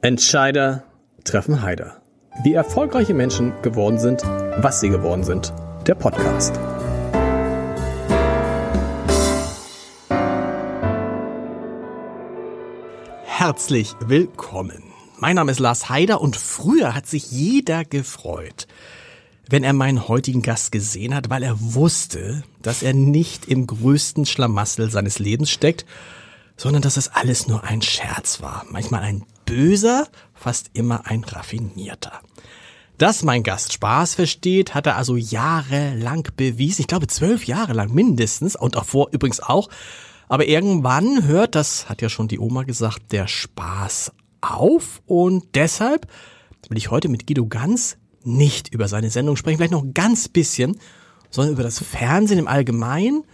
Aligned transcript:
Entscheider 0.00 0.84
treffen 1.24 1.60
Heider. 1.60 2.00
Wie 2.44 2.54
erfolgreiche 2.54 3.14
Menschen 3.14 3.52
geworden 3.62 3.98
sind, 3.98 4.22
was 4.22 4.78
sie 4.78 4.90
geworden 4.90 5.24
sind. 5.24 5.52
Der 5.88 5.96
Podcast. 5.96 6.54
Herzlich 13.24 13.96
willkommen. 14.06 14.84
Mein 15.18 15.34
Name 15.34 15.50
ist 15.50 15.58
Lars 15.58 15.88
Heider 15.88 16.20
und 16.20 16.36
früher 16.36 16.94
hat 16.94 17.08
sich 17.08 17.32
jeder 17.32 17.84
gefreut, 17.84 18.68
wenn 19.48 19.64
er 19.64 19.72
meinen 19.72 20.06
heutigen 20.06 20.42
Gast 20.42 20.70
gesehen 20.70 21.12
hat, 21.12 21.28
weil 21.28 21.42
er 21.42 21.56
wusste, 21.58 22.44
dass 22.62 22.84
er 22.84 22.94
nicht 22.94 23.48
im 23.48 23.66
größten 23.66 24.26
Schlamassel 24.26 24.92
seines 24.92 25.18
Lebens 25.18 25.50
steckt, 25.50 25.86
sondern 26.56 26.82
dass 26.82 26.96
es 26.96 27.08
alles 27.08 27.48
nur 27.48 27.64
ein 27.64 27.82
Scherz 27.82 28.40
war. 28.40 28.64
Manchmal 28.70 29.02
ein 29.02 29.24
böser, 29.48 30.06
fast 30.34 30.70
immer 30.74 31.06
ein 31.06 31.24
raffinierter. 31.24 32.20
Dass 32.98 33.22
mein 33.22 33.42
Gast 33.42 33.72
Spaß 33.72 34.14
versteht, 34.14 34.74
hat 34.74 34.86
er 34.86 34.96
also 34.96 35.16
jahrelang 35.16 36.28
bewiesen. 36.36 36.82
Ich 36.82 36.86
glaube 36.86 37.06
zwölf 37.06 37.46
Jahre 37.46 37.72
lang 37.72 37.94
mindestens 37.94 38.56
und 38.56 38.74
davor 38.74 39.08
übrigens 39.12 39.40
auch. 39.40 39.68
Aber 40.28 40.46
irgendwann 40.46 41.24
hört, 41.26 41.54
das 41.54 41.88
hat 41.88 42.02
ja 42.02 42.10
schon 42.10 42.28
die 42.28 42.38
Oma 42.38 42.64
gesagt, 42.64 43.12
der 43.12 43.26
Spaß 43.26 44.12
auf 44.42 45.00
und 45.06 45.44
deshalb 45.54 46.06
will 46.68 46.76
ich 46.76 46.90
heute 46.90 47.08
mit 47.08 47.26
Guido 47.26 47.46
Ganz 47.46 47.96
nicht 48.24 48.74
über 48.74 48.88
seine 48.88 49.08
Sendung 49.08 49.36
sprechen, 49.36 49.56
vielleicht 49.56 49.72
noch 49.72 49.84
ein 49.84 49.94
ganz 49.94 50.28
bisschen, 50.28 50.78
sondern 51.30 51.54
über 51.54 51.62
das 51.62 51.78
Fernsehen 51.78 52.38
im 52.38 52.48
Allgemeinen 52.48 53.24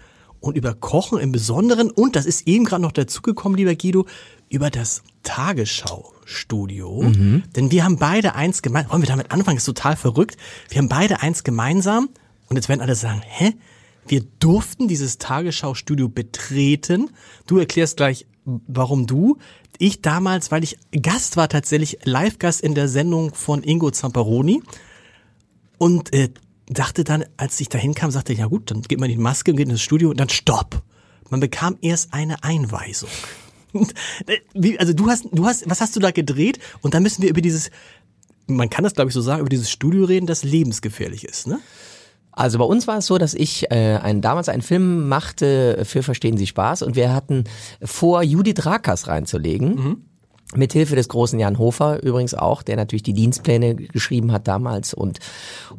und 0.41 0.57
über 0.57 0.75
Kochen 0.75 1.19
im 1.19 1.33
Besonderen 1.33 1.91
und 1.91 2.17
das 2.17 2.27
ist 2.27 2.47
eben 2.47 2.65
gerade 2.65 2.83
noch 2.83 2.93
dazugekommen, 2.93 3.59
lieber 3.59 3.75
Guido, 3.75 4.07
über 4.49 4.71
das 4.71 5.03
Tagesschau-Studio. 5.23 7.03
Mhm. 7.03 7.43
Denn 7.57 7.71
wir 7.71 7.85
haben 7.85 7.99
beide 7.99 8.35
eins 8.35 8.63
gemeinsam, 8.63 8.93
wollen 8.93 9.03
wir 9.03 9.09
damit 9.09 9.31
anfangen, 9.31 9.57
ist 9.57 9.65
total 9.65 9.97
verrückt. 9.97 10.37
Wir 10.69 10.79
haben 10.79 10.89
beide 10.89 11.21
eins 11.21 11.45
gemeinsam 11.45 12.09
und 12.49 12.57
jetzt 12.57 12.69
werden 12.69 12.81
alle 12.81 12.95
sagen, 12.95 13.23
hä? 13.25 13.55
Wir 14.07 14.23
durften 14.39 14.87
dieses 14.87 15.17
Tagesschau-Studio 15.19 16.09
betreten. 16.09 17.11
Du 17.47 17.59
erklärst 17.59 17.97
gleich, 17.97 18.27
warum 18.45 19.07
du. 19.07 19.39
Ich 19.79 20.03
damals, 20.03 20.51
weil 20.51 20.63
ich 20.63 20.79
Gast 21.03 21.37
war, 21.37 21.49
tatsächlich 21.49 21.99
Live-Gast 22.05 22.61
in 22.61 22.75
der 22.75 22.89
Sendung 22.89 23.35
von 23.35 23.63
Ingo 23.63 23.91
Zamperoni. 23.91 24.63
Und 25.79 26.13
äh, 26.13 26.29
dachte 26.67 27.05
dann, 27.05 27.25
als 27.37 27.61
ich 27.61 27.69
da 27.69 27.79
hinkam, 27.79 28.11
sagte 28.11 28.33
ich, 28.33 28.39
ja 28.41 28.47
gut, 28.47 28.71
dann 28.71 28.83
geht 28.83 29.01
man 29.01 29.09
die 29.09 29.17
Maske 29.17 29.51
und 29.51 29.57
geht 29.57 29.69
ins 29.69 29.83
Studio 29.83 30.11
und 30.11 30.21
dann 30.21 30.29
stopp. 30.29 30.83
Man 31.31 31.41
bekam 31.41 31.79
erst 31.81 32.13
eine 32.13 32.45
Einweisung. 32.45 33.11
Wie, 34.55 34.79
also 34.79 34.93
du 34.93 35.09
hast, 35.09 35.27
du 35.33 35.47
hast, 35.47 35.69
was 35.69 35.81
hast 35.81 35.97
du 35.97 36.01
da 36.01 36.11
gedreht? 36.11 36.59
Und 36.81 36.95
dann 36.95 37.03
müssen 37.03 37.23
wir 37.23 37.31
über 37.31 37.41
dieses, 37.41 37.71
man 38.47 38.71
kann 38.71 38.85
das 38.85 38.95
glaube 38.95 39.09
ich 39.09 39.15
so 39.15 39.21
sagen, 39.21 39.41
über 39.41 39.49
dieses 39.49 39.71
Studio 39.71 40.05
reden, 40.05 40.27
das 40.27 40.45
lebensgefährlich 40.45 41.25
ist, 41.25 41.47
ne? 41.47 41.61
Also 42.37 42.59
bei 42.59 42.65
uns 42.65 42.89
war 42.89 42.99
es 42.99 43.07
so, 43.07 43.17
dass 43.17 43.33
ich 43.33 43.71
äh, 43.71 43.97
ein, 44.03 44.21
damals 44.21 44.49
einen 44.49 44.63
Film 44.63 45.09
machte 45.09 45.85
für 45.85 46.03
Verstehen 46.03 46.37
Sie 46.37 46.49
Spaß 46.49 46.83
und 46.83 46.97
wir 46.97 47.15
hatten 47.15 47.45
vor, 47.81 48.25
Judith 48.25 48.67
Rakas 48.67 49.07
reinzulegen. 49.07 49.75
Mhm. 49.75 50.05
Mithilfe 50.57 50.97
des 50.97 51.09
großen 51.09 51.39
Jan 51.39 51.59
Hofer 51.59 52.03
übrigens 52.03 52.35
auch, 52.35 52.63
der 52.63 52.77
natürlich 52.77 53.03
die 53.03 53.13
Dienstpläne 53.13 53.75
geschrieben 53.75 54.33
hat 54.33 54.49
damals 54.49 54.95
und 54.95 55.19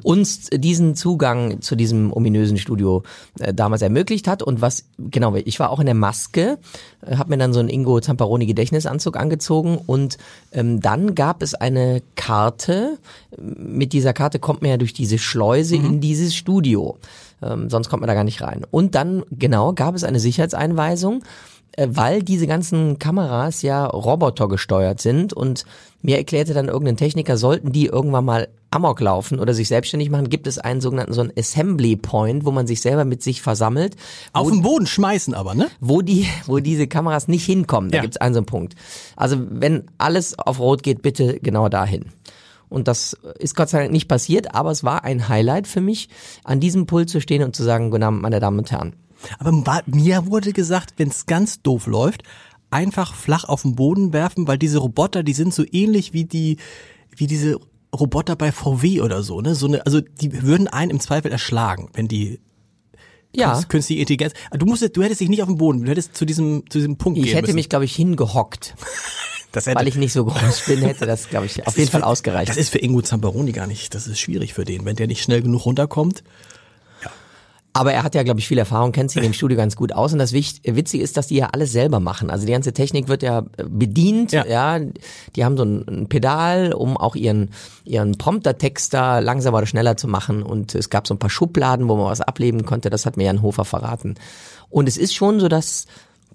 uns 0.04 0.50
diesen 0.52 0.96
Zugang 0.96 1.62
zu 1.62 1.76
diesem 1.76 2.12
ominösen 2.12 2.58
Studio 2.58 3.04
äh, 3.40 3.54
damals 3.54 3.82
ermöglicht 3.82 4.28
hat. 4.28 4.44
Und 4.44 4.62
was, 4.62 4.86
genau, 4.98 5.36
ich 5.36 5.60
war 5.60 5.70
auch 5.70 5.80
in 5.80 5.86
der 5.86 5.96
Maske, 5.96 6.58
äh, 7.06 7.18
habe 7.18 7.30
mir 7.30 7.38
dann 7.38 7.54
so 7.54 7.60
einen 7.60 7.70
Ingo 7.70 8.00
Zamparoni 8.00 8.46
Gedächtnisanzug 8.46 9.18
angezogen 9.18 9.80
und 9.86 10.18
ähm, 10.52 10.82
dann 10.82 11.16
gab 11.16 11.42
es 11.42 11.54
eine 11.56 12.02
Karte. 12.16 12.98
Mit 13.38 13.94
dieser 13.94 14.14
Karte 14.14 14.40
kommt 14.40 14.62
man 14.62 14.72
ja 14.72 14.78
durch 14.78 14.94
diese 14.94 15.18
Schleuse 15.18 15.78
mhm. 15.78 15.86
in 15.86 16.02
dieses 16.02 16.36
Studio. 16.36 16.98
Ähm, 17.42 17.70
sonst 17.70 17.90
kommt 17.90 18.02
man 18.02 18.08
da 18.08 18.14
gar 18.14 18.24
nicht 18.24 18.42
rein. 18.42 18.66
Und 18.70 18.96
dann, 18.96 19.24
genau, 19.32 19.74
gab 19.74 19.96
es 19.96 20.04
eine 20.04 20.20
Sicherheitseinweisung 20.20 21.24
weil 21.78 22.24
diese 22.24 22.48
ganzen 22.48 23.00
Kameras 23.00 23.62
ja 23.62 23.86
Roboter 23.86 24.48
gesteuert 24.48 25.02
sind 25.02 25.34
und 25.34 25.66
mir 26.02 26.18
erklärte 26.18 26.54
dann 26.54 26.68
irgendein 26.68 26.98
Techniker, 26.98 27.38
sollten 27.38 27.72
die 27.72 27.88
irgendwann 27.88 28.26
mal 28.26 28.48
Amok 28.72 29.00
laufen 29.00 29.40
oder 29.40 29.54
sich 29.54 29.68
selbstständig 29.68 30.10
machen, 30.10 30.30
gibt 30.30 30.48
es 30.48 30.58
einen 30.58 30.82
sogenannten 30.82 31.14
so 31.14 31.22
einen 31.22 31.32
Assembly 31.38 31.96
Point, 31.96 32.46
wo 32.46 32.52
man 32.52 32.68
sich 32.68 32.82
selber 32.82 33.06
mit 33.06 33.24
sich 33.24 33.42
versammelt. 33.42 33.96
Auf 34.34 34.50
den 34.50 34.62
Boden 34.62 34.86
schmeißen 34.86 35.34
aber, 35.34 35.56
ne? 35.56 35.70
Wo 35.80 36.02
die, 36.02 36.28
wo 36.46 36.60
diese 36.60 36.88
Kameras 36.88 37.28
nicht 37.28 37.46
hinkommen, 37.46 37.92
da 37.92 37.98
ja. 37.98 38.02
gibt 38.02 38.16
es 38.16 38.22
einen 38.22 38.34
so 38.34 38.40
einen 38.40 38.46
Punkt. 38.46 38.76
Also 39.16 39.38
wenn 39.50 39.86
alles 39.98 40.38
auf 40.38 40.60
Rot 40.60 40.84
geht, 40.84 41.02
bitte 41.02 41.40
genau 41.40 41.70
dahin. 41.70 42.06
Und 42.68 42.88
das 42.88 43.16
ist 43.40 43.56
Gott 43.56 43.70
sei 43.70 43.80
Dank 43.80 43.92
nicht 43.92 44.08
passiert, 44.08 44.54
aber 44.54 44.72
es 44.72 44.84
war 44.84 45.04
ein 45.04 45.30
Highlight 45.30 45.68
für 45.68 45.82
mich, 45.82 46.10
an 46.44 46.60
diesem 46.60 46.88
Pult 46.88 47.10
zu 47.10 47.22
stehen 47.22 47.44
und 47.44 47.56
zu 47.56 47.64
sagen, 47.64 47.92
guten 47.92 48.04
Abend, 48.04 48.22
meine 48.22 48.40
Damen 48.40 48.60
und 48.60 48.72
Herren. 48.72 48.94
Aber 49.40 49.84
mir 49.86 50.28
wurde 50.28 50.54
gesagt, 50.54 50.96
wenn 50.98 51.10
es 51.10 51.26
ganz 51.26 51.62
doof 51.62 51.88
läuft, 51.88 52.24
einfach 52.70 53.14
flach 53.14 53.46
auf 53.46 53.62
den 53.62 53.76
Boden 53.76 54.14
werfen, 54.14 54.48
weil 54.48 54.58
diese 54.58 54.80
Roboter, 54.80 55.24
die 55.24 55.34
sind 55.34 55.54
so 55.54 55.64
ähnlich 55.72 56.14
wie 56.14 56.26
die, 56.26 56.58
wie 57.16 57.28
diese 57.28 57.60
Roboter 57.96 58.36
bei 58.36 58.52
VW 58.52 59.02
oder 59.02 59.24
so, 59.24 59.42
ne? 59.42 59.56
So 59.56 59.68
eine, 59.68 59.86
also 59.86 60.02
die 60.02 60.44
würden 60.44 60.68
einen 60.68 60.92
im 60.92 61.00
Zweifel 61.00 61.32
erschlagen, 61.32 61.90
wenn 61.94 62.08
die 62.08 62.40
ja. 63.34 63.62
künstliche 63.68 64.02
Intelligenz. 64.02 64.34
Du 64.52 64.66
musstest, 64.66 64.98
du 64.98 65.04
hättest 65.04 65.22
dich 65.22 65.30
nicht 65.30 65.42
auf 65.42 65.48
den 65.48 65.58
Boden, 65.58 65.84
du 65.84 65.92
hättest 65.92 66.16
zu 66.16 66.26
diesem, 66.26 66.64
zu 66.70 66.80
diesem 66.80 66.98
Punkt 66.98 67.20
ich 67.20 67.34
hätte 67.34 67.44
müssen. 67.44 67.56
mich, 67.56 67.70
glaube 67.70 67.86
ich, 67.86 67.96
hingehockt. 67.96 68.76
Das 69.52 69.68
hätte, 69.68 69.80
Weil 69.80 69.88
ich 69.88 69.96
nicht 69.96 70.12
so 70.12 70.26
groß 70.26 70.66
bin, 70.66 70.82
hätte 70.82 71.06
das, 71.06 71.30
glaube 71.30 71.46
ich, 71.46 71.66
auf 71.66 71.78
jeden 71.78 71.90
Fall 71.90 72.04
ausgereicht. 72.04 72.50
Das 72.50 72.58
ist 72.58 72.68
für 72.68 72.80
Ingo 72.80 73.02
Zamperoni 73.02 73.54
gar 73.54 73.68
nicht, 73.68 73.96
das 73.96 74.06
ist 74.06 74.20
schwierig 74.20 74.54
für 74.54 74.66
den. 74.66 74.84
Wenn 74.84 74.98
der 74.98 75.08
nicht 75.08 75.24
schnell 75.24 75.42
genug 75.42 75.66
runterkommt, 75.66 76.26
aber 77.76 77.92
er 77.92 78.04
hat 78.04 78.16
ja, 78.16 78.24
glaube 78.24 78.40
ich, 78.40 78.48
viel 78.48 78.58
Erfahrung, 78.58 78.94
kennt 78.94 79.12
sich 79.12 79.22
im 79.26 79.34
Studio 79.34 79.58
ganz 79.58 79.76
gut 79.76 79.92
aus. 79.92 80.14
Und 80.14 80.20
das 80.20 80.32
Witzige 80.32 81.04
ist, 81.04 81.18
dass 81.18 81.28
die 81.28 81.36
ja 81.36 81.48
alles 81.48 81.74
selber 81.74 82.00
machen. 82.00 82.30
Also 82.30 82.46
die 82.46 82.54
ganze 82.54 82.72
Technik 82.72 83.10
wird 83.10 83.22
ja 83.22 83.40
äh, 83.58 83.66
bedient. 83.68 84.32
Ja. 84.32 84.46
ja. 84.46 84.80
Die 85.36 85.44
haben 85.44 85.58
so 85.58 85.64
ein, 85.66 86.08
Pedal, 86.08 86.72
um 86.72 86.96
auch 86.96 87.18
ihren, 87.18 87.50
ihren 87.84 88.18
Prompter-Text 88.18 88.94
da 88.94 89.20
langsamer 89.20 89.58
oder 89.58 89.66
schneller 89.66 89.98
zu 89.98 90.08
machen. 90.08 90.42
Und 90.42 90.74
es 90.74 90.90
gab 90.90 91.06
so 91.06 91.16
ein 91.16 91.20
paar 91.20 91.30
Schubladen, 91.30 91.90
wo 91.90 91.98
man 91.98 92.06
was 92.06 92.22
ableben 92.22 92.66
konnte. 92.66 92.90
Das 92.90 93.06
hat 93.06 93.18
mir 93.18 93.26
Jan 93.26 93.42
Hofer 93.42 93.66
verraten. 93.66 94.16
Und 94.70 94.88
es 94.88 94.96
ist 94.96 95.14
schon 95.14 95.42
so, 95.42 95.50
dass 95.50 95.86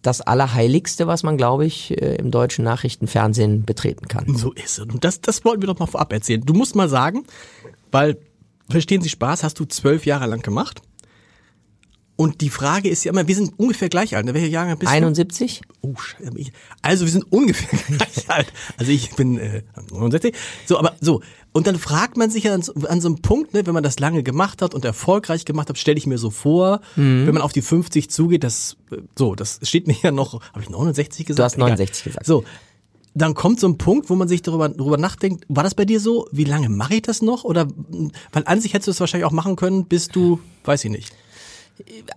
das 0.02 0.20
Allerheiligste, 0.20 1.06
was 1.06 1.22
man, 1.22 1.38
glaube 1.38 1.64
ich, 1.64 1.90
äh, 2.02 2.16
im 2.16 2.30
deutschen 2.30 2.66
Nachrichtenfernsehen 2.66 3.64
betreten 3.64 4.08
kann. 4.08 4.36
So 4.36 4.52
ist 4.52 4.78
es. 4.78 4.80
Und 4.80 5.04
das, 5.04 5.22
das 5.22 5.42
wollten 5.46 5.62
wir 5.62 5.68
doch 5.68 5.78
mal 5.78 5.86
vorab 5.86 6.12
erzählen. 6.12 6.42
Du 6.44 6.52
musst 6.52 6.76
mal 6.76 6.90
sagen, 6.90 7.24
weil, 7.90 8.18
verstehen 8.68 9.00
Sie 9.00 9.08
Spaß, 9.08 9.42
hast 9.42 9.58
du 9.58 9.64
zwölf 9.64 10.04
Jahre 10.04 10.26
lang 10.26 10.42
gemacht. 10.42 10.82
Und 12.20 12.42
die 12.42 12.50
Frage 12.50 12.91
ist 12.91 13.03
ja 13.04 13.12
immer, 13.12 13.26
wir 13.28 13.34
sind 13.34 13.58
ungefähr 13.58 13.88
gleich 13.88 14.14
alt. 14.14 14.26
Ne? 14.26 14.34
Welche 14.34 14.48
Jahre 14.48 14.76
bist 14.76 14.92
71? 14.92 15.62
du? 15.81 15.88
Oh, 15.88 15.94
also 16.82 17.06
wir 17.06 17.10
sind 17.10 17.25
ungefähr 17.32 17.78
gleich 17.97 18.28
alt. 18.28 18.53
Also 18.76 18.92
ich 18.92 19.14
bin 19.14 19.38
äh, 19.38 19.62
69. 19.91 20.34
So, 20.66 20.78
aber 20.78 20.92
so. 21.00 21.22
Und 21.53 21.66
dann 21.66 21.78
fragt 21.78 22.19
man 22.19 22.28
sich 22.28 22.44
ja 22.44 22.53
an, 22.53 22.62
an 22.88 23.00
so 23.00 23.08
einem 23.08 23.22
Punkt, 23.22 23.54
ne, 23.54 23.66
wenn 23.66 23.72
man 23.72 23.82
das 23.82 24.00
lange 24.00 24.22
gemacht 24.22 24.60
hat 24.60 24.75
und 24.75 24.84
erfolgreich 24.84 25.47
gemacht 25.47 25.70
hat, 25.70 25.78
stelle 25.78 25.97
ich 25.97 26.06
mir 26.06 26.19
so 26.19 26.28
vor, 26.28 26.82
mhm. 26.94 27.26
wenn 27.26 27.32
man 27.32 27.42
auf 27.42 27.54
die 27.54 27.62
50 27.62 28.10
zugeht, 28.10 28.44
das 28.44 28.76
so, 29.16 29.34
das 29.34 29.58
steht 29.62 29.87
mir 29.87 29.97
ja 30.02 30.10
noch, 30.10 30.42
habe 30.52 30.60
ich 30.60 30.69
69 30.69 31.25
gesagt? 31.25 31.38
Du 31.38 31.42
hast 31.42 31.56
69 31.56 32.02
Egal. 32.02 32.10
gesagt. 32.10 32.26
So, 32.26 32.44
dann 33.14 33.32
kommt 33.32 33.60
so 33.60 33.66
ein 33.66 33.78
Punkt, 33.78 34.10
wo 34.10 34.14
man 34.14 34.28
sich 34.28 34.42
darüber, 34.42 34.69
darüber 34.69 34.98
nachdenkt, 34.98 35.47
war 35.48 35.64
das 35.64 35.75
bei 35.75 35.87
dir 35.87 36.00
so? 36.00 36.28
Wie 36.32 36.44
lange 36.44 36.69
mache 36.69 36.97
ich 36.97 37.02
das 37.02 37.22
noch? 37.22 37.44
Oder 37.44 37.66
weil 38.34 38.42
an 38.44 38.60
sich 38.60 38.75
hättest 38.75 38.88
du 38.88 38.91
es 38.91 39.00
wahrscheinlich 39.00 39.25
auch 39.25 39.32
machen 39.32 39.56
können, 39.56 39.87
bis 39.87 40.08
du, 40.08 40.38
weiß 40.64 40.84
ich 40.84 40.91
nicht 40.91 41.14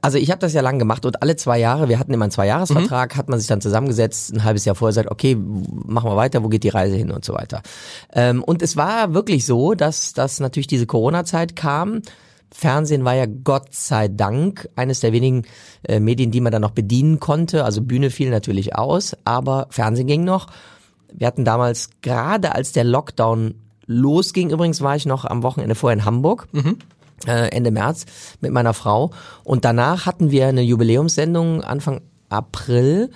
also 0.02 0.18
ich 0.18 0.32
habe 0.32 0.40
das 0.40 0.54
ja 0.54 0.62
lang 0.62 0.80
gemacht 0.80 1.06
und 1.06 1.22
alle 1.22 1.36
zwei 1.36 1.60
Jahre, 1.60 1.90
wir 1.90 2.00
hatten 2.00 2.14
immer 2.14 2.26
einen 2.26 2.32
Zweijahresvertrag, 2.32 3.14
mhm. 3.14 3.18
hat 3.18 3.30
man 3.30 3.40
sich 3.40 3.48
dann 3.48 3.62
zusammengesetzt, 3.62 4.34
ein 4.34 4.44
halbes 4.44 4.66
Jahr 4.66 4.76
vorher 4.76 4.92
gesagt, 4.92 5.12
okay, 5.12 5.36
machen 5.36 6.10
wir 6.10 6.16
weiter, 6.16 6.44
wo 6.44 6.50
geht 6.50 6.64
die 6.64 6.70
Reise 6.70 6.96
hin 6.96 7.12
und 7.12 7.26
so 7.26 7.34
weiter. 7.34 7.62
Ähm, 8.14 8.44
und 8.44 8.62
es 8.62 8.78
war 8.78 9.14
wirklich 9.14 9.46
so, 9.46 9.74
dass, 9.74 10.14
dass 10.14 10.40
natürlich 10.40 10.68
diese 10.68 10.86
Corona-Zeit 10.86 11.56
kam. 11.56 12.02
Fernsehen 12.52 13.04
war 13.04 13.16
ja 13.16 13.26
Gott 13.26 13.74
sei 13.74 14.08
Dank 14.08 14.70
eines 14.76 15.00
der 15.00 15.12
wenigen 15.12 15.44
äh, 15.84 16.00
Medien, 16.00 16.32
die 16.32 16.42
man 16.42 16.52
dann 16.52 16.62
noch 16.62 16.72
bedienen 16.72 17.20
konnte. 17.20 17.66
Also 17.66 17.82
Bühne 17.82 18.12
fiel 18.12 18.30
natürlich 18.30 18.76
aus, 18.76 19.16
aber 19.26 19.68
Fernsehen 19.70 20.08
ging 20.08 20.24
noch. 20.24 20.48
Wir 21.12 21.28
hatten 21.28 21.46
damals 21.46 21.90
gerade 22.02 22.54
als 22.54 22.72
der 22.72 22.84
Lockdown 22.84 23.56
losging, 23.86 24.50
übrigens 24.50 24.82
war 24.82 24.96
ich 24.96 25.06
noch 25.06 25.26
am 25.26 25.44
Wochenende 25.44 25.76
vorher 25.76 25.98
in 25.98 26.06
Hamburg. 26.06 26.48
Mhm 26.52 26.78
Ende 27.28 27.72
März 27.72 28.06
mit 28.42 28.52
meiner 28.52 28.74
Frau. 28.74 29.12
Und 29.44 29.66
danach 29.66 30.06
hatten 30.06 30.32
wir 30.32 30.48
eine 30.48 30.62
Jubiläumssendung 30.62 31.64
Anfang 31.64 32.02
April. 32.30 33.10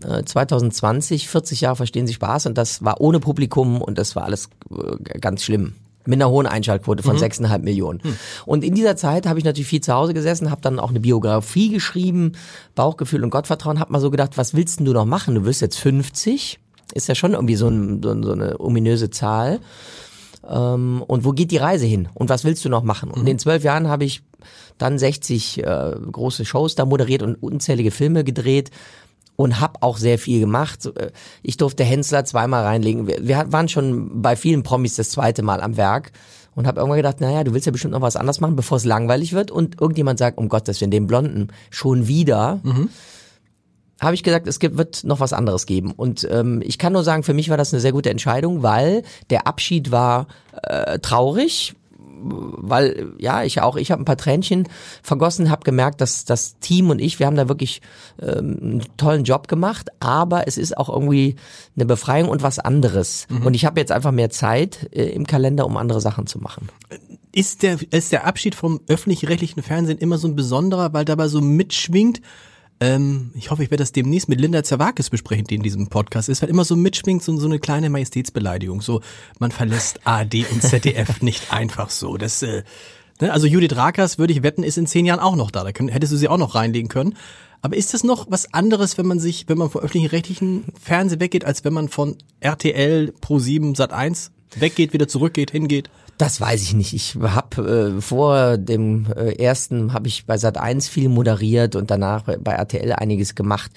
2020, 0.00 1.24
äh, 1.24 1.28
40 1.28 1.60
Jahre 1.60 1.76
verstehen 1.76 2.08
Sie 2.08 2.14
Spaß 2.14 2.46
und 2.46 2.58
das 2.58 2.84
war 2.84 3.00
ohne 3.00 3.20
Publikum 3.20 3.80
und 3.80 3.96
das 3.96 4.16
war 4.16 4.24
alles 4.24 4.48
äh, 4.70 5.18
ganz 5.20 5.44
schlimm 5.44 5.74
mit 6.06 6.20
einer 6.20 6.30
hohen 6.30 6.46
Einschaltquote 6.46 7.02
von 7.02 7.16
mhm. 7.16 7.22
6,5 7.22 7.58
Millionen. 7.60 8.00
Mhm. 8.02 8.16
Und 8.44 8.64
in 8.64 8.74
dieser 8.74 8.96
Zeit 8.96 9.26
habe 9.26 9.38
ich 9.38 9.44
natürlich 9.44 9.68
viel 9.68 9.80
zu 9.80 9.94
Hause 9.94 10.14
gesessen, 10.14 10.50
habe 10.50 10.60
dann 10.60 10.78
auch 10.78 10.90
eine 10.90 11.00
Biografie 11.00 11.70
geschrieben, 11.70 12.32
Bauchgefühl 12.74 13.24
und 13.24 13.30
Gottvertrauen, 13.30 13.80
habe 13.80 13.92
mal 13.92 14.00
so 14.00 14.10
gedacht, 14.10 14.36
was 14.36 14.54
willst 14.54 14.80
denn 14.80 14.86
du 14.86 14.92
noch 14.92 15.06
machen? 15.06 15.34
Du 15.34 15.44
wirst 15.44 15.62
jetzt 15.62 15.78
50 15.78 16.58
ist 16.92 17.08
ja 17.08 17.14
schon 17.14 17.32
irgendwie 17.32 17.56
so, 17.56 17.68
ein, 17.68 18.02
so 18.02 18.32
eine 18.32 18.60
ominöse 18.60 19.10
Zahl. 19.10 19.60
Ähm, 20.48 21.02
und 21.06 21.24
wo 21.24 21.32
geht 21.32 21.50
die 21.50 21.56
Reise 21.56 21.86
hin? 21.86 22.08
Und 22.14 22.28
was 22.28 22.44
willst 22.44 22.64
du 22.64 22.68
noch 22.68 22.82
machen? 22.82 23.10
Und 23.10 23.26
in 23.28 23.38
zwölf 23.38 23.64
Jahren 23.64 23.88
habe 23.88 24.04
ich 24.04 24.22
dann 24.78 24.98
60 24.98 25.62
äh, 25.62 25.92
große 26.10 26.44
Shows 26.44 26.74
da 26.74 26.84
moderiert 26.84 27.22
und 27.22 27.36
unzählige 27.36 27.90
Filme 27.90 28.24
gedreht 28.24 28.70
und 29.36 29.60
habe 29.60 29.82
auch 29.82 29.96
sehr 29.98 30.18
viel 30.18 30.40
gemacht. 30.40 30.86
Äh, 30.86 31.10
Ich 31.42 31.56
durfte 31.56 31.84
Hensler 31.84 32.24
zweimal 32.24 32.64
reinlegen. 32.64 33.06
Wir, 33.06 33.26
wir 33.26 33.46
waren 33.52 33.68
schon 33.68 34.22
bei 34.22 34.36
vielen 34.36 34.62
Promis 34.62 34.96
das 34.96 35.10
zweite 35.10 35.42
Mal 35.42 35.60
am 35.60 35.76
Werk 35.76 36.12
und 36.54 36.66
habe 36.66 36.78
irgendwann 36.80 36.98
gedacht, 36.98 37.20
naja, 37.20 37.42
du 37.42 37.52
willst 37.52 37.66
ja 37.66 37.72
bestimmt 37.72 37.94
noch 37.94 38.00
was 38.00 38.16
anderes 38.16 38.40
machen, 38.40 38.54
bevor 38.56 38.76
es 38.76 38.84
langweilig 38.84 39.32
wird 39.32 39.50
und 39.50 39.80
irgendjemand 39.80 40.18
sagt, 40.18 40.38
um 40.38 40.48
Gottes 40.48 40.80
Willen, 40.80 40.90
den 40.90 41.06
Blonden 41.06 41.48
schon 41.70 42.06
wieder. 42.06 42.60
Habe 44.00 44.14
ich 44.14 44.22
gesagt, 44.22 44.46
es 44.46 44.58
gibt, 44.58 44.76
wird 44.76 45.04
noch 45.04 45.20
was 45.20 45.32
anderes 45.32 45.66
geben. 45.66 45.92
Und 45.92 46.26
ähm, 46.30 46.62
ich 46.64 46.78
kann 46.78 46.92
nur 46.92 47.04
sagen, 47.04 47.22
für 47.22 47.34
mich 47.34 47.48
war 47.48 47.56
das 47.56 47.72
eine 47.72 47.80
sehr 47.80 47.92
gute 47.92 48.10
Entscheidung, 48.10 48.62
weil 48.62 49.02
der 49.30 49.46
Abschied 49.46 49.90
war 49.90 50.26
äh, 50.62 50.98
traurig, 50.98 51.74
weil 52.26 53.12
ja 53.18 53.42
ich 53.42 53.60
auch 53.60 53.76
ich 53.76 53.90
habe 53.90 54.02
ein 54.02 54.06
paar 54.06 54.16
Tränchen 54.16 54.66
vergossen 55.02 55.50
habe 55.50 55.62
gemerkt 55.62 56.00
dass 56.00 56.24
das 56.24 56.58
Team 56.58 56.88
und 56.88 56.98
ich 56.98 57.18
wir 57.18 57.26
haben 57.26 57.36
da 57.36 57.48
wirklich 57.48 57.82
ähm, 58.20 58.58
einen 58.62 58.82
tollen 58.96 59.24
Job 59.24 59.46
gemacht 59.46 59.90
aber 60.00 60.48
es 60.48 60.56
ist 60.56 60.78
auch 60.78 60.88
irgendwie 60.88 61.36
eine 61.76 61.84
Befreiung 61.84 62.30
und 62.30 62.42
was 62.42 62.58
anderes 62.58 63.26
und 63.44 63.54
ich 63.54 63.66
habe 63.66 63.78
jetzt 63.78 63.92
einfach 63.92 64.10
mehr 64.10 64.30
Zeit 64.30 64.88
äh, 64.92 65.04
im 65.10 65.26
Kalender 65.26 65.66
um 65.66 65.76
andere 65.76 66.00
Sachen 66.00 66.26
zu 66.26 66.38
machen 66.38 66.70
Ist 67.32 67.62
der, 67.64 67.78
ist 67.90 68.12
der 68.12 68.26
Abschied 68.26 68.54
vom 68.54 68.80
öffentlich-rechtlichen 68.86 69.62
Fernsehen 69.62 69.98
immer 69.98 70.18
so 70.18 70.28
ein 70.28 70.36
besonderer, 70.36 70.92
weil 70.92 71.04
dabei 71.04 71.26
so 71.26 71.40
mitschwingt? 71.40 72.20
Ähm, 72.80 73.30
ich 73.34 73.50
hoffe, 73.50 73.62
ich 73.62 73.70
werde 73.70 73.82
das 73.82 73.92
demnächst 73.92 74.28
mit 74.28 74.40
Linda 74.40 74.62
Zerwakis 74.62 75.10
besprechen, 75.10 75.44
die 75.44 75.54
in 75.54 75.62
diesem 75.62 75.88
Podcast 75.88 76.28
ist, 76.28 76.42
weil 76.42 76.50
immer 76.50 76.64
so 76.64 76.76
mitschwingt 76.76 77.22
so, 77.22 77.36
so 77.38 77.46
eine 77.46 77.58
kleine 77.58 77.88
Majestätsbeleidigung. 77.88 78.80
So, 78.80 79.00
man 79.38 79.52
verlässt 79.52 80.06
ARD 80.06 80.50
und 80.50 80.62
ZDF 80.62 81.20
nicht 81.22 81.52
einfach 81.52 81.90
so. 81.90 82.16
Das, 82.16 82.42
äh, 82.42 82.64
ne? 83.20 83.32
Also 83.32 83.46
Judith 83.46 83.76
Rakers, 83.76 84.18
würde 84.18 84.32
ich 84.32 84.42
wetten, 84.42 84.64
ist 84.64 84.76
in 84.76 84.86
zehn 84.86 85.06
Jahren 85.06 85.20
auch 85.20 85.36
noch 85.36 85.50
da. 85.50 85.62
Da 85.62 85.72
können, 85.72 85.88
hättest 85.88 86.12
du 86.12 86.16
sie 86.16 86.28
auch 86.28 86.38
noch 86.38 86.54
reinlegen 86.54 86.88
können. 86.88 87.16
Aber 87.62 87.76
ist 87.76 87.94
das 87.94 88.04
noch 88.04 88.26
was 88.28 88.52
anderes, 88.52 88.98
wenn 88.98 89.06
man 89.06 89.20
sich, 89.20 89.48
wenn 89.48 89.56
man 89.56 89.70
vom 89.70 89.80
öffentlich-rechtlichen 89.80 90.64
Fernsehen 90.78 91.20
weggeht, 91.20 91.46
als 91.46 91.64
wenn 91.64 91.72
man 91.72 91.88
von 91.88 92.18
RTL, 92.40 93.14
Pro7, 93.22 93.74
Sat1 93.74 94.30
weggeht, 94.56 94.92
wieder 94.92 95.08
zurückgeht, 95.08 95.50
hingeht? 95.52 95.88
Das 96.18 96.40
weiß 96.40 96.62
ich 96.62 96.74
nicht. 96.74 96.92
Ich 96.92 97.16
habe 97.16 97.94
äh, 97.96 98.00
vor 98.00 98.56
dem 98.56 99.06
äh, 99.16 99.32
ersten 99.36 99.92
habe 99.92 100.06
ich 100.06 100.26
bei 100.26 100.38
Sat 100.38 100.58
1 100.58 100.88
viel 100.88 101.08
moderiert 101.08 101.74
und 101.74 101.90
danach 101.90 102.22
bei, 102.22 102.36
bei 102.36 102.52
RTL 102.52 102.92
einiges 102.92 103.34
gemacht. 103.34 103.72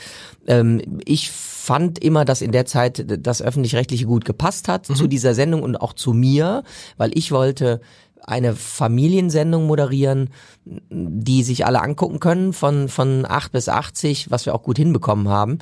Ähm, 0.45 0.81
ich 1.05 1.31
fand 1.31 1.99
immer, 1.99 2.25
dass 2.25 2.41
in 2.41 2.51
der 2.51 2.65
Zeit 2.65 3.05
das 3.25 3.41
öffentlich-rechtliche 3.41 4.05
gut 4.05 4.23
gepasst 4.23 4.67
hat 4.67 4.85
zu 4.85 5.07
dieser 5.07 5.33
Sendung 5.33 5.63
und 5.63 5.75
auch 5.75 5.93
zu 5.93 6.13
mir, 6.13 6.63
weil 6.97 7.11
ich 7.13 7.31
wollte 7.31 7.81
eine 8.23 8.55
Familiensendung 8.55 9.67
moderieren, 9.67 10.29
die 10.65 11.43
sich 11.43 11.65
alle 11.65 11.81
angucken 11.81 12.19
können, 12.19 12.53
von, 12.53 12.89
von 12.89 13.25
8 13.27 13.51
bis 13.51 13.69
80, 13.69 14.29
was 14.31 14.45
wir 14.45 14.53
auch 14.53 14.63
gut 14.63 14.77
hinbekommen 14.77 15.29
haben. 15.29 15.59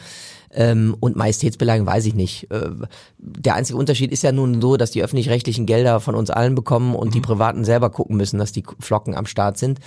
Ähm, 0.52 0.96
und 1.00 1.16
Majestätsbeleidigung 1.16 1.88
weiß 1.88 2.06
ich 2.06 2.16
nicht. 2.16 2.50
Äh, 2.50 2.70
der 3.18 3.56
einzige 3.56 3.78
Unterschied 3.78 4.12
ist 4.12 4.24
ja 4.24 4.32
nun 4.32 4.62
so, 4.62 4.78
dass 4.78 4.92
die 4.92 5.04
öffentlich-rechtlichen 5.04 5.66
Gelder 5.66 6.00
von 6.00 6.16
uns 6.16 6.30
allen 6.30 6.56
bekommen 6.56 6.96
und 6.96 7.14
die 7.14 7.22
Privaten 7.22 7.66
selber 7.66 7.90
gucken 7.90 8.18
müssen, 8.18 8.40
dass 8.40 8.52
die 8.52 8.64
Flocken 8.80 9.16
am 9.16 9.26
Start 9.26 9.58
sind. 9.58 9.80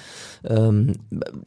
Ähm, 0.44 0.94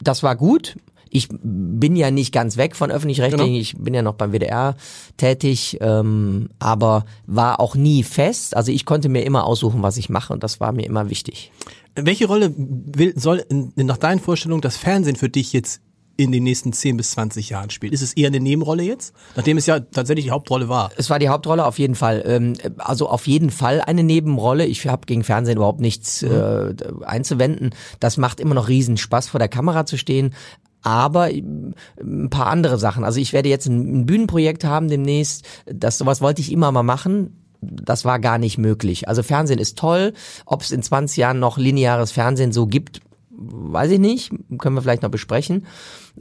das 0.00 0.22
war 0.22 0.36
gut. 0.36 0.76
Ich 1.14 1.28
bin 1.30 1.94
ja 1.94 2.10
nicht 2.10 2.32
ganz 2.32 2.56
weg 2.56 2.74
von 2.74 2.90
öffentlich-rechtlichen, 2.90 3.46
Genau. 3.52 3.60
ich 3.60 3.76
bin 3.76 3.92
ja 3.92 4.00
noch 4.02 4.14
beim 4.14 4.32
WDR 4.32 4.76
tätig, 5.18 5.76
ähm, 5.80 6.48
aber 6.58 7.04
war 7.26 7.60
auch 7.60 7.74
nie 7.74 8.02
fest. 8.02 8.56
Also 8.56 8.72
ich 8.72 8.86
konnte 8.86 9.08
mir 9.10 9.22
immer 9.24 9.44
aussuchen, 9.44 9.82
was 9.82 9.98
ich 9.98 10.08
mache 10.08 10.32
und 10.32 10.42
das 10.42 10.58
war 10.58 10.72
mir 10.72 10.86
immer 10.86 11.10
wichtig. 11.10 11.52
Welche 11.94 12.26
Rolle 12.26 12.54
will, 12.56 13.12
soll 13.16 13.44
in, 13.50 13.72
nach 13.76 13.98
deinen 13.98 14.20
Vorstellungen 14.20 14.62
das 14.62 14.78
Fernsehen 14.78 15.16
für 15.16 15.28
dich 15.28 15.52
jetzt 15.52 15.82
in 16.16 16.30
den 16.32 16.44
nächsten 16.44 16.72
10 16.72 16.96
bis 16.96 17.10
20 17.12 17.50
Jahren 17.50 17.68
spielen? 17.68 17.92
Ist 17.92 18.00
es 18.02 18.14
eher 18.14 18.28
eine 18.28 18.40
Nebenrolle 18.40 18.82
jetzt? 18.82 19.14
Nachdem 19.36 19.58
es 19.58 19.66
ja 19.66 19.80
tatsächlich 19.80 20.26
die 20.26 20.30
Hauptrolle 20.30 20.68
war. 20.70 20.90
Es 20.96 21.10
war 21.10 21.18
die 21.18 21.28
Hauptrolle 21.28 21.64
auf 21.66 21.78
jeden 21.78 21.94
Fall. 21.94 22.22
Ähm, 22.26 22.54
also 22.78 23.08
auf 23.08 23.26
jeden 23.26 23.50
Fall 23.50 23.82
eine 23.82 24.02
Nebenrolle. 24.02 24.64
Ich 24.66 24.86
habe 24.86 25.04
gegen 25.06 25.24
Fernsehen 25.24 25.56
überhaupt 25.56 25.80
nichts 25.80 26.22
äh, 26.22 26.74
einzuwenden. 27.04 27.70
Das 28.00 28.16
macht 28.16 28.40
immer 28.40 28.54
noch 28.54 28.68
riesen 28.68 28.96
Spaß, 28.96 29.28
vor 29.28 29.38
der 29.38 29.48
Kamera 29.48 29.84
zu 29.84 29.98
stehen. 29.98 30.34
Aber 30.82 31.30
ähm, 31.30 31.74
ein 32.00 32.30
paar 32.30 32.48
andere 32.48 32.78
Sachen. 32.78 33.04
Also 33.04 33.20
ich 33.20 33.32
werde 33.32 33.48
jetzt 33.48 33.66
ein, 33.66 34.06
Bühnenprojekt 34.06 34.64
haben 34.64 34.88
demnächst. 34.88 35.44
Das 35.66 35.98
sowas 35.98 36.20
wollte 36.20 36.40
ich 36.40 36.52
immer 36.52 36.72
mal 36.72 36.82
machen. 36.82 37.38
Das 37.60 38.04
war 38.04 38.18
gar 38.18 38.38
nicht 38.38 38.58
möglich. 38.58 39.08
Also 39.08 39.22
Fernsehen 39.22 39.60
ist 39.60 39.78
toll. 39.78 40.12
Ob 40.46 40.62
es 40.62 40.72
in 40.72 40.82
20 40.82 41.16
Jahren 41.16 41.38
noch 41.38 41.58
lineares 41.58 42.10
Fernsehen 42.10 42.52
so 42.52 42.66
gibt, 42.66 43.00
weiß 43.30 43.92
ich 43.92 44.00
nicht. 44.00 44.32
Können 44.58 44.74
wir 44.74 44.82
vielleicht 44.82 45.02
noch 45.02 45.10
besprechen. 45.10 45.66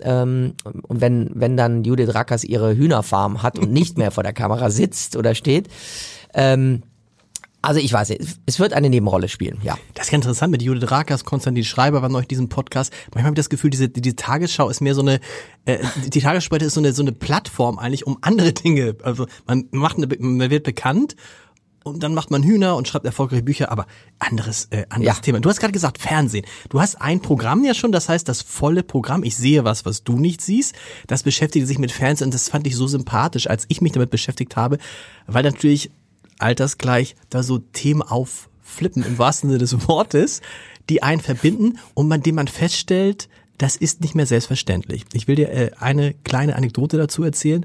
Ähm, 0.02 0.54
und 0.88 1.02
wenn, 1.02 1.32
wenn 1.34 1.58
dann 1.58 1.84
Judith 1.84 2.14
Rackers 2.14 2.44
ihre 2.44 2.76
Hühnerfarm 2.76 3.44
hat 3.44 3.58
und 3.60 3.72
nicht 3.72 3.98
mehr 3.98 4.12
vor 4.12 4.24
der 4.24 4.34
Kamera 4.34 4.70
sitzt 4.70 5.16
oder 5.16 5.36
steht, 5.36 5.68
ähm, 6.34 6.84
also 7.62 7.80
ich 7.80 7.94
weiß 7.94 8.10
nicht, 8.10 8.22
es 8.46 8.60
wird 8.60 8.74
eine 8.74 8.90
Nebenrolle 8.90 9.30
spielen, 9.30 9.60
ja. 9.64 9.78
Das 9.94 10.08
ist 10.08 10.12
ja 10.12 10.16
interessant 10.16 10.52
mit 10.52 10.62
Judith 10.62 10.90
Rakers, 10.90 11.26
Konstantin 11.26 11.64
Schreiber 11.64 12.02
war 12.02 12.10
neulich 12.10 12.26
in 12.26 12.30
diesem 12.30 12.50
Podcast. 12.50 12.92
Manchmal 13.14 13.26
habe 13.26 13.34
ich 13.34 13.38
das 13.38 13.50
Gefühl, 13.50 13.70
diese, 13.70 13.90
die, 13.90 14.02
die 14.02 14.16
Tagesschau 14.16 14.70
ist 14.70 14.82
mehr 14.82 14.96
so 14.96 15.02
eine, 15.02 15.20
äh, 15.66 15.78
die 16.08 16.20
Tagesschau 16.22 16.56
ist 16.56 16.74
so 16.74 16.80
eine, 16.80 16.94
so 16.94 17.04
eine 17.04 17.12
Plattform 17.12 17.78
eigentlich, 17.78 18.08
um 18.08 18.18
andere 18.22 18.54
Dinge, 18.54 18.96
also 19.04 19.28
man 19.46 19.68
macht 19.72 19.98
eine, 19.98 20.08
man 20.20 20.50
wird 20.50 20.64
bekannt 20.64 21.16
und 21.84 22.04
dann 22.04 22.14
macht 22.14 22.30
man 22.30 22.44
Hühner 22.44 22.76
und 22.76 22.88
schreibt 22.88 23.06
erfolgreiche 23.06 23.44
Bücher, 23.44 23.72
aber 23.72 23.88
anderes, 24.20 24.68
äh, 24.70 24.86
anderes 24.90 25.16
Ja. 25.18 25.22
Thema. 25.22 25.40
Du 25.40 25.50
hast 25.50 25.60
gerade 25.60 25.74
gesagt 25.74 25.98
Fernsehen. 25.98 26.46
Du 26.70 26.80
hast 26.80 27.02
ein 27.02 27.22
Programm 27.22 27.64
ja 27.64 27.74
schon, 27.74 27.92
das 27.92 28.08
heißt 28.08 28.28
das 28.30 28.42
volle 28.42 28.84
Programm. 28.84 29.24
Ich 29.24 29.36
sehe 29.36 29.64
was, 29.64 29.86
was 29.86 30.04
du 30.04 30.18
nicht 30.20 30.42
siehst. 30.42 30.76
Das 31.08 31.24
beschäftigt 31.24 31.66
sich 31.68 31.80
mit 31.80 31.92
Fernsehen 31.92 32.28
und 32.28 32.34
das 32.34 32.50
fand 32.50 32.68
ich 32.68 32.76
so 32.76 32.88
sympathisch, 32.88 33.48
als 33.48 33.66
ich 33.68 33.82
mich 33.82 33.94
damit 33.94 34.12
beschäftigt 34.12 34.56
habe, 34.56 34.78
weil 35.26 35.44
natürlich 35.44 35.92
altersgleich 36.42 37.16
da 37.30 37.44
so 37.44 37.60
Themen 37.60 38.02
aufflippen 38.02 39.04
im 39.04 39.18
wahrsten 39.18 39.50
Sinne 39.50 39.60
des 39.60 39.88
Wortes, 39.88 40.42
die 40.90 41.04
einen 41.04 41.22
verbinden 41.22 41.80
und 41.94 42.08
man, 42.08 42.22
dem 42.22 42.36
man 42.36 42.48
feststellt, 42.48 43.30
das 43.58 43.76
ist 43.76 44.02
nicht 44.02 44.16
mehr 44.16 44.26
selbstverständlich. 44.26 45.06
Ich 45.14 45.28
will 45.28 45.36
dir 45.36 45.52
äh, 45.52 45.72
eine 45.80 46.16
kleine 46.24 46.56
Anekdote 46.56 46.98
dazu 46.98 47.24
erzählen, 47.24 47.64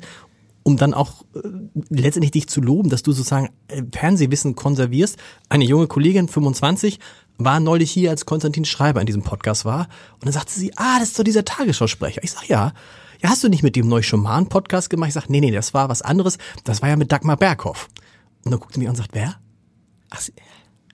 um 0.62 0.76
dann 0.76 0.94
auch 0.94 1.24
äh, 1.34 1.40
letztendlich 1.88 2.32
dich 2.32 2.48
zu 2.48 2.60
loben, 2.60 2.90
dass 2.90 3.02
du 3.02 3.12
sozusagen 3.12 3.50
äh, 3.68 3.82
Fernsehwissen 3.92 4.56
konservierst. 4.56 5.16
Eine 5.48 5.64
junge 5.64 5.86
Kollegin, 5.86 6.28
25, 6.28 6.98
war 7.38 7.60
neulich 7.60 7.90
hier, 7.90 8.10
als 8.10 8.26
Konstantin 8.26 8.64
Schreiber 8.64 9.00
in 9.00 9.06
diesem 9.06 9.22
Podcast 9.22 9.64
war. 9.64 9.88
Und 10.14 10.26
dann 10.26 10.32
sagte 10.32 10.52
sie, 10.52 10.72
ah, 10.76 10.98
das 10.98 11.10
ist 11.10 11.18
doch 11.18 11.24
dieser 11.24 11.44
Tagesschausprecher. 11.44 12.22
Ich 12.22 12.32
sag, 12.32 12.48
ja. 12.48 12.72
Ja, 13.22 13.30
hast 13.30 13.42
du 13.42 13.48
nicht 13.48 13.62
mit 13.62 13.76
dem 13.76 13.88
neu 13.88 14.02
schon 14.02 14.20
mal 14.20 14.36
einen 14.36 14.48
Podcast 14.48 14.90
gemacht? 14.90 15.08
Ich 15.08 15.14
sag, 15.14 15.30
nee, 15.30 15.40
nee, 15.40 15.50
das 15.50 15.72
war 15.72 15.88
was 15.88 16.02
anderes. 16.02 16.36
Das 16.64 16.82
war 16.82 16.90
ja 16.90 16.96
mit 16.96 17.10
Dagmar 17.12 17.38
Berghoff. 17.38 17.88
Und 18.46 18.52
dann 18.52 18.60
guckt 18.60 18.74
sie 18.74 18.78
mich 18.78 18.88
an 18.88 18.92
und 18.92 18.96
sagt, 18.96 19.10
wer? 19.12 19.40
Ach, 20.10 20.22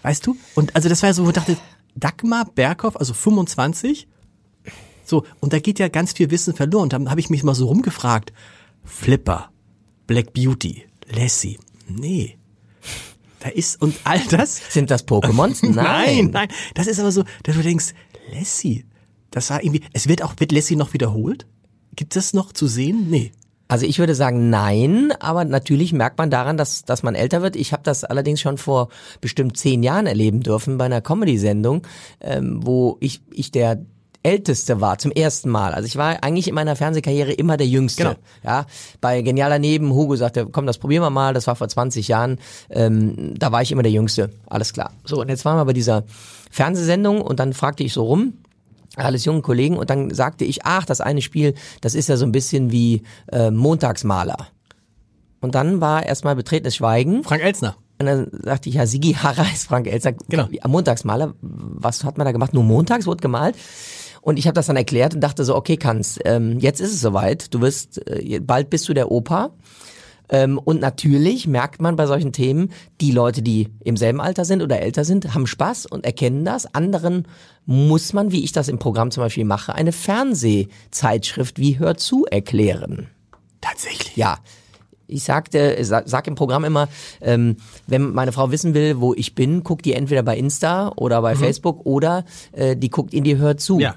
weißt 0.00 0.26
du? 0.26 0.38
Und 0.54 0.74
also 0.74 0.88
das 0.88 1.02
war 1.02 1.10
ja 1.10 1.14
so, 1.14 1.24
wo 1.26 1.28
ich 1.28 1.34
dachte, 1.34 1.58
Dagmar 1.94 2.46
Berghoff, 2.46 2.96
also 2.96 3.12
25, 3.12 4.08
so, 5.04 5.26
und 5.40 5.52
da 5.52 5.58
geht 5.58 5.78
ja 5.78 5.88
ganz 5.88 6.14
viel 6.14 6.30
Wissen 6.30 6.54
verloren. 6.54 6.84
Und 6.84 6.94
dann 6.94 7.10
habe 7.10 7.20
ich 7.20 7.28
mich 7.28 7.42
mal 7.42 7.54
so 7.54 7.66
rumgefragt, 7.66 8.32
Flipper, 8.84 9.50
Black 10.06 10.32
Beauty, 10.32 10.86
Lassie, 11.10 11.58
nee. 11.86 12.38
Da 13.40 13.50
ist, 13.50 13.82
und 13.82 13.96
all 14.04 14.20
das, 14.30 14.72
Sind 14.72 14.90
das 14.90 15.06
Pokémons? 15.06 15.68
nein, 15.74 16.30
nein, 16.32 16.48
das 16.72 16.86
ist 16.86 17.00
aber 17.00 17.12
so, 17.12 17.22
dass 17.42 17.54
du 17.54 17.62
denkst, 17.62 17.92
Lassie, 18.32 18.86
das 19.30 19.50
war 19.50 19.62
irgendwie, 19.62 19.82
es 19.92 20.08
wird 20.08 20.22
auch, 20.22 20.32
wird 20.38 20.52
Lassie 20.52 20.76
noch 20.76 20.94
wiederholt? 20.94 21.46
Gibt 21.96 22.16
es 22.16 22.32
noch 22.32 22.54
zu 22.54 22.66
sehen? 22.66 23.10
Nee. 23.10 23.32
Also 23.72 23.86
ich 23.86 23.98
würde 23.98 24.14
sagen 24.14 24.50
nein, 24.50 25.14
aber 25.18 25.46
natürlich 25.46 25.94
merkt 25.94 26.18
man 26.18 26.28
daran, 26.28 26.58
dass, 26.58 26.84
dass 26.84 27.02
man 27.02 27.14
älter 27.14 27.40
wird. 27.40 27.56
Ich 27.56 27.72
habe 27.72 27.82
das 27.82 28.04
allerdings 28.04 28.38
schon 28.38 28.58
vor 28.58 28.90
bestimmt 29.22 29.56
zehn 29.56 29.82
Jahren 29.82 30.06
erleben 30.06 30.42
dürfen 30.42 30.76
bei 30.76 30.84
einer 30.84 31.00
Comedy-Sendung, 31.00 31.80
ähm, 32.20 32.60
wo 32.62 32.98
ich, 33.00 33.22
ich 33.32 33.50
der 33.50 33.80
Älteste 34.22 34.82
war 34.82 34.98
zum 34.98 35.10
ersten 35.10 35.48
Mal. 35.48 35.72
Also 35.72 35.86
ich 35.86 35.96
war 35.96 36.22
eigentlich 36.22 36.48
in 36.48 36.54
meiner 36.54 36.76
Fernsehkarriere 36.76 37.32
immer 37.32 37.56
der 37.56 37.66
Jüngste. 37.66 38.02
Genau. 38.02 38.16
Ja, 38.44 38.66
bei 39.00 39.22
Genial 39.22 39.48
daneben, 39.48 39.94
Hugo 39.94 40.16
sagte, 40.16 40.48
komm, 40.52 40.66
das 40.66 40.76
probieren 40.76 41.02
wir 41.02 41.08
mal. 41.08 41.32
Das 41.32 41.46
war 41.46 41.56
vor 41.56 41.66
20 41.66 42.08
Jahren. 42.08 42.40
Ähm, 42.68 43.32
da 43.38 43.52
war 43.52 43.62
ich 43.62 43.72
immer 43.72 43.82
der 43.82 43.92
Jüngste. 43.92 44.28
Alles 44.50 44.74
klar. 44.74 44.92
So, 45.06 45.18
und 45.18 45.30
jetzt 45.30 45.46
waren 45.46 45.56
wir 45.56 45.64
bei 45.64 45.72
dieser 45.72 46.04
Fernsehsendung 46.50 47.22
und 47.22 47.40
dann 47.40 47.54
fragte 47.54 47.84
ich 47.84 47.94
so 47.94 48.04
rum, 48.04 48.34
alles 48.96 49.24
jungen 49.24 49.42
Kollegen 49.42 49.76
und 49.76 49.90
dann 49.90 50.12
sagte 50.12 50.44
ich, 50.44 50.64
ach, 50.64 50.84
das 50.84 51.00
eine 51.00 51.22
Spiel, 51.22 51.54
das 51.80 51.94
ist 51.94 52.08
ja 52.08 52.16
so 52.16 52.26
ein 52.26 52.32
bisschen 52.32 52.70
wie 52.70 53.02
äh, 53.30 53.50
Montagsmaler. 53.50 54.48
Und 55.40 55.54
dann 55.54 55.80
war 55.80 56.06
erstmal 56.06 56.36
betretenes 56.36 56.76
Schweigen. 56.76 57.24
Frank 57.24 57.42
Elzner. 57.42 57.76
Und 57.98 58.06
dann 58.06 58.30
sagte 58.42 58.68
ich, 58.68 58.76
ja, 58.76 58.86
Sigi 58.86 59.12
Harrer 59.14 59.46
ist 59.52 59.66
Frank 59.66 59.86
Elster. 59.86 60.12
Genau. 60.28 60.48
Am 60.60 60.70
Montagsmaler, 60.70 61.34
was 61.40 62.04
hat 62.04 62.18
man 62.18 62.24
da 62.24 62.32
gemacht? 62.32 62.54
Nur 62.54 62.64
montags 62.64 63.06
wurde 63.06 63.20
gemalt. 63.20 63.56
Und 64.20 64.38
ich 64.38 64.46
habe 64.46 64.54
das 64.54 64.66
dann 64.66 64.76
erklärt 64.76 65.14
und 65.14 65.20
dachte 65.20 65.44
so, 65.44 65.56
okay, 65.56 65.76
kannst. 65.76 66.20
Ähm, 66.24 66.58
jetzt 66.60 66.80
ist 66.80 66.92
es 66.92 67.00
soweit. 67.00 67.52
Du 67.52 67.60
wirst, 67.60 68.06
äh, 68.08 68.40
bald 68.40 68.70
bist 68.70 68.88
du 68.88 68.94
der 68.94 69.10
Opa. 69.10 69.50
Ähm, 70.28 70.58
und 70.58 70.80
natürlich 70.80 71.46
merkt 71.46 71.80
man 71.80 71.96
bei 71.96 72.06
solchen 72.06 72.32
Themen, 72.32 72.70
die 73.00 73.12
Leute, 73.12 73.42
die 73.42 73.68
im 73.84 73.96
selben 73.96 74.20
Alter 74.20 74.44
sind 74.44 74.62
oder 74.62 74.80
älter 74.80 75.04
sind, 75.04 75.34
haben 75.34 75.46
Spaß 75.46 75.86
und 75.86 76.04
erkennen 76.04 76.44
das. 76.44 76.72
Anderen 76.74 77.26
muss 77.66 78.12
man, 78.12 78.32
wie 78.32 78.44
ich 78.44 78.52
das 78.52 78.68
im 78.68 78.78
Programm 78.78 79.10
zum 79.10 79.22
Beispiel 79.22 79.44
mache, 79.44 79.74
eine 79.74 79.92
Fernsehzeitschrift 79.92 81.58
wie 81.58 81.78
Hör 81.78 81.96
zu 81.96 82.26
erklären. 82.26 83.08
Tatsächlich. 83.60 84.16
Ja. 84.16 84.38
Ich 85.06 85.24
sagte, 85.24 85.76
sag, 85.84 86.08
sag 86.08 86.26
im 86.26 86.36
Programm 86.36 86.64
immer, 86.64 86.88
ähm, 87.20 87.56
wenn 87.86 88.12
meine 88.12 88.32
Frau 88.32 88.50
wissen 88.50 88.72
will, 88.72 88.98
wo 88.98 89.12
ich 89.12 89.34
bin, 89.34 89.62
guckt 89.62 89.84
die 89.84 89.92
entweder 89.92 90.22
bei 90.22 90.38
Insta 90.38 90.90
oder 90.96 91.20
bei 91.20 91.34
Facebook 91.34 91.84
oder 91.84 92.24
äh, 92.52 92.76
die 92.76 92.88
guckt 92.88 93.12
in 93.12 93.22
die 93.22 93.36
Hör 93.36 93.58
zu. 93.58 93.78
Ja. 93.78 93.96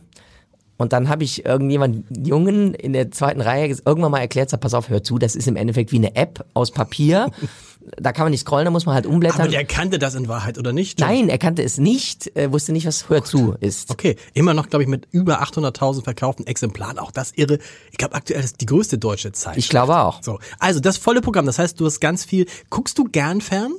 Und 0.77 0.93
dann 0.93 1.09
habe 1.09 1.23
ich 1.23 1.45
irgendjemand 1.45 2.05
Jungen 2.25 2.73
in 2.73 2.93
der 2.93 3.11
zweiten 3.11 3.41
Reihe 3.41 3.67
irgendwann 3.85 4.11
mal 4.11 4.19
erklärt, 4.19 4.49
sag, 4.49 4.59
pass 4.59 4.73
auf, 4.73 4.89
hör 4.89 5.03
zu, 5.03 5.17
das 5.17 5.35
ist 5.35 5.47
im 5.47 5.55
Endeffekt 5.55 5.91
wie 5.91 5.97
eine 5.97 6.15
App 6.15 6.45
aus 6.53 6.71
Papier. 6.71 7.31
da 7.97 8.11
kann 8.11 8.25
man 8.25 8.31
nicht 8.31 8.41
scrollen, 8.41 8.65
da 8.65 8.71
muss 8.71 8.85
man 8.85 8.95
halt 8.95 9.05
umblättern. 9.05 9.41
Aber 9.41 9.49
der 9.49 9.65
kannte 9.65 9.99
das 9.99 10.15
in 10.15 10.27
Wahrheit, 10.27 10.57
oder 10.57 10.73
nicht? 10.73 10.99
John? 10.99 11.09
Nein, 11.09 11.29
er 11.29 11.37
kannte 11.37 11.63
es 11.63 11.77
nicht, 11.77 12.35
äh, 12.35 12.51
wusste 12.51 12.73
nicht, 12.73 12.85
was 12.85 13.09
Hör 13.09 13.23
zu 13.23 13.55
ist. 13.59 13.91
Okay, 13.91 14.15
immer 14.33 14.53
noch, 14.53 14.69
glaube 14.69 14.83
ich, 14.83 14.89
mit 14.89 15.07
über 15.11 15.41
800.000 15.41 16.03
verkauften 16.03 16.47
Exemplaren. 16.47 16.99
Auch 16.99 17.11
das 17.11 17.31
irre. 17.35 17.59
Ich 17.91 17.97
glaube, 17.97 18.15
aktuell 18.15 18.43
ist 18.43 18.61
die 18.61 18.65
größte 18.65 18.97
deutsche 18.97 19.31
Zeit. 19.31 19.57
Ich 19.57 19.69
glaube 19.69 19.97
auch. 19.97 20.23
So, 20.23 20.39
also 20.59 20.79
das 20.79 20.97
volle 20.97 21.21
Programm. 21.21 21.45
Das 21.45 21.59
heißt, 21.59 21.79
du 21.79 21.85
hast 21.85 21.99
ganz 21.99 22.25
viel. 22.25 22.47
Guckst 22.69 22.97
du 22.97 23.05
gern 23.05 23.41
fern? 23.41 23.73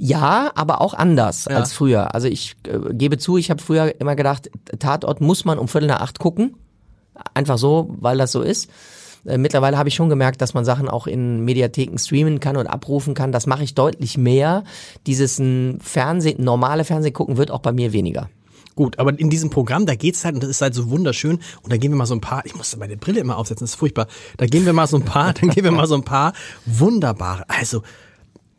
Ja, 0.00 0.52
aber 0.54 0.80
auch 0.80 0.94
anders 0.94 1.46
Ja. 1.50 1.56
als 1.56 1.72
früher. 1.72 2.14
Also 2.14 2.28
ich 2.28 2.54
äh, 2.68 2.94
gebe 2.94 3.18
zu, 3.18 3.36
ich 3.36 3.50
habe 3.50 3.60
früher 3.60 4.00
immer 4.00 4.14
gedacht, 4.14 4.48
Tatort 4.78 5.20
muss 5.20 5.44
man 5.44 5.58
um 5.58 5.66
Viertel 5.66 5.88
nach 5.88 6.00
acht 6.00 6.20
gucken. 6.20 6.54
Einfach 7.34 7.58
so, 7.58 7.96
weil 7.98 8.16
das 8.16 8.30
so 8.30 8.40
ist. 8.42 8.70
Äh, 9.26 9.38
Mittlerweile 9.38 9.76
habe 9.76 9.88
ich 9.88 9.96
schon 9.96 10.08
gemerkt, 10.08 10.40
dass 10.40 10.54
man 10.54 10.64
Sachen 10.64 10.88
auch 10.88 11.08
in 11.08 11.44
Mediatheken 11.44 11.98
streamen 11.98 12.38
kann 12.38 12.56
und 12.56 12.68
abrufen 12.68 13.14
kann. 13.14 13.32
Das 13.32 13.48
mache 13.48 13.64
ich 13.64 13.74
deutlich 13.74 14.16
mehr. 14.16 14.62
Dieses 15.08 15.40
n, 15.40 15.78
Fernsehen, 15.82 16.44
normale 16.44 16.84
Fernsehen 16.84 17.12
gucken 17.12 17.36
wird 17.36 17.50
auch 17.50 17.58
bei 17.60 17.72
mir 17.72 17.92
weniger. 17.92 18.28
Gut, 18.76 19.00
aber 19.00 19.18
in 19.18 19.28
diesem 19.30 19.50
Programm, 19.50 19.86
da 19.86 19.96
geht's 19.96 20.24
halt, 20.24 20.36
und 20.36 20.44
das 20.44 20.50
ist 20.50 20.62
halt 20.62 20.72
so 20.72 20.88
wunderschön, 20.90 21.40
und 21.62 21.72
da 21.72 21.76
gehen 21.76 21.90
wir 21.90 21.96
mal 21.98 22.06
so 22.06 22.14
ein 22.14 22.20
paar, 22.20 22.46
ich 22.46 22.54
musste 22.54 22.78
meine 22.78 22.96
Brille 22.96 23.18
immer 23.18 23.36
aufsetzen, 23.36 23.64
das 23.64 23.70
ist 23.70 23.76
furchtbar, 23.80 24.06
da 24.36 24.46
gehen 24.46 24.64
wir 24.64 24.72
mal 24.72 24.86
so 24.86 24.96
ein 24.96 25.04
paar, 25.04 25.32
dann 25.40 25.50
gehen 25.50 25.64
wir 25.64 25.72
mal 25.72 25.88
so 25.88 25.96
ein 25.96 26.04
paar 26.04 26.32
wunderbare, 26.64 27.42
also, 27.48 27.82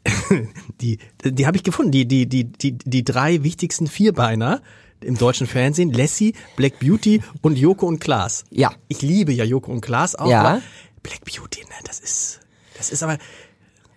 die, 0.82 0.98
die 1.24 1.46
habe 1.48 1.58
ich 1.58 1.63
gefunden, 1.63 1.91
die, 1.91 2.08
die, 2.08 2.27
die, 2.27 2.46
die, 2.46 2.77
die 2.77 3.03
drei 3.03 3.44
wichtigsten 3.44 3.88
Vierbeiner 3.88 4.62
im 5.01 5.18
deutschen 5.18 5.48
Fernsehen, 5.48 5.91
Lassie, 5.94 6.34
Black 6.56 6.79
Beauty 6.79 7.22
und 7.41 7.58
Joko 7.58 7.88
und 7.88 8.00
Klaas. 8.00 8.44
Ja. 8.50 8.72
Ich 8.88 9.01
liebe 9.01 9.32
ja 9.32 9.44
Joko 9.46 9.72
und 9.72 9.82
Klaas 9.82 10.15
auch, 10.15 10.29
Ja. 10.29 10.41
aber 10.41 10.62
Black 11.03 11.22
Beauty, 11.25 11.62
ne, 11.62 11.75
das 11.86 12.00
ist, 12.00 12.39
das 12.77 12.89
ist 12.91 13.01
aber, 13.03 13.18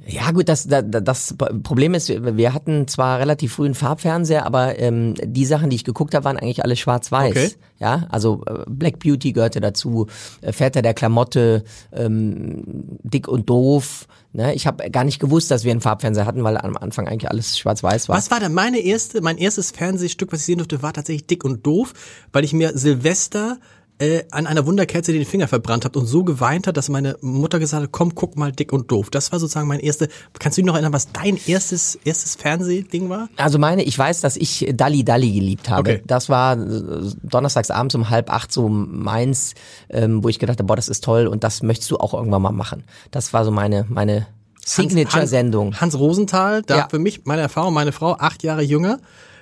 Ja 0.07 0.31
gut, 0.33 0.49
das, 0.49 0.67
das, 0.67 0.85
das 0.89 1.35
Problem 1.63 1.95
ist, 1.95 2.09
wir 2.09 2.55
hatten 2.55 2.89
zwar 2.89 3.21
relativ 3.21 3.55
früh 3.55 3.67
einen 3.67 3.75
Farbfernseher, 3.75 4.45
aber 4.45 4.79
ähm, 4.79 5.15
die 5.23 5.45
Sachen, 5.45 5.71
die 5.71 5.77
ich 5.77 5.85
geguckt 5.85 6.15
habe, 6.15 6.25
waren 6.25 6.37
eigentlich 6.37 6.65
alle 6.65 6.77
schwarz-weiß. 6.77 7.31
Okay. 7.31 7.51
Ja, 7.79 8.07
also 8.11 8.43
äh, 8.47 8.65
Black 8.69 8.99
Beauty 8.99 9.33
gehörte 9.33 9.61
dazu, 9.61 10.07
äh, 10.41 10.53
Väter 10.53 10.83
der 10.83 10.95
Klamotte, 10.95 11.65
ähm, 11.93 12.63
dick 13.03 13.29
und 13.29 13.49
doof. 13.49 14.07
Ne? 14.33 14.55
Ich 14.55 14.67
habe 14.67 14.91
gar 14.91 15.05
nicht 15.05 15.21
gewusst, 15.21 15.51
dass 15.51 15.65
wir 15.65 15.71
einen 15.71 15.81
Farbfernseher 15.81 16.27
hatten, 16.27 16.43
weil 16.43 16.57
am 16.57 16.77
Anfang 16.77 17.07
eigentlich 17.07 17.31
alles 17.31 17.59
schwarz-weiß 17.59 18.09
war. 18.09 18.17
Was 18.17 18.31
war 18.31 18.41
denn 18.41 18.55
meine 18.55 18.79
erste, 18.79 19.21
mein 19.21 19.39
erstes 19.39 19.71
Fernsehstück, 19.71 20.33
was 20.33 20.41
ich 20.41 20.47
sehen 20.47 20.59
durfte, 20.59 20.83
war 20.83 20.93
tatsächlich 20.93 21.27
dick 21.27 21.45
und 21.45 21.67
doof, 21.67 21.93
weil 22.33 22.45
ich 22.45 22.53
mir 22.53 22.77
Silvester 22.77 23.59
äh, 24.03 24.25
an 24.31 24.47
einer 24.47 24.67
Wunderkerze 24.67 25.13
den 25.13 25.25
Finger 25.25 25.47
verbrannt 25.49 25.85
habe 25.85 25.99
und 25.99 26.07
so 26.07 26.25
geweint 26.25 26.67
hat, 26.67 26.77
dass 26.77 26.89
meine 26.89 27.17
Mutter 27.21 27.59
gesagt 27.59 27.83
hat, 27.85 27.93
komm, 27.93 28.15
guck 28.15 28.37
mal 28.37 28.51
dick 28.53 28.73
und 28.73 28.91
doof. 28.91 29.11
Das 29.11 29.31
war 29.33 29.39
sozusagen 29.39 29.69
mein 29.69 29.81
erste. 29.81 30.09
Kannst 30.39 30.59
du 30.59 30.63
dich 30.63 30.67
noch 30.67 30.75
erinnern, 30.75 30.93
was 30.93 31.13
dein 31.13 31.39
erstes 31.47 31.95
erstes 32.05 32.35
Fernsehding 32.37 33.09
war? 33.09 33.29
Also 33.37 33.59
meine, 33.59 33.83
ich 33.85 33.99
weiß, 33.99 34.21
dass 34.21 34.37
ich 34.37 34.73
Dalli 34.75 35.05
Dalli 35.05 35.33
geliebt 35.33 35.69
habe. 35.71 35.91
Okay. 35.93 36.03
Das 36.07 36.29
war 36.29 36.55
äh, 36.55 37.11
donnerstags 37.23 37.71
abends 37.71 37.95
um 37.95 38.11
halb 38.11 38.31
acht 38.33 38.53
so 38.53 38.69
meins, 38.69 39.55
ähm, 39.89 40.25
wo 40.25 40.29
ich 40.29 40.39
gedacht 40.39 40.59
habe, 40.59 40.67
boah, 40.67 40.77
das 40.77 40.89
ist 40.89 41.05
toll 41.05 41.27
und 41.27 41.45
das 41.45 41.63
möchtest 41.63 41.91
du 41.91 41.99
auch 41.99 42.15
irgendwann 42.15 42.43
mal 42.43 42.53
machen. 42.53 42.85
Das 43.11 43.33
war 43.33 43.45
so 43.45 43.51
meine 43.51 43.87
meine 43.89 44.27
Signature-Sendung. 44.65 45.73
Hans, 45.73 45.81
Hans 45.81 45.99
Rosenthal, 45.99 46.63
da 46.63 46.77
Ja. 46.77 46.89
für 46.89 46.99
mich, 46.99 47.25
meine 47.25 47.43
Erfahrung, 47.43 47.75
meine 47.75 47.93
Frau, 47.93 48.13
acht 48.19 48.43
Jahre 48.43 48.63
jünger. 48.63 48.99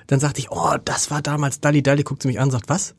Dann 0.06 0.18
sagte 0.20 0.40
ich, 0.40 0.50
oh, 0.50 0.76
das 0.84 1.10
war 1.10 1.22
damals 1.22 1.60
Dalli 1.60 1.82
Dalli, 1.82 2.02
guckt 2.02 2.22
sie 2.22 2.28
mich 2.28 2.38
an 2.40 2.46
und 2.46 2.50
sagt, 2.52 2.68
was? 2.68 2.94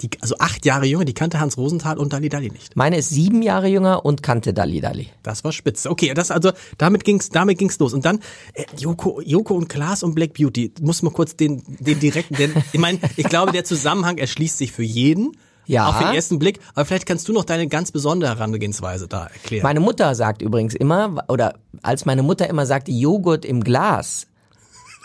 Die, 0.00 0.10
also 0.20 0.34
acht 0.38 0.66
Jahre 0.66 0.86
jünger, 0.86 1.04
die 1.04 1.14
kannte 1.14 1.38
Hans 1.38 1.56
Rosenthal 1.56 1.98
und 1.98 2.12
Dalli 2.12 2.28
Dalli 2.28 2.50
nicht. 2.50 2.74
Meine 2.74 2.96
ist 2.96 3.10
sieben 3.10 3.42
Jahre 3.42 3.68
jünger 3.68 4.04
und 4.04 4.22
kannte 4.22 4.52
Dalli 4.52 4.80
Dalli. 4.80 5.08
Das 5.22 5.44
war 5.44 5.52
spitze. 5.52 5.90
Okay, 5.90 6.12
das 6.14 6.30
also 6.30 6.50
damit 6.78 7.04
ging's 7.04 7.28
damit 7.28 7.58
ging's 7.58 7.78
los 7.78 7.92
und 7.92 8.04
dann 8.04 8.18
äh, 8.54 8.64
Joko 8.76 9.20
Joko 9.20 9.54
und 9.54 9.68
Klaas 9.68 10.02
und 10.02 10.14
Black 10.14 10.34
Beauty. 10.34 10.72
Muss 10.80 11.02
mal 11.02 11.12
kurz 11.12 11.36
den 11.36 11.62
den 11.78 12.00
direkten 12.00 12.34
den 12.34 12.52
ich 12.72 12.80
meine, 12.80 12.98
ich 13.16 13.28
glaube, 13.28 13.52
der 13.52 13.64
Zusammenhang 13.64 14.18
erschließt 14.18 14.58
sich 14.58 14.72
für 14.72 14.82
jeden. 14.82 15.36
Ja. 15.66 15.88
Auf 15.88 15.98
den 15.98 16.14
ersten 16.14 16.38
Blick, 16.38 16.58
aber 16.74 16.84
vielleicht 16.84 17.06
kannst 17.06 17.28
du 17.28 17.32
noch 17.32 17.44
deine 17.44 17.68
ganz 17.68 17.92
besondere 17.92 18.30
Herangehensweise 18.30 19.06
da 19.06 19.26
erklären. 19.26 19.62
Meine 19.62 19.80
Mutter 19.80 20.14
sagt 20.14 20.42
übrigens 20.42 20.74
immer, 20.74 21.24
oder 21.28 21.54
als 21.82 22.04
meine 22.04 22.22
Mutter 22.22 22.48
immer 22.48 22.66
sagte, 22.66 22.90
Joghurt 22.90 23.44
im 23.44 23.62
Glas. 23.62 24.26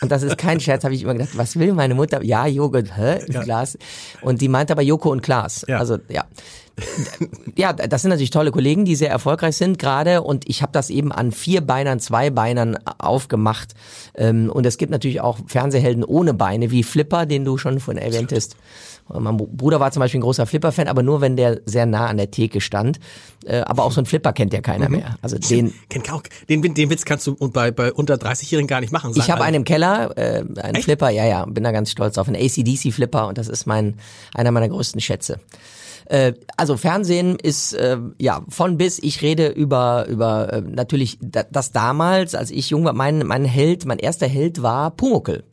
Und 0.01 0.11
das 0.11 0.23
ist 0.23 0.37
kein 0.37 0.59
Scherz, 0.59 0.83
habe 0.83 0.93
ich 0.93 1.03
immer 1.03 1.13
gedacht, 1.13 1.37
was 1.37 1.57
will 1.57 1.73
meine 1.73 1.95
Mutter? 1.95 2.23
Ja, 2.23 2.45
Joghurt, 2.45 2.95
hä, 2.97 3.19
im 3.27 3.41
Glas. 3.41 3.77
Und 4.21 4.41
die 4.41 4.47
meint 4.47 4.69
aber 4.71 4.81
Joko 4.81 5.11
und 5.11 5.21
Klaas. 5.21 5.65
Ja. 5.67 5.79
Also, 5.79 5.97
ja. 6.09 6.25
Ja, 7.55 7.73
das 7.73 8.03
sind 8.03 8.09
natürlich 8.09 8.29
tolle 8.29 8.51
Kollegen, 8.51 8.85
die 8.85 8.95
sehr 8.95 9.09
erfolgreich 9.09 9.57
sind 9.57 9.79
gerade 9.79 10.21
und 10.21 10.47
ich 10.47 10.61
habe 10.61 10.71
das 10.71 10.91
eben 10.91 11.11
an 11.11 11.31
vier 11.31 11.61
Beinern, 11.61 11.99
zwei 11.99 12.29
Beinern 12.29 12.77
aufgemacht. 12.99 13.73
Ähm, 14.13 14.51
Und 14.51 14.63
es 14.67 14.77
gibt 14.77 14.91
natürlich 14.91 15.19
auch 15.19 15.39
Fernsehhelden 15.47 16.03
ohne 16.03 16.35
Beine, 16.35 16.69
wie 16.69 16.83
Flipper, 16.83 17.25
den 17.25 17.45
du 17.45 17.57
schon 17.57 17.79
vorhin 17.79 18.03
erwähntest. 18.03 18.57
Mein 19.09 19.37
Bruder 19.37 19.79
war 19.79 19.91
zum 19.91 20.01
Beispiel 20.01 20.19
ein 20.19 20.23
großer 20.23 20.45
Flipper-Fan, 20.45 20.87
aber 20.87 21.03
nur 21.03 21.21
wenn 21.21 21.35
der 21.37 21.61
sehr 21.65 21.85
nah 21.85 22.07
an 22.07 22.17
der 22.17 22.31
Theke 22.31 22.61
stand. 22.61 22.99
Äh, 23.45 23.59
Aber 23.61 23.83
auch 23.83 23.91
so 23.91 24.01
ein 24.01 24.05
Flipper 24.05 24.33
kennt 24.33 24.53
ja 24.53 24.61
keiner 24.61 24.89
mehr. 24.89 25.17
Also 25.21 25.37
den, 25.37 25.73
Kenn 25.89 26.03
auch, 26.11 26.23
den, 26.49 26.61
den 26.61 26.89
Witz 26.89 27.05
kannst 27.05 27.27
du 27.27 27.35
bei, 27.35 27.71
bei 27.71 27.93
unter 27.93 28.15
30-Jährigen 28.15 28.67
gar 28.67 28.81
nicht 28.81 28.91
machen. 28.91 29.11
ich 29.11 29.17
sagen 29.17 29.31
habe 29.31 29.41
alle. 29.41 29.47
einen 29.47 29.55
im 29.57 29.63
Keller, 29.63 30.17
äh, 30.17 30.39
einen 30.39 30.75
Echt? 30.75 30.83
Flipper, 30.83 31.09
ja, 31.09 31.25
ja, 31.25 31.45
bin 31.45 31.63
da 31.63 31.71
ganz 31.71 31.91
stolz 31.91 32.17
auf 32.17 32.27
einen 32.27 32.35
ACDC-Flipper 32.35 33.27
und 33.27 33.37
das 33.37 33.47
ist 33.47 33.65
mein 33.65 33.95
einer 34.33 34.51
meiner 34.51 34.67
größten 34.67 34.99
Schätze. 34.99 35.39
Äh, 36.05 36.33
also 36.55 36.77
Fernsehen 36.77 37.37
ist 37.41 37.73
äh, 37.73 37.97
ja 38.17 38.41
von 38.49 38.77
bis. 38.77 38.99
Ich 38.99 39.21
rede 39.21 39.47
über 39.47 40.05
über 40.07 40.53
äh, 40.53 40.61
natürlich 40.61 41.17
da, 41.21 41.43
das 41.43 41.71
damals, 41.71 42.35
als 42.35 42.51
ich 42.51 42.69
jung 42.69 42.85
war. 42.85 42.93
Mein 42.93 43.19
mein 43.19 43.45
Held, 43.45 43.85
mein 43.85 43.99
erster 43.99 44.27
Held 44.27 44.61
war 44.61 44.91
Pumuckl. 44.91 45.43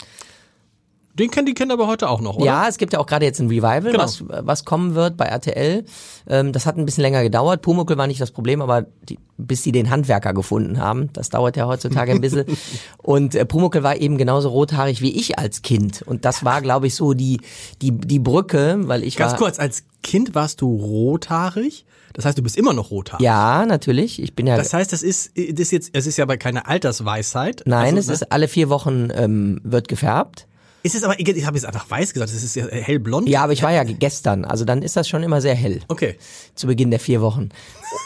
Den 1.18 1.30
kennen 1.30 1.46
die 1.46 1.54
Kinder 1.54 1.74
aber 1.74 1.86
heute 1.86 2.08
auch 2.08 2.20
noch, 2.20 2.36
oder? 2.36 2.44
Ja, 2.44 2.66
es 2.68 2.76
gibt 2.76 2.92
ja 2.92 2.98
auch 2.98 3.06
gerade 3.06 3.24
jetzt 3.24 3.38
ein 3.40 3.46
Revival, 3.46 3.82
Genau. 3.92 3.98
was, 4.02 4.24
was 4.28 4.64
kommen 4.64 4.94
wird 4.96 5.16
bei 5.16 5.26
RTL. 5.26 5.84
Ähm, 6.26 6.52
das 6.52 6.66
hat 6.66 6.76
ein 6.76 6.84
bisschen 6.84 7.02
länger 7.02 7.22
gedauert. 7.22 7.62
Pumuckl 7.62 7.96
war 7.96 8.06
nicht 8.08 8.20
das 8.20 8.32
Problem, 8.32 8.60
aber 8.60 8.86
die, 9.08 9.18
bis 9.38 9.62
sie 9.62 9.70
den 9.70 9.90
Handwerker 9.90 10.34
gefunden 10.34 10.80
haben, 10.80 11.10
das 11.12 11.28
dauert 11.30 11.56
ja 11.56 11.66
heutzutage 11.66 12.10
ein 12.12 12.20
bisschen. 12.20 12.44
Und 12.98 13.36
äh, 13.36 13.44
Pumuckl 13.44 13.84
war 13.84 13.96
eben 13.96 14.18
genauso 14.18 14.48
rothaarig 14.48 15.00
wie 15.02 15.12
ich 15.16 15.38
als 15.38 15.62
Kind. 15.62 16.02
Und 16.02 16.24
das 16.24 16.44
war, 16.44 16.60
glaube 16.62 16.88
ich, 16.88 16.96
so 16.96 17.14
die, 17.14 17.40
die, 17.80 17.92
die 17.92 18.18
Brücke, 18.18 18.80
weil 18.88 19.04
ich 19.04 19.16
Ganz 19.16 19.32
war... 19.32 19.38
kurz, 19.38 19.60
als 19.60 19.84
Kind 20.02 20.34
warst 20.34 20.60
du 20.62 20.74
rothaarig. 20.76 21.86
Das 22.12 22.24
heißt, 22.24 22.38
du 22.38 22.42
bist 22.42 22.56
immer 22.56 22.72
noch 22.72 22.90
rothaarig. 22.90 23.24
Ja, 23.24 23.66
natürlich. 23.66 24.20
Ich 24.22 24.34
bin 24.34 24.46
ja... 24.46 24.56
Das 24.56 24.72
heißt, 24.72 24.92
das 24.92 25.02
ist, 25.02 25.32
das 25.36 25.44
ist 25.60 25.70
jetzt, 25.72 25.90
es 25.92 26.06
ist 26.06 26.16
ja 26.16 26.24
aber 26.24 26.36
keine 26.36 26.66
Altersweisheit. 26.66 27.62
nein, 27.66 27.96
Also, 27.96 27.98
es 27.98 28.06
ne? 28.08 28.12
ist 28.14 28.32
alle 28.32 28.48
vier 28.48 28.68
Wochen 28.68 29.08
ähm, 29.14 29.60
wird 29.64 29.88
gefärbt. 29.88 30.46
Ist 30.84 30.94
es 30.94 31.02
aber, 31.02 31.18
ich 31.18 31.26
habe 31.46 31.56
jetzt 31.56 31.64
einfach 31.64 31.90
weiß 31.90 32.12
gesagt, 32.12 32.30
es 32.30 32.44
ist 32.44 32.54
ja 32.56 32.66
hellblond. 32.66 33.26
Ja, 33.26 33.42
aber 33.42 33.54
ich 33.54 33.62
war 33.62 33.72
ja 33.72 33.82
gestern, 33.84 34.44
also 34.44 34.66
dann 34.66 34.82
ist 34.82 34.96
das 34.96 35.08
schon 35.08 35.22
immer 35.22 35.40
sehr 35.40 35.54
hell 35.54 35.80
Okay. 35.88 36.16
zu 36.54 36.66
Beginn 36.66 36.90
der 36.90 37.00
vier 37.00 37.22
Wochen. 37.22 37.48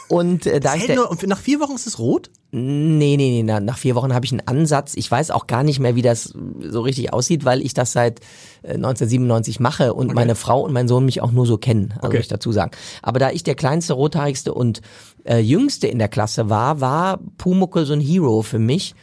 Und 0.08 0.46
äh, 0.46 0.60
da 0.60 0.74
ich 0.76 0.82
Hell 0.82 0.86
der, 0.86 0.96
nur, 0.96 1.10
und 1.10 1.26
nach 1.26 1.40
vier 1.40 1.58
Wochen 1.58 1.72
ist 1.74 1.88
es 1.88 1.98
rot? 1.98 2.30
Nee, 2.52 3.16
nee, 3.16 3.30
nee, 3.30 3.42
na, 3.42 3.58
nach 3.58 3.76
vier 3.78 3.96
Wochen 3.96 4.14
habe 4.14 4.24
ich 4.24 4.30
einen 4.32 4.46
Ansatz. 4.46 4.92
Ich 4.94 5.10
weiß 5.10 5.32
auch 5.32 5.48
gar 5.48 5.64
nicht 5.64 5.80
mehr, 5.80 5.96
wie 5.96 6.02
das 6.02 6.32
so 6.60 6.80
richtig 6.82 7.12
aussieht, 7.12 7.44
weil 7.44 7.62
ich 7.62 7.74
das 7.74 7.90
seit 7.92 8.20
äh, 8.62 8.74
1997 8.74 9.58
mache 9.58 9.92
und 9.92 10.14
meine 10.14 10.36
Frau 10.36 10.60
und 10.62 10.72
mein 10.72 10.86
Sohn 10.86 11.04
mich 11.04 11.20
auch 11.20 11.32
nur 11.32 11.46
so 11.46 11.58
kennen, 11.58 11.94
also 11.96 12.06
Okay. 12.06 12.16
muss 12.18 12.26
ich 12.26 12.28
dazu 12.28 12.52
sagen. 12.52 12.70
Aber 13.02 13.18
da 13.18 13.32
ich 13.32 13.42
der 13.42 13.56
kleinste, 13.56 13.94
rothaarigste 13.94 14.54
und 14.54 14.82
äh, 15.24 15.38
jüngste 15.40 15.88
in 15.88 15.98
der 15.98 16.08
Klasse 16.08 16.48
war, 16.48 16.80
war 16.80 17.18
Pumuckl 17.38 17.84
so 17.86 17.92
ein 17.92 18.00
Hero 18.00 18.42
für 18.42 18.60
mich, 18.60 18.94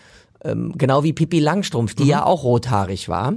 ähm, 0.46 0.72
genau 0.78 1.04
wie 1.04 1.12
Pippi 1.12 1.40
Langstrumpf, 1.40 1.94
die 1.94 2.06
ja 2.06 2.26
auch 2.26 2.44
rothaarig 2.44 3.10
war. 3.10 3.34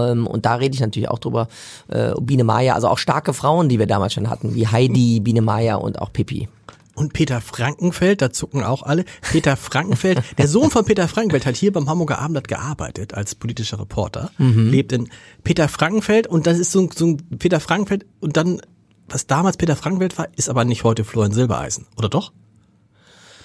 Ähm, 0.00 0.26
und 0.26 0.46
da 0.46 0.54
rede 0.56 0.74
ich 0.74 0.80
natürlich 0.80 1.08
auch 1.08 1.18
drüber. 1.18 1.48
Äh, 1.88 2.12
Biene 2.20 2.44
Maya, 2.44 2.74
also 2.74 2.88
auch 2.88 2.98
starke 2.98 3.32
Frauen, 3.32 3.68
die 3.68 3.78
wir 3.78 3.86
damals 3.86 4.12
schon 4.14 4.28
hatten, 4.30 4.54
wie 4.54 4.66
Heidi, 4.66 5.20
Biene 5.20 5.42
Maya 5.42 5.76
und 5.76 6.00
auch 6.00 6.12
Pippi. 6.12 6.48
Und 6.94 7.12
Peter 7.12 7.42
Frankenfeld, 7.42 8.22
da 8.22 8.30
zucken 8.32 8.64
auch 8.64 8.82
alle. 8.82 9.04
Peter 9.20 9.56
Frankenfeld, 9.56 10.22
der 10.38 10.48
Sohn 10.48 10.70
von 10.70 10.84
Peter 10.86 11.08
Frankenfeld 11.08 11.44
hat 11.44 11.54
hier 11.54 11.70
beim 11.72 11.90
Hamburger 11.90 12.18
Abendblatt 12.20 12.48
gearbeitet 12.48 13.12
als 13.12 13.34
politischer 13.34 13.78
Reporter, 13.78 14.30
lebt 14.70 14.92
in 14.92 15.08
Peter 15.44 15.68
Frankenfeld 15.68 16.26
und 16.26 16.46
das 16.46 16.58
ist 16.58 16.72
so, 16.72 16.80
ein- 16.80 16.90
so 16.94 17.06
ein 17.06 17.16
Peter 17.38 17.60
Frankenfeld 17.60 18.06
und 18.20 18.38
dann, 18.38 18.62
was 19.10 19.26
damals 19.26 19.58
Peter 19.58 19.76
Frankenfeld 19.76 20.16
war, 20.16 20.28
ist 20.36 20.48
aber 20.48 20.64
nicht 20.64 20.84
heute 20.84 21.04
Florian 21.04 21.32
Silbereisen, 21.32 21.86
oder 21.98 22.08
doch? 22.08 22.32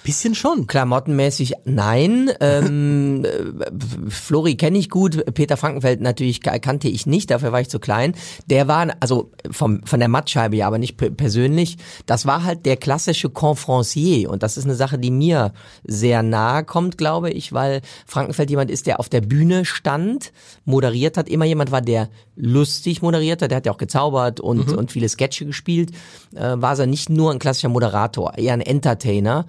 Bisschen 0.04 0.34
schon. 0.34 0.66
Klamottenmäßig 0.66 1.54
nein. 1.64 2.30
Ähm, 2.40 3.24
äh, 3.24 4.10
Flori 4.10 4.56
kenne 4.56 4.78
ich 4.78 4.90
gut, 4.90 5.24
Peter 5.34 5.56
Frankenfeld 5.56 6.00
natürlich 6.00 6.40
kannte 6.40 6.88
ich 6.88 7.06
nicht, 7.06 7.30
dafür 7.30 7.52
war 7.52 7.60
ich 7.60 7.68
zu 7.68 7.78
klein. 7.78 8.14
Der 8.46 8.66
war, 8.66 8.88
also 9.00 9.30
vom, 9.50 9.84
von 9.84 10.00
der 10.00 10.08
Mattscheibe 10.08 10.56
ja, 10.56 10.66
aber 10.66 10.78
nicht 10.78 10.96
persönlich. 11.16 11.76
Das 12.06 12.26
war 12.26 12.42
halt 12.42 12.66
der 12.66 12.76
klassische 12.76 13.30
Confrancier 13.30 14.28
und 14.28 14.42
das 14.42 14.56
ist 14.56 14.64
eine 14.64 14.74
Sache, 14.74 14.98
die 14.98 15.10
mir 15.10 15.52
sehr 15.84 16.22
nahe 16.22 16.64
kommt, 16.64 16.98
glaube 16.98 17.30
ich, 17.30 17.52
weil 17.52 17.80
Frankenfeld 18.06 18.50
jemand 18.50 18.70
ist, 18.70 18.86
der 18.86 18.98
auf 18.98 19.08
der 19.08 19.20
Bühne 19.20 19.64
stand, 19.64 20.32
moderiert 20.64 21.16
hat, 21.16 21.28
immer 21.28 21.44
jemand 21.44 21.70
war, 21.70 21.80
der 21.80 22.08
lustig 22.34 23.02
moderiert 23.02 23.42
hat, 23.42 23.50
der 23.50 23.58
hat 23.58 23.66
ja 23.66 23.72
auch 23.72 23.78
gezaubert 23.78 24.40
und, 24.40 24.68
mhm. 24.68 24.78
und 24.78 24.90
viele 24.90 25.08
Sketche 25.08 25.46
gespielt, 25.46 25.92
äh, 26.34 26.54
war 26.56 26.78
er 26.78 26.86
nicht 26.86 27.10
nur 27.10 27.30
ein 27.30 27.38
klassischer 27.38 27.68
Moderator, 27.68 28.36
eher 28.36 28.54
ein 28.54 28.60
Entertainer. 28.60 29.46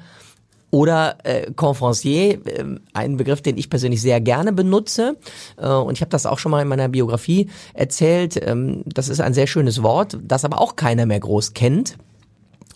Oder 0.74 1.18
äh, 1.24 1.51
Confrancier, 1.51 2.44
äh, 2.48 2.65
ein 2.94 3.15
Begriff, 3.15 3.44
den 3.44 3.60
ich 3.60 3.70
persönlich 3.70 4.01
sehr 4.01 4.20
gerne 4.20 4.51
benutze. 4.51 5.18
Äh, 5.56 5.68
und 5.68 5.94
ich 5.94 6.01
habe 6.01 6.10
das 6.10 6.25
auch 6.25 6.39
schon 6.39 6.50
mal 6.51 6.63
in 6.63 6.68
meiner 6.68 6.89
Biografie 6.89 7.51
erzählt. 7.75 8.42
Ähm, 8.44 8.82
das 8.88 9.08
ist 9.08 9.22
ein 9.22 9.36
sehr 9.36 9.46
schönes 9.46 9.84
Wort, 9.84 10.18
das 10.24 10.46
aber 10.46 10.60
auch 10.60 10.75
keiner 10.75 11.06
mehr 11.06 11.20
groß 11.20 11.53
kennt. 11.53 11.98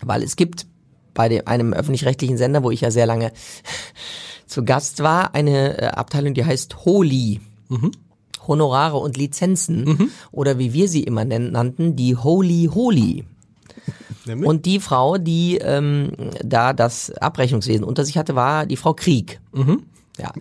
Weil 0.00 0.22
es 0.22 0.36
gibt 0.36 0.68
bei 1.12 1.28
dem, 1.28 1.48
einem 1.48 1.72
öffentlich-rechtlichen 1.72 2.36
Sender, 2.36 2.62
wo 2.62 2.70
ich 2.70 2.82
ja 2.82 2.92
sehr 2.92 3.06
lange 3.06 3.32
zu 4.46 4.64
Gast 4.64 5.02
war, 5.02 5.34
eine 5.34 5.82
äh, 5.82 5.86
Abteilung, 5.86 6.34
die 6.34 6.44
heißt 6.44 6.84
Holy. 6.84 7.40
Mhm. 7.68 7.90
Honorare 8.46 8.98
und 8.98 9.16
Lizenzen. 9.16 9.84
Mhm. 9.84 10.10
Oder 10.30 10.60
wie 10.60 10.72
wir 10.72 10.86
sie 10.86 11.02
immer 11.02 11.24
nannten, 11.24 11.96
die 11.96 12.14
Holy 12.14 12.70
Holy. 12.72 13.24
Und 14.28 14.66
die 14.66 14.80
Frau, 14.80 15.18
die 15.18 15.58
ähm, 15.58 16.12
da 16.44 16.72
das 16.72 17.10
Abrechnungswesen 17.10 17.84
unter 17.84 18.04
sich 18.04 18.16
hatte, 18.18 18.34
war 18.34 18.66
die 18.66 18.76
Frau 18.76 18.94
Krieg. 18.94 19.40
Mhm. 19.52 19.84
Ja, 20.18 20.32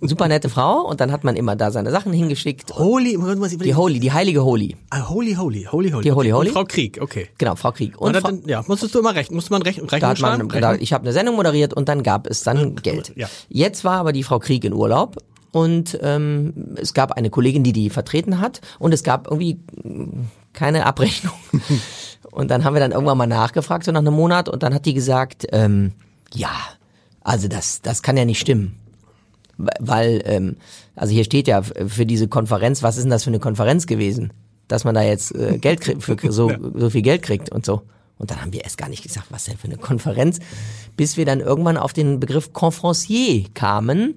super 0.00 0.28
nette 0.28 0.48
Frau 0.48 0.82
und 0.82 1.00
dann 1.00 1.10
hat 1.10 1.24
man 1.24 1.34
immer 1.34 1.56
da 1.56 1.72
seine 1.72 1.90
Sachen 1.90 2.12
hingeschickt. 2.12 2.72
Holy, 2.76 3.18
die 3.60 3.74
Holy, 3.74 3.98
die 3.98 4.12
heilige 4.12 4.44
Holy. 4.44 4.76
Ah, 4.90 5.08
Holy, 5.08 5.34
Holy, 5.34 5.64
Holy, 5.64 5.90
Holy. 5.90 6.02
Die 6.04 6.12
Holy, 6.12 6.30
Holy. 6.30 6.48
Und 6.48 6.54
Frau 6.54 6.64
Krieg, 6.64 6.98
okay. 7.00 7.28
Genau, 7.36 7.56
Frau 7.56 7.72
Krieg. 7.72 8.00
Und, 8.00 8.14
und 8.14 8.22
Frau, 8.22 8.30
ja, 8.46 8.62
musstest 8.68 8.94
du 8.94 9.00
immer 9.00 9.14
rechnen, 9.14 9.34
musste 9.34 9.52
man 9.52 9.62
rechnen, 9.62 9.88
rechnen 9.88 10.00
da 10.00 10.08
hat 10.10 10.20
man, 10.38 10.48
da, 10.48 10.74
Ich 10.74 10.92
habe 10.92 11.02
eine 11.02 11.12
Sendung 11.12 11.34
moderiert 11.34 11.74
und 11.74 11.88
dann 11.88 12.04
gab 12.04 12.28
es 12.28 12.44
dann 12.44 12.76
Geld. 12.76 13.12
Ja. 13.16 13.28
Jetzt 13.48 13.82
war 13.82 13.98
aber 13.98 14.12
die 14.12 14.22
Frau 14.22 14.38
Krieg 14.38 14.64
in 14.64 14.72
Urlaub 14.72 15.16
und 15.50 15.98
ähm, 16.00 16.76
es 16.76 16.94
gab 16.94 17.12
eine 17.12 17.30
Kollegin, 17.30 17.64
die 17.64 17.72
die 17.72 17.90
vertreten 17.90 18.40
hat 18.40 18.60
und 18.78 18.94
es 18.94 19.02
gab 19.02 19.26
irgendwie 19.26 19.58
keine 20.52 20.86
Abrechnung. 20.86 21.34
Und 22.34 22.50
dann 22.50 22.64
haben 22.64 22.74
wir 22.74 22.80
dann 22.80 22.90
irgendwann 22.90 23.16
mal 23.16 23.28
nachgefragt, 23.28 23.84
so 23.84 23.92
nach 23.92 24.00
einem 24.00 24.14
Monat, 24.14 24.48
und 24.48 24.64
dann 24.64 24.74
hat 24.74 24.86
die 24.86 24.94
gesagt, 24.94 25.46
ähm, 25.52 25.92
ja, 26.34 26.50
also 27.20 27.46
das, 27.46 27.80
das 27.80 28.02
kann 28.02 28.16
ja 28.16 28.24
nicht 28.24 28.40
stimmen. 28.40 28.76
Weil, 29.56 30.20
ähm, 30.24 30.56
also 30.96 31.14
hier 31.14 31.22
steht 31.22 31.46
ja 31.46 31.62
für 31.62 32.04
diese 32.04 32.26
Konferenz, 32.26 32.82
was 32.82 32.96
ist 32.96 33.04
denn 33.04 33.10
das 33.10 33.22
für 33.22 33.30
eine 33.30 33.38
Konferenz 33.38 33.86
gewesen? 33.86 34.32
Dass 34.66 34.82
man 34.82 34.96
da 34.96 35.02
jetzt 35.02 35.32
äh, 35.32 35.58
Geld 35.58 35.80
kriegt, 35.80 36.02
für 36.02 36.16
so, 36.32 36.50
so 36.74 36.90
viel 36.90 37.02
Geld 37.02 37.22
kriegt 37.22 37.52
und 37.52 37.64
so. 37.64 37.82
Und 38.18 38.32
dann 38.32 38.40
haben 38.40 38.52
wir 38.52 38.64
erst 38.64 38.78
gar 38.78 38.88
nicht 38.88 39.04
gesagt, 39.04 39.26
was 39.30 39.44
denn 39.44 39.56
für 39.56 39.68
eine 39.68 39.76
Konferenz, 39.76 40.40
bis 40.96 41.16
wir 41.16 41.26
dann 41.26 41.38
irgendwann 41.38 41.76
auf 41.76 41.92
den 41.92 42.18
Begriff 42.18 42.52
Conferencier 42.52 43.44
kamen. 43.54 44.16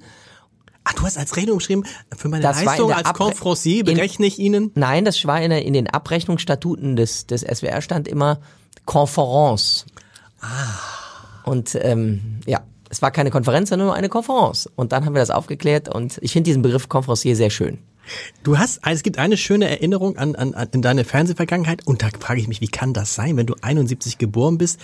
Ach, 0.90 0.94
du 0.94 1.04
hast 1.04 1.18
als 1.18 1.36
Rechnung 1.36 1.58
geschrieben, 1.58 1.84
für 2.16 2.30
meine 2.30 2.44
das 2.44 2.64
Leistung 2.64 2.94
als 2.94 3.06
Abre 3.06 3.26
Confrancier 3.26 3.84
berechne 3.84 4.26
ich 4.26 4.40
Ihnen? 4.40 4.72
Nein, 4.76 5.04
das 5.04 5.26
war 5.26 5.42
in, 5.42 5.52
in 5.52 5.74
den 5.74 5.88
Abrechnungsstatuten 5.88 6.96
des, 6.96 7.28
des 7.28 7.42
SWR 7.42 7.82
stand 7.82 8.08
immer 8.08 8.40
Konferenz. 8.86 9.86
Ah. 10.40 10.48
Und 11.44 11.78
ähm, 11.82 12.40
ja, 12.46 12.62
es 12.90 13.02
war 13.02 13.12
keine 13.12 13.32
Konferenz, 13.32 13.68
sondern 13.70 13.88
nur 13.88 13.96
eine 13.96 14.08
Konferenz. 14.08 14.70
Und 14.78 14.94
dann 14.94 15.04
haben 15.06 15.14
wir 15.14 15.20
das 15.20 15.30
aufgeklärt 15.30 15.94
und 15.94 16.20
ich 16.22 16.32
finde 16.32 16.48
diesen 16.48 16.62
Begriff 16.62 16.88
Konferencier 16.88 17.36
sehr 17.36 17.50
schön. 17.50 17.80
Du 18.44 18.58
hast, 18.58 18.80
es 18.86 19.04
gibt 19.04 19.18
eine 19.18 19.36
schöne 19.36 19.70
Erinnerung 19.70 20.16
an, 20.16 20.36
an, 20.36 20.54
an 20.54 20.70
in 20.72 20.82
deine 20.82 21.04
Fernsehvergangenheit 21.04 21.86
und 21.86 22.02
da 22.02 22.08
frage 22.18 22.40
ich 22.40 22.48
mich, 22.48 22.62
wie 22.62 22.70
kann 22.70 22.94
das 22.94 23.14
sein, 23.14 23.36
wenn 23.36 23.46
du 23.46 23.56
71 23.62 24.18
geboren 24.18 24.58
bist? 24.58 24.80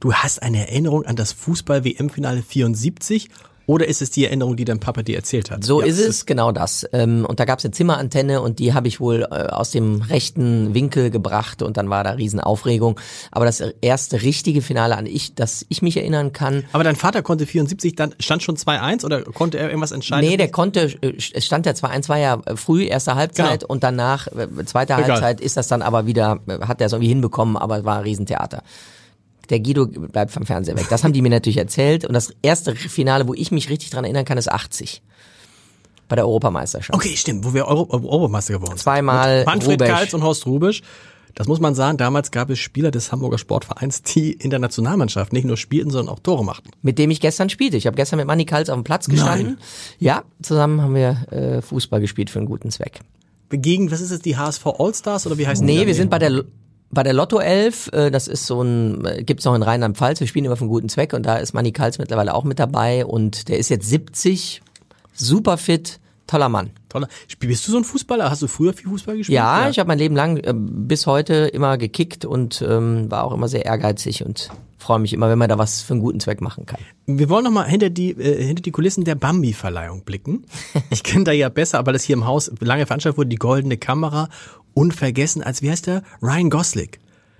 Du 0.00 0.12
hast 0.12 0.42
eine 0.42 0.66
Erinnerung 0.68 1.06
an 1.06 1.14
das 1.14 1.32
Fußball-WM-Finale 1.32 2.42
74 2.42 3.30
oder 3.66 3.88
ist 3.88 4.02
es 4.02 4.10
die 4.10 4.24
Erinnerung, 4.24 4.56
die 4.56 4.64
dein 4.64 4.80
Papa 4.80 5.02
dir 5.02 5.16
erzählt 5.16 5.50
hat? 5.50 5.64
So 5.64 5.80
ja, 5.80 5.86
ist 5.86 5.98
es, 5.98 6.26
genau 6.26 6.52
das. 6.52 6.86
Ähm, 6.92 7.24
und 7.24 7.40
da 7.40 7.44
gab 7.44 7.58
es 7.58 7.64
eine 7.64 7.72
Zimmerantenne 7.72 8.42
und 8.42 8.58
die 8.58 8.74
habe 8.74 8.88
ich 8.88 9.00
wohl 9.00 9.22
äh, 9.22 9.46
aus 9.46 9.70
dem 9.70 10.02
rechten 10.02 10.74
Winkel 10.74 11.10
gebracht 11.10 11.62
und 11.62 11.76
dann 11.76 11.88
war 11.88 12.04
da 12.04 12.10
Riesenaufregung. 12.10 13.00
Aber 13.30 13.44
das 13.44 13.60
erste 13.80 14.22
richtige 14.22 14.60
Finale 14.60 14.96
an 14.96 15.06
ich, 15.06 15.34
das 15.34 15.64
ich 15.68 15.82
mich 15.82 15.96
erinnern 15.96 16.32
kann. 16.32 16.64
Aber 16.72 16.84
dein 16.84 16.96
Vater 16.96 17.22
konnte 17.22 17.46
74, 17.46 17.94
dann 17.94 18.14
stand 18.18 18.42
schon 18.42 18.56
2-1 18.56 19.04
oder 19.04 19.22
konnte 19.22 19.58
er 19.58 19.68
irgendwas 19.68 19.92
entscheiden? 19.92 20.28
Nee, 20.28 20.36
der 20.36 20.50
konnte, 20.50 20.94
äh, 21.00 21.14
es 21.16 21.46
stand 21.46 21.66
der 21.66 21.74
2-1 21.74 22.08
war 22.08 22.18
ja 22.18 22.40
früh, 22.54 22.84
erste 22.84 23.14
Halbzeit 23.14 23.60
genau. 23.60 23.72
und 23.72 23.82
danach, 23.82 24.26
äh, 24.26 24.48
zweite 24.66 24.92
Egal. 24.94 25.06
Halbzeit 25.06 25.40
ist 25.40 25.56
das 25.56 25.68
dann 25.68 25.82
aber 25.82 26.06
wieder, 26.06 26.40
hat 26.60 26.80
er 26.80 26.86
es 26.86 26.92
irgendwie 26.92 27.08
hinbekommen, 27.08 27.56
aber 27.56 27.78
es 27.78 27.84
war 27.84 27.98
ein 27.98 28.02
Riesentheater 28.02 28.62
der 29.50 29.60
Guido 29.60 29.86
bleibt 29.86 30.30
vom 30.30 30.46
Fernseher 30.46 30.76
weg. 30.76 30.86
Das 30.90 31.04
haben 31.04 31.12
die 31.12 31.22
mir 31.22 31.30
natürlich 31.30 31.58
erzählt. 31.58 32.04
Und 32.04 32.14
das 32.14 32.32
erste 32.42 32.74
Finale, 32.74 33.28
wo 33.28 33.34
ich 33.34 33.50
mich 33.50 33.70
richtig 33.70 33.90
dran 33.90 34.04
erinnern 34.04 34.24
kann, 34.24 34.38
ist 34.38 34.50
80. 34.50 35.02
Bei 36.08 36.16
der 36.16 36.26
Europameisterschaft. 36.26 36.94
Okay, 36.94 37.16
stimmt, 37.16 37.44
wo 37.44 37.54
wir 37.54 37.66
Euro 37.66 37.88
Europameister 37.90 38.54
geworden 38.54 38.72
sind. 38.72 38.80
Zweimal. 38.80 39.38
Mit 39.38 39.46
Manfred 39.46 39.80
Rubesch. 39.80 39.88
Karls 39.88 40.14
und 40.14 40.22
Horst 40.22 40.46
Rubisch. 40.46 40.82
Das 41.34 41.48
muss 41.48 41.60
man 41.60 41.74
sagen, 41.74 41.98
damals 41.98 42.30
gab 42.30 42.50
es 42.50 42.60
Spieler 42.60 42.90
des 42.90 43.10
Hamburger 43.10 43.38
Sportvereins, 43.38 44.02
die 44.02 44.32
in 44.32 44.50
der 44.50 44.60
Nationalmannschaft 44.60 45.32
nicht 45.32 45.44
nur 45.44 45.56
spielten, 45.56 45.90
sondern 45.90 46.14
auch 46.14 46.20
Tore 46.20 46.44
machten. 46.44 46.70
Mit 46.82 46.98
dem 46.98 47.10
ich 47.10 47.20
gestern 47.20 47.50
spielte. 47.50 47.76
Ich 47.76 47.86
habe 47.86 47.96
gestern 47.96 48.18
mit 48.18 48.26
Manny 48.26 48.44
Kals 48.44 48.70
auf 48.70 48.76
dem 48.76 48.84
Platz 48.84 49.08
gestanden. 49.08 49.46
Nein. 49.46 49.58
Ja, 49.98 50.22
zusammen 50.42 50.80
haben 50.80 50.94
wir 50.94 51.26
äh, 51.32 51.62
Fußball 51.62 52.00
gespielt 52.00 52.30
für 52.30 52.38
einen 52.38 52.46
guten 52.46 52.70
Zweck. 52.70 53.00
Gegen, 53.50 53.90
was 53.90 54.00
ist 54.00 54.10
es, 54.10 54.20
die 54.20 54.36
HSV 54.36 54.66
Allstars 54.78 55.26
oder 55.26 55.38
wie 55.38 55.46
heißt 55.46 55.62
Nee, 55.62 55.86
wir 55.86 55.94
sind 55.94 56.10
bei 56.10 56.18
der 56.18 56.44
bei 56.90 57.02
der 57.02 57.12
Lotto 57.12 57.38
11, 57.38 57.90
äh, 57.92 58.10
das 58.10 58.28
ist 58.28 58.46
so 58.46 58.62
ein, 58.62 59.04
äh, 59.04 59.24
gibt's 59.24 59.44
noch 59.44 59.54
in 59.54 59.62
Rheinland-Pfalz, 59.62 60.20
wir 60.20 60.26
spielen 60.26 60.44
immer 60.44 60.56
für 60.56 60.62
einen 60.62 60.70
guten 60.70 60.88
Zweck 60.88 61.12
und 61.12 61.24
da 61.24 61.36
ist 61.36 61.52
Manny 61.52 61.72
Kals 61.72 61.98
mittlerweile 61.98 62.34
auch 62.34 62.44
mit 62.44 62.58
dabei 62.58 63.04
und 63.04 63.48
der 63.48 63.58
ist 63.58 63.68
jetzt 63.68 63.88
70, 63.88 64.62
super 65.12 65.56
fit, 65.56 65.98
toller 66.26 66.48
Mann. 66.48 66.70
Toller. 66.88 67.08
Bist 67.40 67.66
du 67.66 67.72
so 67.72 67.78
ein 67.78 67.84
Fußballer? 67.84 68.30
Hast 68.30 68.42
du 68.42 68.46
früher 68.46 68.72
viel 68.72 68.88
Fußball 68.88 69.16
gespielt? 69.16 69.34
Ja, 69.34 69.62
ja. 69.62 69.70
ich 69.70 69.78
habe 69.78 69.88
mein 69.88 69.98
Leben 69.98 70.14
lang 70.14 70.36
äh, 70.38 70.54
bis 70.54 71.06
heute 71.06 71.34
immer 71.34 71.76
gekickt 71.76 72.24
und 72.24 72.64
ähm, 72.66 73.10
war 73.10 73.24
auch 73.24 73.32
immer 73.32 73.48
sehr 73.48 73.64
ehrgeizig 73.64 74.24
und 74.24 74.50
freue 74.78 74.98
mich 74.98 75.12
immer, 75.12 75.28
wenn 75.28 75.38
man 75.38 75.48
da 75.48 75.58
was 75.58 75.82
für 75.82 75.94
einen 75.94 76.02
guten 76.02 76.20
Zweck 76.20 76.40
machen 76.40 76.66
kann. 76.66 76.78
Wir 77.06 77.28
wollen 77.28 77.44
noch 77.44 77.50
mal 77.50 77.66
hinter 77.66 77.90
die 77.90 78.10
äh, 78.10 78.44
hinter 78.44 78.62
die 78.62 78.70
Kulissen 78.70 79.04
der 79.04 79.16
Bambi-Verleihung 79.16 80.04
blicken. 80.04 80.44
Ich 80.90 81.02
kenne 81.02 81.24
da 81.24 81.32
ja 81.32 81.48
besser, 81.48 81.78
aber 81.78 81.92
das 81.92 82.04
hier 82.04 82.14
im 82.14 82.26
Haus 82.26 82.52
lange 82.60 82.86
veranstaltet 82.86 83.18
wurde, 83.18 83.30
die 83.30 83.36
goldene 83.36 83.76
Kamera 83.76 84.28
unvergessen 84.74 85.42
als, 85.42 85.62
wie 85.62 85.70
heißt 85.70 85.86
der? 85.86 86.02
Ryan 86.22 86.50
Gosling. 86.50 86.90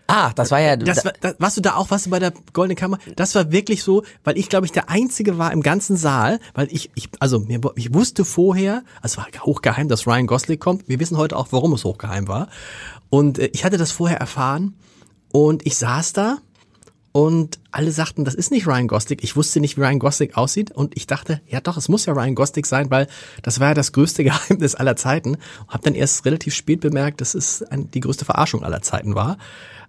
Ah, 0.06 0.32
das 0.34 0.50
war 0.50 0.60
ja. 0.60 0.76
Das 0.76 1.04
war, 1.04 1.12
das, 1.20 1.36
warst 1.38 1.56
du 1.56 1.60
da 1.62 1.76
auch, 1.76 1.90
warst 1.90 2.06
du 2.06 2.10
bei 2.10 2.18
der 2.18 2.32
Goldenen 2.52 2.76
Kammer? 2.76 2.98
Das 3.16 3.34
war 3.34 3.52
wirklich 3.52 3.82
so, 3.82 4.04
weil 4.22 4.36
ich 4.36 4.48
glaube 4.48 4.66
ich 4.66 4.72
der 4.72 4.90
einzige 4.90 5.38
war 5.38 5.50
im 5.52 5.62
ganzen 5.62 5.96
Saal, 5.96 6.40
weil 6.52 6.68
ich, 6.70 6.90
ich 6.94 7.08
also 7.20 7.40
mir, 7.40 7.60
ich 7.76 7.94
wusste 7.94 8.24
vorher, 8.24 8.82
also 9.00 9.18
es 9.22 9.34
war 9.34 9.44
hochgeheim, 9.44 9.88
dass 9.88 10.06
Ryan 10.06 10.26
Gosling 10.26 10.58
kommt. 10.58 10.88
Wir 10.88 11.00
wissen 11.00 11.16
heute 11.16 11.36
auch, 11.36 11.48
warum 11.50 11.72
es 11.72 11.84
hochgeheim 11.84 12.28
war. 12.28 12.48
Und 13.08 13.38
äh, 13.38 13.50
ich 13.52 13.64
hatte 13.64 13.78
das 13.78 13.92
vorher 13.92 14.18
erfahren 14.18 14.74
und 15.32 15.66
ich 15.66 15.76
saß 15.76 16.12
da 16.12 16.38
und 17.16 17.60
alle 17.70 17.92
sagten, 17.92 18.24
das 18.24 18.34
ist 18.34 18.50
nicht 18.50 18.66
Ryan 18.66 18.88
Gosling. 18.88 19.20
Ich 19.22 19.36
wusste 19.36 19.60
nicht, 19.60 19.76
wie 19.76 19.82
Ryan 19.82 20.00
Gosling 20.00 20.34
aussieht 20.34 20.72
und 20.72 20.96
ich 20.96 21.06
dachte, 21.06 21.40
ja 21.46 21.60
doch, 21.60 21.76
es 21.76 21.88
muss 21.88 22.06
ja 22.06 22.12
Ryan 22.12 22.34
Gosling 22.34 22.64
sein, 22.64 22.90
weil 22.90 23.06
das 23.44 23.60
war 23.60 23.68
ja 23.68 23.74
das 23.74 23.92
größte 23.92 24.24
Geheimnis 24.24 24.74
aller 24.74 24.96
Zeiten. 24.96 25.36
Habe 25.68 25.84
dann 25.84 25.94
erst 25.94 26.24
relativ 26.24 26.56
spät 26.56 26.80
bemerkt, 26.80 27.20
dass 27.20 27.36
es 27.36 27.64
die 27.70 28.00
größte 28.00 28.24
Verarschung 28.24 28.64
aller 28.64 28.82
Zeiten 28.82 29.14
war. 29.14 29.38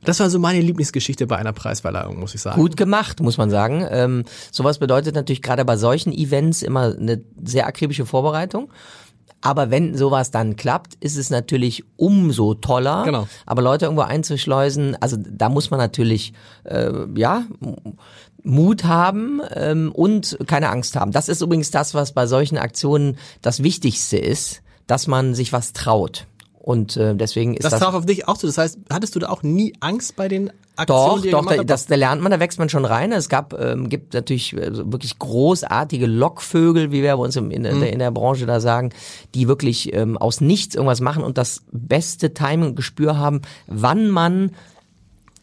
Das 0.04 0.20
war 0.20 0.30
so 0.30 0.38
meine 0.38 0.62
Lieblingsgeschichte 0.62 1.26
bei 1.26 1.38
einer 1.38 1.52
Preisverleihung, 1.52 2.20
muss 2.20 2.36
ich 2.36 2.42
sagen. 2.42 2.62
Gut 2.62 2.78
gemacht, 2.78 3.20
muss 3.22 3.40
man 3.40 3.50
sagen. 3.50 3.84
Ähm, 3.90 4.26
sowas 4.52 4.78
bedeutet 4.78 5.16
natürlich 5.16 5.42
gerade 5.42 5.66
bei 5.66 5.78
solchen 5.78 6.14
Events 6.14 6.62
immer 6.62 6.96
eine 6.96 7.24
sehr 7.44 7.66
akribische 7.66 8.06
Vorbereitung. 8.06 8.70
Aber 9.46 9.70
wenn 9.70 9.96
sowas 9.96 10.32
dann 10.32 10.56
klappt, 10.56 10.96
ist 11.02 11.18
es 11.18 11.30
natürlich 11.30 11.84
umso 11.98 12.56
toller. 12.56 13.04
Genau. 13.04 13.28
Aber 13.46 13.62
Leute 13.62 13.86
irgendwo 13.86 14.02
einzuschleusen, 14.02 14.98
also 15.00 15.18
da 15.20 15.50
muss 15.50 15.70
man 15.70 15.80
natürlich, 15.80 16.34
äh, 16.64 16.92
ja, 17.16 17.44
Mut 18.42 18.86
haben 18.86 19.42
ähm, 19.54 19.92
und 19.92 20.40
keine 20.48 20.70
Angst 20.70 20.96
haben. 20.96 21.12
Das 21.12 21.30
ist 21.30 21.42
übrigens 21.42 21.70
das, 21.70 21.94
was 21.94 22.14
bei 22.14 22.26
solchen 22.26 22.58
Aktionen 22.58 23.20
das 23.44 23.62
Wichtigste 23.62 24.18
ist, 24.18 24.64
dass 24.88 25.06
man 25.06 25.36
sich 25.36 25.54
was 25.54 25.74
traut. 25.74 26.26
Und 26.58 26.98
äh, 26.98 27.14
deswegen 27.16 27.54
ist 27.54 27.66
das. 27.66 27.74
Das 27.74 27.82
traf 27.82 27.94
auf 27.94 28.08
dich 28.08 28.28
auch 28.28 28.38
so. 28.38 28.48
Das 28.48 28.58
heißt, 28.58 28.80
hattest 28.92 29.16
du 29.16 29.20
da 29.20 29.30
auch 29.30 29.44
nie 29.44 29.76
Angst 29.80 30.16
bei 30.16 30.28
den 30.28 30.52
Aktionen? 30.76 31.32
Doch, 31.32 31.46
doch, 31.46 31.56
da, 31.56 31.64
das, 31.64 31.88
da 31.88 31.96
lernt 31.96 32.22
man, 32.22 32.32
da 32.32 32.40
wächst 32.40 32.60
man 32.60 32.70
schon 32.70 32.86
rein. 32.86 33.12
Es 33.12 33.30
gab, 33.30 33.54
ähm, 33.60 33.90
gibt 33.90 34.14
natürlich 34.14 34.54
äh, 34.54 34.92
wirklich 34.92 35.18
großartige 35.20 36.06
Lockvögel, 36.06 36.92
wie 36.92 37.02
wir 37.04 37.16
bei 37.16 37.24
uns 37.24 37.36
im, 37.36 37.52
in, 37.52 37.66
in, 37.66 37.80
der, 37.80 37.94
in 37.94 38.00
der 38.00 38.12
Branche 38.12 38.46
da 38.46 38.60
sagen, 38.60 38.92
die 39.34 39.48
wirklich 39.48 39.94
ähm, 39.94 40.18
aus 40.18 40.42
nichts 40.42 40.76
irgendwas 40.76 41.02
machen 41.02 41.24
und 41.24 41.38
das 41.38 41.64
beste 41.72 42.34
Timing 42.34 42.70
und 42.70 42.76
Gespür 42.76 43.18
haben, 43.18 43.42
wann 43.68 44.10
man 44.10 44.52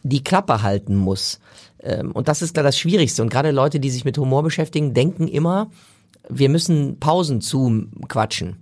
die 0.03 0.25
Klappe 0.25 0.63
halten 0.63 0.97
muss. 0.97 1.41
Ähm, 1.83 2.13
und 2.13 2.29
das 2.29 2.43
ist 2.43 2.57
da 2.57 2.63
das 2.63 2.79
Schwierigste. 2.79 3.23
Und 3.23 3.31
gerade 3.31 3.51
Leute, 3.51 3.81
die 3.81 3.91
sich 3.91 4.05
mit 4.05 4.19
Humor 4.19 4.43
beschäftigen, 4.43 4.95
denken 4.95 5.29
immer, 5.29 5.71
wir 6.29 6.49
müssen 6.49 6.99
Pausen 7.01 7.41
zu 7.41 7.87
quatschen. 8.09 8.57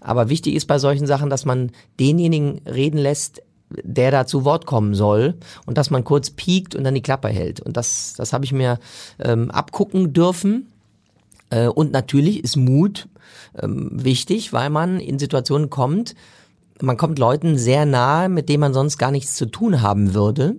Aber 0.00 0.28
wichtig 0.28 0.54
ist 0.54 0.66
bei 0.66 0.78
solchen 0.78 1.06
Sachen, 1.06 1.30
dass 1.30 1.44
man 1.44 1.72
denjenigen 1.98 2.60
reden 2.66 2.98
lässt, 2.98 3.42
der 3.70 4.10
da 4.10 4.26
zu 4.26 4.44
Wort 4.44 4.66
kommen 4.66 4.94
soll 4.94 5.34
und 5.66 5.76
dass 5.78 5.90
man 5.90 6.04
kurz 6.04 6.30
piekt 6.30 6.74
und 6.74 6.84
dann 6.84 6.94
die 6.94 7.02
Klappe 7.02 7.28
hält. 7.28 7.60
Und 7.60 7.76
das, 7.76 8.14
das 8.16 8.32
habe 8.32 8.44
ich 8.44 8.52
mir 8.52 8.78
ähm, 9.18 9.50
abgucken 9.50 10.12
dürfen. 10.12 10.72
Äh, 11.50 11.68
und 11.68 11.92
natürlich 11.92 12.42
ist 12.44 12.56
Mut 12.56 13.08
ähm, 13.60 13.90
wichtig, 13.92 14.52
weil 14.52 14.70
man 14.70 15.00
in 15.00 15.18
Situationen 15.18 15.70
kommt, 15.70 16.14
man 16.80 16.96
kommt 16.96 17.18
Leuten 17.18 17.56
sehr 17.56 17.86
nahe, 17.86 18.28
mit 18.28 18.48
denen 18.48 18.60
man 18.60 18.74
sonst 18.74 18.98
gar 18.98 19.10
nichts 19.10 19.34
zu 19.34 19.46
tun 19.46 19.82
haben 19.82 20.14
würde. 20.14 20.56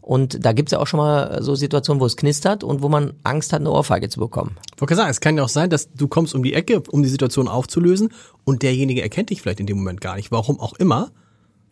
Und 0.00 0.42
da 0.44 0.52
gibt's 0.52 0.72
ja 0.72 0.78
auch 0.78 0.86
schon 0.86 0.98
mal 0.98 1.42
so 1.42 1.54
Situationen, 1.54 2.00
wo 2.00 2.06
es 2.06 2.16
knistert 2.16 2.64
und 2.64 2.80
wo 2.80 2.88
man 2.88 3.12
Angst 3.24 3.52
hat, 3.52 3.60
eine 3.60 3.70
Ohrfeige 3.70 4.08
zu 4.08 4.20
bekommen. 4.20 4.56
Ich 4.80 4.96
sagen, 4.96 5.10
es 5.10 5.20
kann 5.20 5.36
ja 5.36 5.44
auch 5.44 5.50
sein, 5.50 5.68
dass 5.68 5.92
du 5.92 6.08
kommst 6.08 6.34
um 6.34 6.42
die 6.42 6.54
Ecke, 6.54 6.82
um 6.90 7.02
die 7.02 7.10
Situation 7.10 7.46
aufzulösen 7.46 8.08
und 8.44 8.62
derjenige 8.62 9.02
erkennt 9.02 9.28
dich 9.28 9.42
vielleicht 9.42 9.60
in 9.60 9.66
dem 9.66 9.76
Moment 9.76 10.00
gar 10.00 10.16
nicht, 10.16 10.32
warum 10.32 10.60
auch 10.60 10.72
immer. 10.74 11.10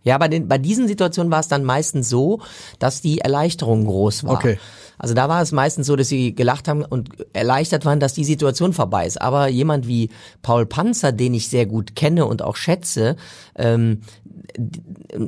Ja, 0.07 0.19
bei, 0.19 0.29
den, 0.29 0.47
bei 0.47 0.57
diesen 0.57 0.87
Situationen 0.87 1.33
war 1.33 1.41
es 1.41 1.49
dann 1.49 1.65
meistens 1.65 2.09
so, 2.09 2.41
dass 2.79 3.01
die 3.01 3.19
Erleichterung 3.19 3.87
groß 3.87 4.23
war. 4.23 4.35
Okay. 4.35 4.57
Also 4.99 5.15
da 5.15 5.29
war 5.29 5.43
es 5.43 5.51
meistens 5.51 5.89
so, 5.89 5.97
dass 5.97 6.09
sie 6.09 6.33
gelacht 6.33 6.69
haben 6.69 6.85
und 6.85 7.11
erleichtert 7.33 7.85
waren, 7.85 7.99
dass 7.99 8.15
die 8.15 8.25
Situation 8.25 8.73
vorbei 8.73 9.05
ist. 9.05 9.21
Aber 9.21 9.49
jemand 9.49 9.89
wie 9.89 10.11
Paul 10.43 10.65
Panzer, 10.65 11.11
den 11.11 11.35
ich 11.35 11.49
sehr 11.49 11.67
gut 11.67 11.97
kenne 11.97 12.25
und 12.25 12.41
auch 12.41 12.55
schätze, 12.55 13.17
ähm, 13.57 14.03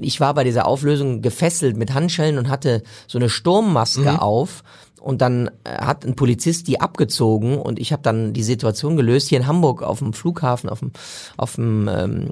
ich 0.01 0.21
war 0.21 0.33
bei 0.35 0.45
dieser 0.45 0.69
Auflösung 0.69 1.23
gefesselt 1.23 1.77
mit 1.77 1.93
Handschellen 1.93 2.39
und 2.39 2.49
hatte 2.49 2.85
so 3.09 3.19
eine 3.19 3.29
Sturmmaske 3.29 4.13
mhm. 4.13 4.21
auf. 4.21 4.63
Und 5.01 5.23
dann 5.23 5.51
äh, 5.65 5.71
hat 5.79 6.05
ein 6.05 6.15
Polizist 6.15 6.69
die 6.69 6.81
abgezogen 6.81 7.59
und 7.59 7.81
ich 7.81 7.93
habe 7.93 8.03
dann 8.03 8.33
die 8.33 8.43
Situation 8.45 8.97
gelöst 8.97 9.29
hier 9.29 9.39
in 9.39 9.47
Hamburg 9.49 9.83
auf 9.83 9.99
dem 9.99 10.13
Flughafen, 10.13 10.71
auf 10.71 10.81
dem, 10.81 10.93
auf 11.37 11.57
dem 11.57 11.89
ähm, 11.89 12.29
äh, 12.29 12.31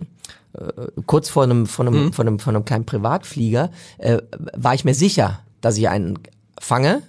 kurz 1.07 1.29
vor 1.29 1.43
einem, 1.43 1.67
von 1.67 1.87
einem, 1.87 2.05
mhm. 2.07 2.13
von 2.13 2.27
einem, 2.27 2.39
von 2.39 2.57
einem 2.57 2.65
kleinen 2.65 2.87
Privatflieger, 2.87 3.71
äh, 3.99 4.19
war 4.55 4.75
ich 4.75 4.85
mir 4.85 4.95
sicher, 4.95 5.41
dass 5.61 5.77
ich 5.77 5.89
einen 5.89 6.19
fange. 6.61 7.03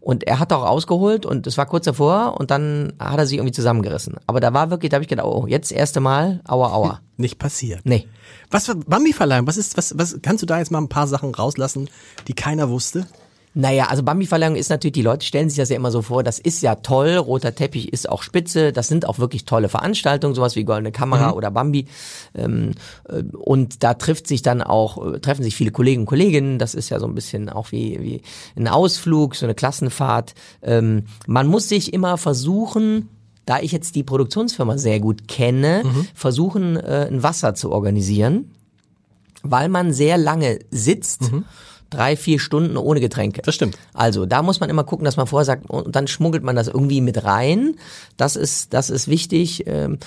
Und 0.00 0.22
er 0.22 0.38
hat 0.38 0.52
auch 0.52 0.64
ausgeholt 0.64 1.26
und 1.26 1.48
es 1.48 1.58
war 1.58 1.66
kurz 1.66 1.84
davor 1.84 2.38
und 2.38 2.52
dann 2.52 2.92
hat 3.00 3.18
er 3.18 3.26
sich 3.26 3.38
irgendwie 3.38 3.52
zusammengerissen. 3.52 4.14
Aber 4.28 4.38
da 4.38 4.54
war 4.54 4.70
wirklich, 4.70 4.90
da 4.90 4.96
habe 4.96 5.02
ich 5.02 5.08
gedacht, 5.08 5.26
oh, 5.26 5.46
jetzt 5.48 5.72
das 5.72 5.76
erste 5.76 5.98
Mal, 5.98 6.42
aua, 6.46 6.72
aua. 6.72 7.00
Nicht 7.16 7.40
passiert. 7.40 7.80
Nee. 7.82 8.06
Was 8.50 8.66
für 8.66 8.76
Bambi-Verleihung? 8.76 9.48
Was 9.48 9.56
ist, 9.56 9.76
was, 9.76 9.98
was, 9.98 10.18
kannst 10.22 10.42
du 10.42 10.46
da 10.46 10.58
jetzt 10.58 10.70
mal 10.70 10.78
ein 10.78 10.88
paar 10.88 11.08
Sachen 11.08 11.34
rauslassen, 11.34 11.88
die 12.28 12.34
keiner 12.34 12.70
wusste? 12.70 13.06
Naja, 13.58 13.86
also 13.86 14.02
Bambi-Verleihung 14.02 14.54
ist 14.54 14.68
natürlich, 14.68 14.92
die 14.92 15.02
Leute 15.02 15.24
stellen 15.24 15.48
sich 15.48 15.56
das 15.56 15.70
ja 15.70 15.76
immer 15.76 15.90
so 15.90 16.02
vor, 16.02 16.22
das 16.22 16.38
ist 16.38 16.60
ja 16.60 16.74
toll, 16.74 17.16
roter 17.16 17.54
Teppich 17.54 17.90
ist 17.90 18.06
auch 18.06 18.22
spitze, 18.22 18.70
das 18.70 18.86
sind 18.86 19.08
auch 19.08 19.18
wirklich 19.18 19.46
tolle 19.46 19.70
Veranstaltungen, 19.70 20.34
sowas 20.34 20.56
wie 20.56 20.64
Goldene 20.64 20.92
Kamera 20.92 21.28
mhm. 21.28 21.32
oder 21.32 21.50
Bambi. 21.50 21.86
Ähm, 22.34 22.72
äh, 23.08 23.22
und 23.32 23.82
da 23.82 23.94
trifft 23.94 24.26
sich 24.26 24.42
dann 24.42 24.60
auch, 24.60 25.14
äh, 25.14 25.20
treffen 25.20 25.42
sich 25.42 25.56
viele 25.56 25.70
Kollegen 25.70 26.02
und 26.02 26.06
Kolleginnen, 26.06 26.58
das 26.58 26.74
ist 26.74 26.90
ja 26.90 27.00
so 27.00 27.06
ein 27.06 27.14
bisschen 27.14 27.48
auch 27.48 27.72
wie, 27.72 27.98
wie 28.02 28.22
ein 28.56 28.68
Ausflug, 28.68 29.34
so 29.34 29.46
eine 29.46 29.54
Klassenfahrt. 29.54 30.34
Ähm, 30.60 31.04
man 31.26 31.46
muss 31.46 31.70
sich 31.70 31.94
immer 31.94 32.18
versuchen, 32.18 33.08
da 33.46 33.60
ich 33.60 33.72
jetzt 33.72 33.94
die 33.94 34.02
Produktionsfirma 34.02 34.76
sehr 34.76 35.00
gut 35.00 35.28
kenne, 35.28 35.80
mhm. 35.82 36.08
versuchen, 36.12 36.76
äh, 36.76 37.08
ein 37.10 37.22
Wasser 37.22 37.54
zu 37.54 37.72
organisieren, 37.72 38.50
weil 39.42 39.70
man 39.70 39.94
sehr 39.94 40.18
lange 40.18 40.58
sitzt. 40.70 41.32
Mhm 41.32 41.46
drei, 41.90 42.16
vier 42.16 42.38
Stunden 42.38 42.76
ohne 42.76 43.00
Getränke. 43.00 43.42
Das 43.42 43.54
stimmt. 43.54 43.78
Also 43.92 44.26
da 44.26 44.42
muss 44.42 44.60
man 44.60 44.70
immer 44.70 44.84
gucken, 44.84 45.04
dass 45.04 45.16
man 45.16 45.26
vorher 45.26 45.44
sagt, 45.44 45.70
und 45.70 45.94
dann 45.94 46.08
schmuggelt 46.08 46.42
man 46.42 46.56
das 46.56 46.68
irgendwie 46.68 47.00
mit 47.00 47.24
rein. 47.24 47.76
Das 48.16 48.36
ist, 48.36 48.74
das 48.74 48.90
ist 48.90 49.08
wichtig. 49.08 49.66
Ähm, 49.66 49.98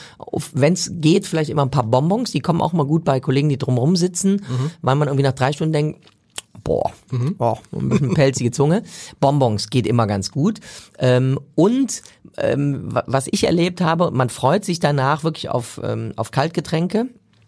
Wenn 0.53 0.73
es 0.73 0.91
geht, 0.95 1.25
vielleicht 1.25 1.49
immer 1.49 1.63
ein 1.63 1.71
paar 1.71 1.83
Bonbons, 1.83 2.31
die 2.31 2.41
kommen 2.41 2.61
auch 2.61 2.73
mal 2.73 2.85
gut 2.85 3.03
bei 3.03 3.19
Kollegen, 3.19 3.49
die 3.49 3.57
drumherum 3.57 3.95
sitzen, 3.95 4.33
mhm. 4.33 4.71
weil 4.81 4.95
man 4.95 5.07
irgendwie 5.07 5.23
nach 5.23 5.33
drei 5.33 5.53
Stunden 5.53 5.73
denkt, 5.73 5.99
boah, 6.63 6.91
mhm. 7.11 7.35
boah 7.37 7.57
ein 7.73 7.89
bisschen 7.89 8.13
pelzige 8.13 8.51
Zunge. 8.51 8.83
Bonbons 9.19 9.69
geht 9.69 9.87
immer 9.87 10.07
ganz 10.07 10.31
gut. 10.31 10.59
Ähm, 10.97 11.39
und 11.55 12.01
ähm, 12.37 12.89
was 13.05 13.27
ich 13.31 13.45
erlebt 13.45 13.81
habe, 13.81 14.11
man 14.11 14.29
freut 14.29 14.65
sich 14.65 14.79
danach 14.79 15.23
wirklich 15.23 15.49
auf, 15.49 15.79
ähm, 15.83 16.13
auf 16.15 16.31
Kaltgetränke 16.31 17.07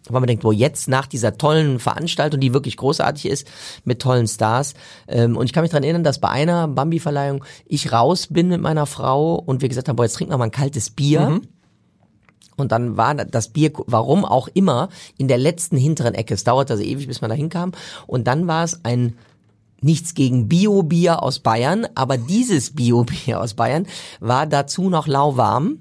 weil 0.10 0.22
man 0.22 0.28
denkt, 0.28 0.44
wo 0.44 0.52
jetzt 0.52 0.88
nach 0.88 1.08
dieser 1.08 1.38
tollen 1.38 1.80
Veranstaltung, 1.80 2.40
die 2.40 2.54
wirklich 2.54 2.78
großartig 2.78 3.28
ist, 3.28 3.48
mit 3.86 4.02
tollen 4.02 4.28
Stars. 4.28 4.74
Ähm, 5.08 5.38
und 5.38 5.46
ich 5.46 5.54
kann 5.54 5.62
mich 5.62 5.72
daran 5.72 5.84
erinnern, 5.84 6.04
dass 6.04 6.20
bei 6.20 6.30
einer 6.30 6.68
Bambi-Verleihung 6.68 7.44
ich 7.66 7.92
raus 7.92 8.28
bin 8.28 8.50
mit 8.50 8.62
meiner 8.62 8.86
Frau 8.86 9.36
und 9.36 9.62
wir 9.62 9.70
gesagt 9.70 9.90
haben, 9.90 9.96
boah, 9.96 10.04
jetzt 10.04 10.16
trinken 10.16 10.34
wir 10.34 10.38
mal 10.38 10.46
ein 10.46 10.52
kaltes 10.52 10.90
Bier. 10.90 11.30
Mhm. 11.30 11.42
Und 12.58 12.72
dann 12.72 12.98
war 12.98 13.16
das 13.16 13.50
Bier, 13.50 13.72
warum 13.88 14.26
auch 14.26 14.48
immer, 14.54 14.90
in 15.18 15.28
der 15.28 15.38
letzten 15.38 15.78
hinteren 15.78 16.14
Ecke. 16.14 16.34
Es 16.34 16.44
dauerte 16.44 16.74
also 16.74 16.84
ewig, 16.84 17.08
bis 17.08 17.22
man 17.22 17.30
da 17.30 17.36
hinkam. 17.36 17.72
Und 18.08 18.28
dann 18.28 18.48
war 18.48 18.64
es 18.64 18.84
ein 18.84 19.18
nichts 19.82 20.14
gegen 20.14 20.48
Bio-Bier 20.48 21.24
aus 21.24 21.40
Bayern, 21.40 21.88
aber 21.96 22.18
dieses 22.18 22.76
Bio-Bier 22.76 23.42
aus 23.42 23.56
Bayern 23.56 23.88
war 24.20 24.46
dazu 24.46 24.90
noch 24.90 25.08
lauwarm 25.08 25.80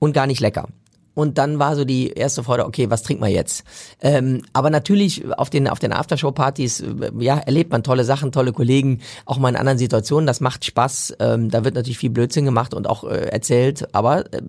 und 0.00 0.12
gar 0.12 0.26
nicht 0.26 0.40
lecker. 0.40 0.68
Und 1.16 1.38
dann 1.38 1.58
war 1.58 1.76
so 1.76 1.86
die 1.86 2.10
erste 2.10 2.44
Freude, 2.44 2.66
okay, 2.66 2.90
was 2.90 3.02
trinkt 3.02 3.22
man 3.22 3.30
jetzt? 3.30 3.64
Ähm, 4.02 4.42
aber 4.52 4.68
natürlich 4.68 5.24
auf 5.38 5.48
den, 5.48 5.66
auf 5.66 5.78
den 5.78 5.94
Aftershow-Partys, 5.94 6.80
äh, 6.80 7.10
ja, 7.18 7.38
erlebt 7.38 7.72
man 7.72 7.82
tolle 7.82 8.04
Sachen, 8.04 8.32
tolle 8.32 8.52
Kollegen, 8.52 9.00
auch 9.24 9.38
mal 9.38 9.48
in 9.48 9.56
anderen 9.56 9.78
Situationen, 9.78 10.26
das 10.26 10.40
macht 10.42 10.66
Spaß. 10.66 11.16
Ähm, 11.18 11.50
da 11.50 11.64
wird 11.64 11.74
natürlich 11.74 11.96
viel 11.96 12.10
Blödsinn 12.10 12.44
gemacht 12.44 12.74
und 12.74 12.86
auch 12.86 13.04
äh, 13.04 13.28
erzählt, 13.30 13.88
aber 13.94 14.30
äh, 14.30 14.42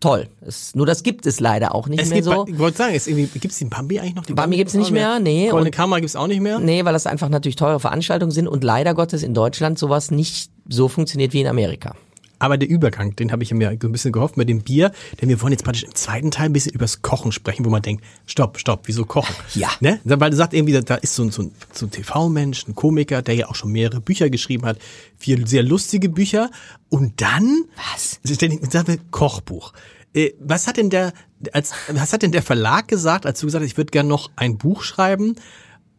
toll. 0.00 0.26
Es, 0.40 0.74
nur 0.74 0.84
das 0.84 1.04
gibt 1.04 1.26
es 1.26 1.38
leider 1.38 1.76
auch 1.76 1.86
nicht 1.86 2.02
es 2.02 2.10
mehr 2.10 2.24
so. 2.24 2.44
Ich 2.48 2.58
wollte 2.58 2.78
sagen, 2.78 2.94
es 2.96 3.04
gibt 3.06 3.44
es 3.44 3.58
den 3.60 3.70
Bambi 3.70 4.00
eigentlich 4.00 4.16
noch? 4.16 4.26
Die 4.26 4.32
Bambi, 4.32 4.46
Bambi 4.46 4.56
gibt's 4.56 4.74
nicht 4.74 4.90
mehr, 4.90 5.20
nee. 5.20 5.48
Goldene 5.48 5.70
Kamera 5.70 6.00
gibt's 6.00 6.16
auch 6.16 6.26
nicht 6.26 6.40
mehr? 6.40 6.58
Nee, 6.58 6.84
weil 6.84 6.92
das 6.92 7.06
einfach 7.06 7.28
natürlich 7.28 7.54
teure 7.54 7.78
Veranstaltungen 7.78 8.32
sind 8.32 8.48
und 8.48 8.64
leider 8.64 8.94
Gottes 8.94 9.22
in 9.22 9.32
Deutschland 9.32 9.78
sowas 9.78 10.10
nicht 10.10 10.50
so 10.68 10.88
funktioniert 10.88 11.32
wie 11.32 11.40
in 11.40 11.46
Amerika. 11.46 11.94
Aber 12.40 12.56
der 12.56 12.68
Übergang, 12.68 13.14
den 13.14 13.30
habe 13.30 13.42
ich 13.42 13.52
mir 13.52 13.76
so 13.80 13.86
ein 13.86 13.92
bisschen 13.92 14.12
gehofft 14.12 14.36
mit 14.36 14.48
dem 14.48 14.62
Bier, 14.62 14.92
denn 15.20 15.28
wir 15.28 15.40
wollen 15.42 15.52
jetzt 15.52 15.62
praktisch 15.62 15.84
im 15.84 15.94
zweiten 15.94 16.30
Teil 16.30 16.46
ein 16.46 16.52
bisschen 16.52 16.72
übers 16.72 17.02
Kochen 17.02 17.32
sprechen, 17.32 17.64
wo 17.66 17.70
man 17.70 17.82
denkt, 17.82 18.02
stopp, 18.26 18.58
stopp, 18.58 18.82
wieso 18.86 19.04
kochen? 19.04 19.34
Ja. 19.54 19.68
Ne? 19.80 20.00
Weil 20.04 20.30
du 20.30 20.36
sagst 20.36 20.54
irgendwie, 20.54 20.80
da 20.80 20.94
ist 20.96 21.14
so 21.14 21.22
ein, 21.22 21.30
so 21.30 21.42
ein, 21.42 21.52
so 21.72 21.86
ein 21.86 21.90
TV-Mensch, 21.90 22.66
ein 22.66 22.74
Komiker, 22.74 23.20
der 23.20 23.34
ja 23.34 23.48
auch 23.48 23.54
schon 23.54 23.70
mehrere 23.72 24.00
Bücher 24.00 24.30
geschrieben 24.30 24.64
hat, 24.64 24.78
vier 25.18 25.46
sehr 25.46 25.62
lustige 25.62 26.08
Bücher. 26.08 26.50
Und 26.88 27.20
dann, 27.20 27.64
was? 27.76 28.20
Sagen 28.24 28.86
wir 28.86 28.98
Kochbuch. 29.10 29.74
Äh, 30.14 30.32
was 30.40 30.66
hat 30.66 30.78
denn 30.78 30.88
der, 30.90 31.12
als, 31.52 31.72
was 31.88 32.12
hat 32.12 32.22
denn 32.22 32.32
der 32.32 32.42
Verlag 32.42 32.88
gesagt, 32.88 33.26
als 33.26 33.40
du 33.40 33.46
gesagt 33.46 33.62
hast, 33.62 33.70
ich 33.70 33.76
würde 33.76 33.90
gern 33.90 34.08
noch 34.08 34.30
ein 34.36 34.56
Buch 34.56 34.82
schreiben? 34.82 35.36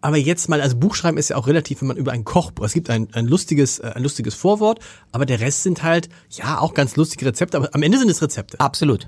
Aber 0.01 0.17
jetzt 0.17 0.49
mal, 0.49 0.61
also 0.61 0.75
Buchschreiben 0.77 1.17
ist 1.17 1.29
ja 1.29 1.37
auch 1.37 1.47
relativ, 1.47 1.81
wenn 1.81 1.87
man 1.87 1.97
über 1.97 2.11
ein 2.11 2.25
Kochbuch, 2.25 2.65
es 2.65 2.73
gibt 2.73 2.89
ein, 2.89 3.07
ein 3.13 3.27
lustiges, 3.27 3.79
äh, 3.79 3.91
ein 3.95 4.03
lustiges 4.03 4.33
Vorwort, 4.33 4.79
aber 5.11 5.25
der 5.27 5.39
Rest 5.39 5.63
sind 5.63 5.83
halt, 5.83 6.09
ja, 6.31 6.59
auch 6.59 6.73
ganz 6.73 6.95
lustige 6.95 7.27
Rezepte, 7.27 7.57
aber 7.57 7.69
am 7.73 7.83
Ende 7.83 7.99
sind 7.99 8.09
es 8.09 8.21
Rezepte. 8.21 8.59
Absolut. 8.59 9.07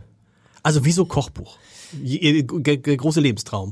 Also 0.62 0.86
wieso 0.86 1.06
Kochbuch? 1.06 1.58
Große 2.98 3.22
Lebenstraum. 3.22 3.70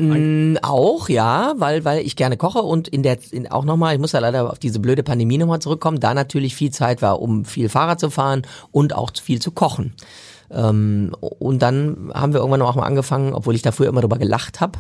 Mm, 0.54 0.58
auch, 0.62 1.10
ja, 1.10 1.54
weil, 1.58 1.86
weil 1.86 2.06
ich 2.06 2.16
gerne 2.16 2.38
koche 2.38 2.62
und 2.62 2.88
in 2.88 3.02
der, 3.04 3.18
in, 3.32 3.50
auch 3.50 3.66
nochmal, 3.66 3.96
ich 3.96 4.00
muss 4.00 4.12
ja 4.12 4.20
leider 4.20 4.52
auf 4.52 4.60
diese 4.60 4.80
blöde 4.80 5.04
Pandemie 5.04 5.38
nochmal 5.38 5.60
zurückkommen, 5.60 6.00
da 6.00 6.14
natürlich 6.14 6.56
viel 6.56 6.72
Zeit 6.72 7.02
war, 7.02 7.22
um 7.22 7.46
viel 7.46 7.70
Fahrrad 7.70 8.00
zu 8.00 8.10
fahren 8.10 8.44
und 8.72 8.94
auch 8.94 9.12
viel 9.20 9.42
zu 9.42 9.52
kochen. 9.52 9.94
Ähm, 10.52 11.16
und 11.20 11.62
dann 11.62 12.12
haben 12.14 12.34
wir 12.34 12.42
irgendwann 12.42 12.62
auch 12.62 12.76
mal 12.76 12.84
angefangen, 12.84 13.34
obwohl 13.34 13.56
ich 13.56 13.62
da 13.62 13.72
früher 13.72 13.90
immer 13.90 14.02
drüber 14.02 14.18
gelacht 14.18 14.60
habe, 14.60 14.80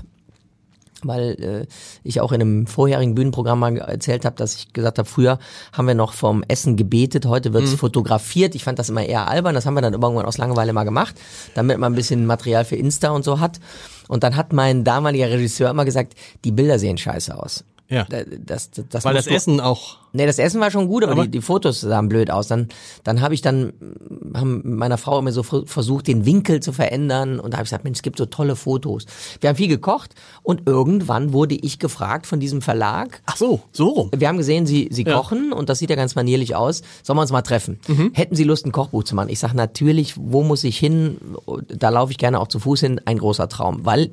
weil 1.03 1.31
äh, 1.41 1.67
ich 2.03 2.21
auch 2.21 2.31
in 2.31 2.41
einem 2.41 2.67
vorherigen 2.67 3.15
Bühnenprogramm 3.15 3.59
mal 3.59 3.77
erzählt 3.77 4.25
habe, 4.25 4.35
dass 4.35 4.55
ich 4.55 4.73
gesagt 4.73 4.97
habe, 4.97 5.07
früher 5.07 5.39
haben 5.73 5.87
wir 5.87 5.95
noch 5.95 6.13
vom 6.13 6.43
Essen 6.47 6.75
gebetet, 6.75 7.25
heute 7.25 7.53
wird 7.53 7.65
es 7.65 7.71
mhm. 7.73 7.77
fotografiert. 7.77 8.55
Ich 8.55 8.63
fand 8.63 8.79
das 8.79 8.89
immer 8.89 9.03
eher 9.03 9.27
albern, 9.27 9.55
das 9.55 9.65
haben 9.65 9.75
wir 9.75 9.81
dann 9.81 9.93
irgendwann 9.93 10.25
aus 10.25 10.37
Langeweile 10.37 10.73
mal 10.73 10.83
gemacht, 10.83 11.15
damit 11.55 11.77
man 11.77 11.93
ein 11.93 11.95
bisschen 11.95 12.25
Material 12.25 12.65
für 12.65 12.75
Insta 12.75 13.09
und 13.11 13.23
so 13.23 13.39
hat. 13.39 13.59
Und 14.07 14.23
dann 14.23 14.35
hat 14.35 14.53
mein 14.53 14.83
damaliger 14.83 15.29
Regisseur 15.29 15.69
immer 15.69 15.85
gesagt, 15.85 16.15
die 16.43 16.51
Bilder 16.51 16.79
sehen 16.79 16.97
scheiße 16.97 17.37
aus. 17.37 17.63
Ja. 17.91 18.06
Das, 18.06 18.71
das, 18.71 18.88
das 18.89 19.06
Weil 19.06 19.15
das 19.15 19.27
Essen 19.27 19.60
auch. 19.60 19.97
Nee, 20.13 20.25
das 20.25 20.39
Essen 20.39 20.60
war 20.60 20.71
schon 20.71 20.88
gut, 20.88 21.04
aber, 21.04 21.13
aber 21.13 21.23
die, 21.23 21.32
die 21.32 21.41
Fotos 21.41 21.82
sahen 21.82 22.10
blöd 22.10 22.32
aus. 22.32 22.47
Dann, 22.47 22.69
dann 23.04 23.21
habe 23.21 23.34
ich 23.34 23.41
dann, 23.41 23.73
haben 24.34 24.62
meiner 24.63 24.97
Frau 24.97 25.19
immer 25.19 25.32
so 25.32 25.43
versucht, 25.43 26.08
den 26.08 26.25
Winkel 26.25 26.62
zu 26.62 26.73
verändern 26.73 27.39
und 27.39 27.51
da 27.51 27.58
habe 27.58 27.63
ich 27.63 27.69
gesagt, 27.69 27.84
Mensch, 27.84 27.99
es 27.99 28.01
gibt 28.01 28.17
so 28.17 28.25
tolle 28.25 28.56
Fotos. 28.56 29.06
Wir 29.41 29.49
haben 29.49 29.58
viel 29.58 29.67
gekocht 29.67 30.15
und 30.41 30.67
irgendwann 30.67 31.34
wurde 31.34 31.56
ich 31.56 31.80
gefragt 31.80 32.27
von 32.27 32.39
diesem 32.39 32.62
Verlag. 32.62 33.21
Ach 33.25 33.38
so, 33.38 33.62
so 33.71 33.89
rum. 33.89 34.12
Wir 34.15 34.27
haben 34.27 34.38
gesehen, 34.38 34.65
sie, 34.65 34.89
sie 34.91 35.04
ja. 35.04 35.15
kochen 35.15 35.51
und 35.51 35.69
das 35.69 35.80
sieht 35.80 35.89
ja 35.89 35.95
ganz 35.97 36.15
manierlich 36.15 36.56
aus. 36.56 36.82
Sollen 37.04 37.17
wir 37.17 37.21
uns 37.21 37.32
mal 37.32 37.41
treffen? 37.41 37.80
Mhm. 37.88 38.12
Hätten 38.13 38.36
Sie 38.36 38.43
Lust, 38.43 38.65
ein 38.65 38.71
Kochbuch 38.71 39.04
zu 39.04 39.15
machen? 39.15 39.30
Ich 39.30 39.39
sage 39.39 39.56
natürlich, 39.56 40.15
wo 40.17 40.43
muss 40.43 40.63
ich 40.63 40.77
hin? 40.77 41.17
Da 41.67 41.89
laufe 41.89 42.12
ich 42.12 42.17
gerne 42.17 42.39
auch 42.39 42.47
zu 42.47 42.60
Fuß 42.60 42.80
hin. 42.80 43.01
Ein 43.06 43.17
großer 43.17 43.49
Traum, 43.49 43.86
weil 43.86 44.12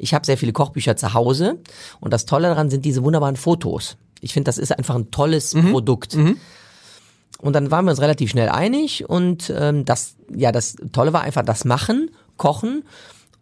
ich 0.00 0.14
habe 0.14 0.26
sehr 0.26 0.38
viele 0.38 0.52
Kochbücher 0.52 0.96
zu 0.96 1.14
Hause 1.14 1.58
und 2.00 2.12
das 2.12 2.24
Tolle 2.26 2.48
daran 2.48 2.70
sind 2.70 2.84
diese 2.84 3.04
wunderbaren 3.04 3.36
Fotos. 3.36 3.96
Ich 4.20 4.32
finde, 4.32 4.48
das 4.48 4.58
ist 4.58 4.76
einfach 4.76 4.96
ein 4.96 5.10
tolles 5.10 5.54
Produkt. 5.70 6.14
Und 7.40 7.54
dann 7.54 7.70
waren 7.70 7.84
wir 7.86 7.90
uns 7.90 8.00
relativ 8.00 8.30
schnell 8.30 8.48
einig 8.48 9.08
und 9.08 9.52
ähm, 9.56 9.84
das, 9.84 10.16
ja, 10.34 10.52
das 10.52 10.76
Tolle 10.92 11.12
war 11.12 11.22
einfach 11.22 11.42
das 11.42 11.64
Machen, 11.64 12.10
Kochen 12.36 12.84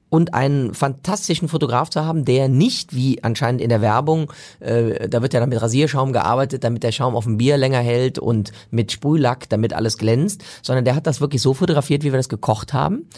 und 0.09 0.35
einen 0.35 0.73
fantastischen 0.73 1.49
Fotograf 1.49 1.91
zu 1.91 2.05
haben, 2.05 2.25
der 2.25 2.49
nicht 2.49 2.95
wie 2.95 3.23
anscheinend 3.23 3.61
in 3.61 3.69
der 3.69 3.81
Werbung, 3.81 4.33
äh, 4.61 5.09
da 5.09 5.21
wird 5.21 5.35
ja 5.35 5.41
dann 5.41 5.49
mit 5.49 5.61
Rasierschaum 5.61 6.13
gearbeitet, 6.13 6.65
damit 6.65 6.83
der 6.83 6.93
Schaum 6.93 7.17
auf 7.17 7.25
dem 7.25 7.39
Bier 7.39 7.57
länger 7.57 7.81
hält 7.81 8.19
und 8.19 8.53
mit 8.71 8.93
Sprühlack, 8.93 9.49
damit 9.49 9.75
alles 9.75 9.99
glänzt, 9.99 10.43
sondern 10.63 10.85
der 10.85 10.95
hat 10.95 11.07
das 11.07 11.21
wirklich 11.21 11.43
so 11.43 11.53
fotografiert, 11.53 12.05
wie 12.05 12.13
wir 12.13 12.19
das 12.19 12.29
gekocht 12.29 12.73
haben. 12.73 13.09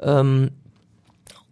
Ähm, 0.00 0.50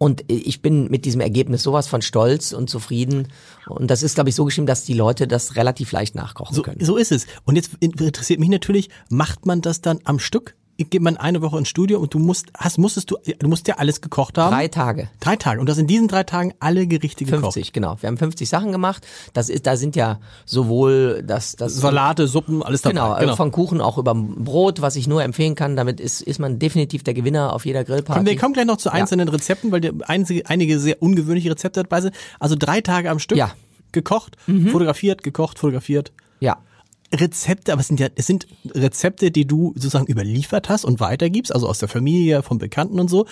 und 0.05 0.23
ich 0.27 0.61
bin 0.61 0.87
mit 0.91 1.03
diesem 1.05 1.19
Ergebnis 1.19 1.63
sowas 1.63 1.87
von 1.87 2.03
stolz 2.03 2.53
und 2.53 2.69
zufrieden. 2.69 3.29
Und 3.65 3.89
das 3.89 4.03
ist, 4.03 4.13
glaube 4.13 4.29
ich, 4.29 4.35
so 4.35 4.45
geschrieben, 4.45 4.67
dass 4.67 4.83
die 4.83 4.93
Leute 4.93 5.27
das 5.27 5.55
relativ 5.55 5.91
leicht 5.91 6.13
nachkochen 6.13 6.55
So, 6.55 6.61
können. 6.61 6.85
so 6.85 6.95
ist 6.95 7.11
es. 7.11 7.25
Und 7.43 7.55
jetzt 7.55 7.71
interessiert 7.79 8.39
mich 8.39 8.49
natürlich, 8.49 8.91
macht 9.09 9.47
man 9.47 9.61
das 9.61 9.81
dann 9.81 9.99
am 10.03 10.19
Stück? 10.19 10.53
Geht 10.77 11.01
man 11.01 11.15
eine 11.15 11.41
Woche 11.41 11.57
ins 11.57 11.69
Studio 11.69 11.99
und 11.99 12.13
du 12.13 12.19
musst, 12.19 12.47
hast, 12.57 12.77
musstest 12.77 13.09
du, 13.09 13.17
du 13.39 13.47
musst 13.47 13.65
ja 13.69 13.75
alles 13.75 14.01
gekocht 14.01 14.37
haben? 14.37 14.53
Drei 14.53 14.67
Tage. 14.67 15.09
Drei 15.21 15.37
Tage. 15.37 15.61
Und 15.61 15.67
du 15.67 15.71
hast 15.71 15.77
in 15.77 15.87
diesen 15.87 16.09
drei 16.09 16.23
Tagen 16.23 16.53
alle 16.59 16.85
Gerichte 16.85 17.23
gekocht. 17.23 17.53
50, 17.53 17.71
genau. 17.71 17.95
Wir 18.01 18.07
haben 18.07 18.17
50 18.17 18.49
Sachen 18.49 18.73
gemacht. 18.73 19.07
Das 19.31 19.47
ist, 19.47 19.65
da 19.67 19.77
sind 19.77 19.95
ja 19.95 20.19
sowohl 20.45 21.23
das, 21.25 21.55
das 21.55 21.75
Salate, 21.75 22.27
Suppen, 22.27 22.61
alles 22.61 22.81
dabei. 22.81 22.93
Genau, 22.93 23.11
also 23.11 23.35
von 23.37 23.51
Kuchen 23.51 23.79
auch 23.79 23.97
über 23.97 24.13
Brot, 24.13 24.81
was 24.81 24.97
ich 24.97 25.07
nur 25.07 25.23
empfehlen 25.23 25.55
kann. 25.55 25.77
Damit 25.77 26.01
ist, 26.01 26.21
ist 26.21 26.39
man 26.39 26.59
definitiv 26.59 27.03
der 27.03 27.13
Gewinner 27.13 27.53
auf 27.53 27.65
jeder 27.65 27.85
Grillparty. 27.85 28.19
Und 28.19 28.25
wir 28.25 28.35
kommen 28.37 28.53
gleich 28.53 28.65
noch 28.65 28.77
zu 28.77 28.91
einzelnen 28.91 29.29
Rezepten, 29.29 29.71
weil 29.71 29.93
einzige, 30.07 30.45
einige 30.49 30.77
sehr 30.79 31.01
ungewöhnliche 31.01 31.51
Rezepte 31.51 31.83
dabei 31.83 32.01
sind. 32.01 32.15
Also 32.39 32.55
drei 32.59 32.81
Tage 32.81 33.09
am 33.09 33.19
Stück 33.19 33.37
Ja. 33.37 33.51
gekocht, 33.93 34.35
fotografiert, 34.71 35.23
gekocht, 35.23 35.57
fotografiert. 35.57 36.11
Ja. 36.41 36.57
Rezepte, 37.13 37.71
aber 37.71 37.81
es 37.81 37.87
sind 37.87 37.99
ja, 37.99 38.07
es 38.15 38.27
sind 38.27 38.47
Rezepte, 38.73 39.31
die 39.31 39.45
du 39.45 39.73
sozusagen 39.75 40.07
überliefert 40.07 40.69
hast 40.69 40.85
und 40.85 40.99
weitergibst, 40.99 41.53
also 41.53 41.67
aus 41.67 41.79
der 41.79 41.89
Familie, 41.89 42.43
vom 42.43 42.57
Bekannten 42.57 42.99
und 42.99 43.09
so. 43.09 43.25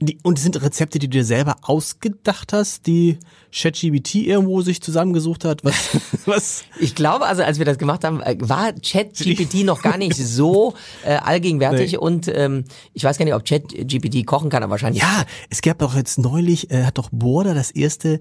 Die, 0.00 0.16
und 0.22 0.38
es 0.38 0.44
sind 0.44 0.62
Rezepte, 0.62 1.00
die 1.00 1.08
du 1.08 1.18
dir 1.18 1.24
selber 1.24 1.56
ausgedacht 1.62 2.52
hast, 2.52 2.86
die 2.86 3.18
ChatGBT 3.52 4.14
irgendwo 4.26 4.60
sich 4.62 4.80
zusammengesucht 4.80 5.44
hat. 5.44 5.64
Was, 5.64 5.74
was? 6.24 6.64
Ich 6.78 6.94
glaube, 6.94 7.26
also 7.26 7.42
als 7.42 7.58
wir 7.58 7.64
das 7.64 7.78
gemacht 7.78 8.04
haben, 8.04 8.20
äh, 8.20 8.36
war 8.38 8.72
ChatGPT 8.74 9.64
noch 9.64 9.82
gar 9.82 9.96
nicht 9.96 10.14
so 10.14 10.74
äh, 11.04 11.14
allgegenwärtig 11.16 11.92
Nee. 11.92 11.98
und 11.98 12.28
ähm, 12.28 12.64
ich 12.94 13.02
weiß 13.02 13.18
gar 13.18 13.24
nicht, 13.24 13.34
ob 13.34 13.44
ChatGPT 13.44 14.24
kochen 14.24 14.50
kann, 14.50 14.62
aber 14.62 14.70
wahrscheinlich. 14.72 15.02
Ja, 15.02 15.24
es 15.50 15.62
gab 15.62 15.80
doch 15.80 15.96
jetzt 15.96 16.18
neulich, 16.18 16.70
äh, 16.70 16.84
hat 16.84 16.98
doch 16.98 17.08
Border 17.10 17.54
das 17.54 17.72
erste 17.72 18.20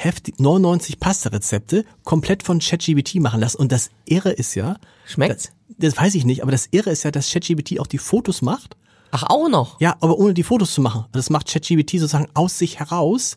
Heft, 0.00 0.38
99 0.38 1.00
Pasta-Rezepte, 1.00 1.84
komplett 2.04 2.44
von 2.44 2.60
ChatGBT 2.60 3.16
machen 3.16 3.40
lassen. 3.40 3.56
Und 3.56 3.72
das 3.72 3.90
Irre 4.04 4.30
ist 4.30 4.54
ja, 4.54 4.76
Schmeckt's? 5.04 5.50
das, 5.76 5.92
das 5.92 6.00
weiß 6.00 6.14
ich 6.14 6.24
nicht, 6.24 6.42
aber 6.42 6.52
das 6.52 6.68
Irre 6.70 6.90
ist 6.90 7.02
ja, 7.02 7.10
dass 7.10 7.32
ChatGBT 7.32 7.80
auch 7.80 7.88
die 7.88 7.98
Fotos 7.98 8.40
macht. 8.40 8.76
Ach, 9.10 9.24
auch 9.24 9.48
noch. 9.48 9.80
Ja, 9.80 9.96
aber 10.00 10.16
ohne 10.16 10.34
die 10.34 10.44
Fotos 10.44 10.72
zu 10.72 10.82
machen. 10.82 11.06
Das 11.10 11.30
macht 11.30 11.48
ChatGPT 11.48 11.98
sozusagen 11.98 12.28
aus 12.34 12.58
sich 12.58 12.78
heraus. 12.78 13.34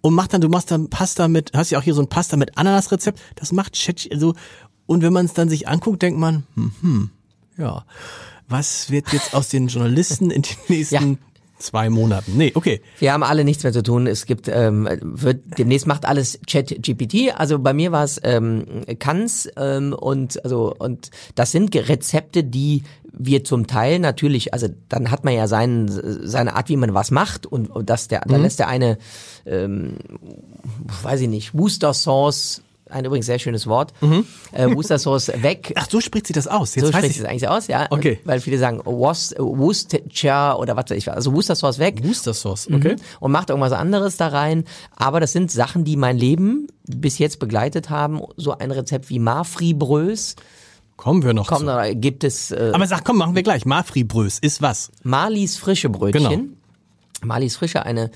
Und 0.00 0.14
macht 0.14 0.32
dann, 0.32 0.40
du 0.40 0.48
machst 0.48 0.72
dann 0.72 0.90
Pasta 0.90 1.28
mit, 1.28 1.52
hast 1.54 1.70
ja 1.70 1.78
auch 1.78 1.84
hier 1.84 1.94
so 1.94 2.02
ein 2.02 2.08
Pasta 2.08 2.36
mit 2.36 2.58
Ananasrezept. 2.58 3.20
Das 3.36 3.52
macht 3.52 3.80
ChatGPT, 3.80 4.12
also, 4.14 4.34
und 4.86 5.02
wenn 5.02 5.12
man 5.12 5.26
es 5.26 5.32
dann 5.32 5.48
sich 5.48 5.68
anguckt, 5.68 6.02
denkt 6.02 6.18
man, 6.18 6.42
hm, 6.54 6.72
hm, 6.80 7.10
ja, 7.56 7.84
was 8.48 8.90
wird 8.90 9.12
jetzt 9.12 9.32
aus 9.32 9.48
den 9.48 9.68
Journalisten 9.68 10.32
in 10.32 10.42
den 10.42 10.56
nächsten 10.68 11.18
zwei 11.64 11.90
Monaten? 11.90 12.36
Nee, 12.36 12.52
okay. 12.54 12.80
Wir 12.98 13.12
haben 13.12 13.22
alle 13.22 13.44
nichts 13.44 13.62
mehr 13.62 13.72
zu 13.72 13.82
tun. 13.82 14.06
Es 14.06 14.26
gibt, 14.26 14.48
ähm, 14.48 14.88
wird, 15.02 15.58
demnächst 15.58 15.86
macht 15.86 16.04
alles 16.06 16.38
ChatGPT. 16.46 17.34
Also 17.36 17.58
bei 17.58 17.72
mir 17.72 17.92
war 17.92 18.04
es 18.04 18.20
ähm, 18.22 18.64
Kanz 18.98 19.48
ähm, 19.56 19.92
und 19.92 20.42
also 20.44 20.74
und 20.78 21.10
das 21.34 21.52
sind 21.52 21.74
Rezepte, 21.74 22.44
die 22.44 22.82
wir 23.16 23.44
zum 23.44 23.66
Teil 23.66 23.98
natürlich, 23.98 24.52
also 24.52 24.68
dann 24.88 25.10
hat 25.10 25.24
man 25.24 25.34
ja 25.34 25.46
seinen, 25.46 25.88
seine 26.26 26.56
Art, 26.56 26.68
wie 26.68 26.76
man 26.76 26.94
was 26.94 27.10
macht 27.10 27.46
und, 27.46 27.70
und 27.70 27.88
das 27.88 28.08
der, 28.08 28.22
da 28.26 28.36
lässt 28.36 28.58
der 28.58 28.68
eine, 28.68 28.98
ähm, 29.46 29.96
weiß 31.02 31.20
ich 31.20 31.28
nicht, 31.28 31.54
Worcester 31.54 31.94
Sauce, 31.94 32.62
ein 32.90 33.04
übrigens 33.04 33.26
sehr 33.26 33.38
schönes 33.38 33.66
Wort, 33.66 33.92
äh, 34.52 34.66
Worcester 34.66 34.98
Sauce 34.98 35.28
weg. 35.42 35.72
Ach, 35.76 35.88
so 35.88 36.00
spricht 36.00 36.26
sie 36.26 36.32
das 36.32 36.46
aus. 36.46 36.74
Jetzt 36.74 36.86
So 36.86 36.92
spricht 36.92 37.10
ich 37.10 37.18
es 37.18 37.24
eigentlich 37.24 37.48
aus, 37.48 37.66
ja. 37.66 37.86
Okay. 37.90 38.20
Weil 38.24 38.40
viele 38.40 38.58
sagen 38.58 38.80
Worcestershire 38.84 40.56
oder 40.58 40.76
was 40.76 40.90
weiß 40.90 40.98
ich. 40.98 41.10
Also 41.10 41.32
Worcester 41.32 41.56
Sauce 41.56 41.78
weg. 41.78 42.02
Booster 42.02 42.34
Sauce, 42.34 42.68
okay. 42.70 42.96
Und 43.20 43.32
macht 43.32 43.50
irgendwas 43.50 43.72
anderes 43.72 44.16
da 44.16 44.28
rein. 44.28 44.64
Aber 44.94 45.20
das 45.20 45.32
sind 45.32 45.50
Sachen, 45.50 45.84
die 45.84 45.96
mein 45.96 46.18
Leben 46.18 46.68
bis 46.86 47.18
jetzt 47.18 47.38
begleitet 47.38 47.90
haben. 47.90 48.20
So 48.36 48.56
ein 48.56 48.70
Rezept 48.70 49.08
wie 49.08 49.18
Marfri-Brös. 49.18 50.36
Kommen 50.96 51.24
wir 51.24 51.32
noch 51.32 51.48
Komm, 51.48 51.66
zu. 51.66 51.94
gibt 51.96 52.22
es 52.22 52.50
äh, 52.50 52.70
Aber 52.72 52.86
sag, 52.86 53.04
komm, 53.04 53.16
machen 53.16 53.34
wir 53.34 53.42
gleich. 53.42 53.64
Marfri-Brös 53.64 54.38
ist 54.38 54.62
was? 54.62 54.90
Marlies 55.02 55.56
frische 55.56 55.88
Brötchen. 55.88 56.22
Genau. 56.22 56.44
Marlies 57.24 57.56
frische, 57.56 57.84
eine 57.84 58.10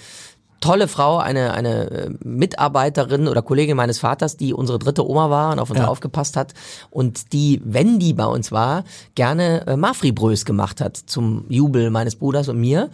tolle 0.61 0.89
Frau, 0.89 1.19
eine, 1.19 1.53
eine 1.53 1.91
äh, 1.91 2.11
Mitarbeiterin 2.25 3.29
oder 3.29 3.43
Kollegin 3.43 3.77
meines 3.77 3.99
Vaters, 3.99 4.37
die 4.37 4.53
unsere 4.53 4.79
dritte 4.79 5.09
Oma 5.09 5.31
war 5.31 5.53
und 5.53 5.59
auf 5.59 5.71
uns 5.71 5.79
Ja. 5.79 5.87
aufgepasst 5.89 6.37
hat 6.37 6.55
und 6.91 7.33
die, 7.33 7.61
wenn 7.65 7.99
die 7.99 8.13
bei 8.13 8.27
uns 8.27 8.51
war, 8.53 8.85
gerne 9.15 9.67
äh, 9.67 9.77
Marfri-Brös 9.77 10.45
gemacht 10.45 10.81
hat 10.81 10.97
zum 10.97 11.45
Jubel 11.49 11.91
meines 11.91 12.17
Bruders 12.17 12.49
und 12.49 12.59
mir. 12.59 12.91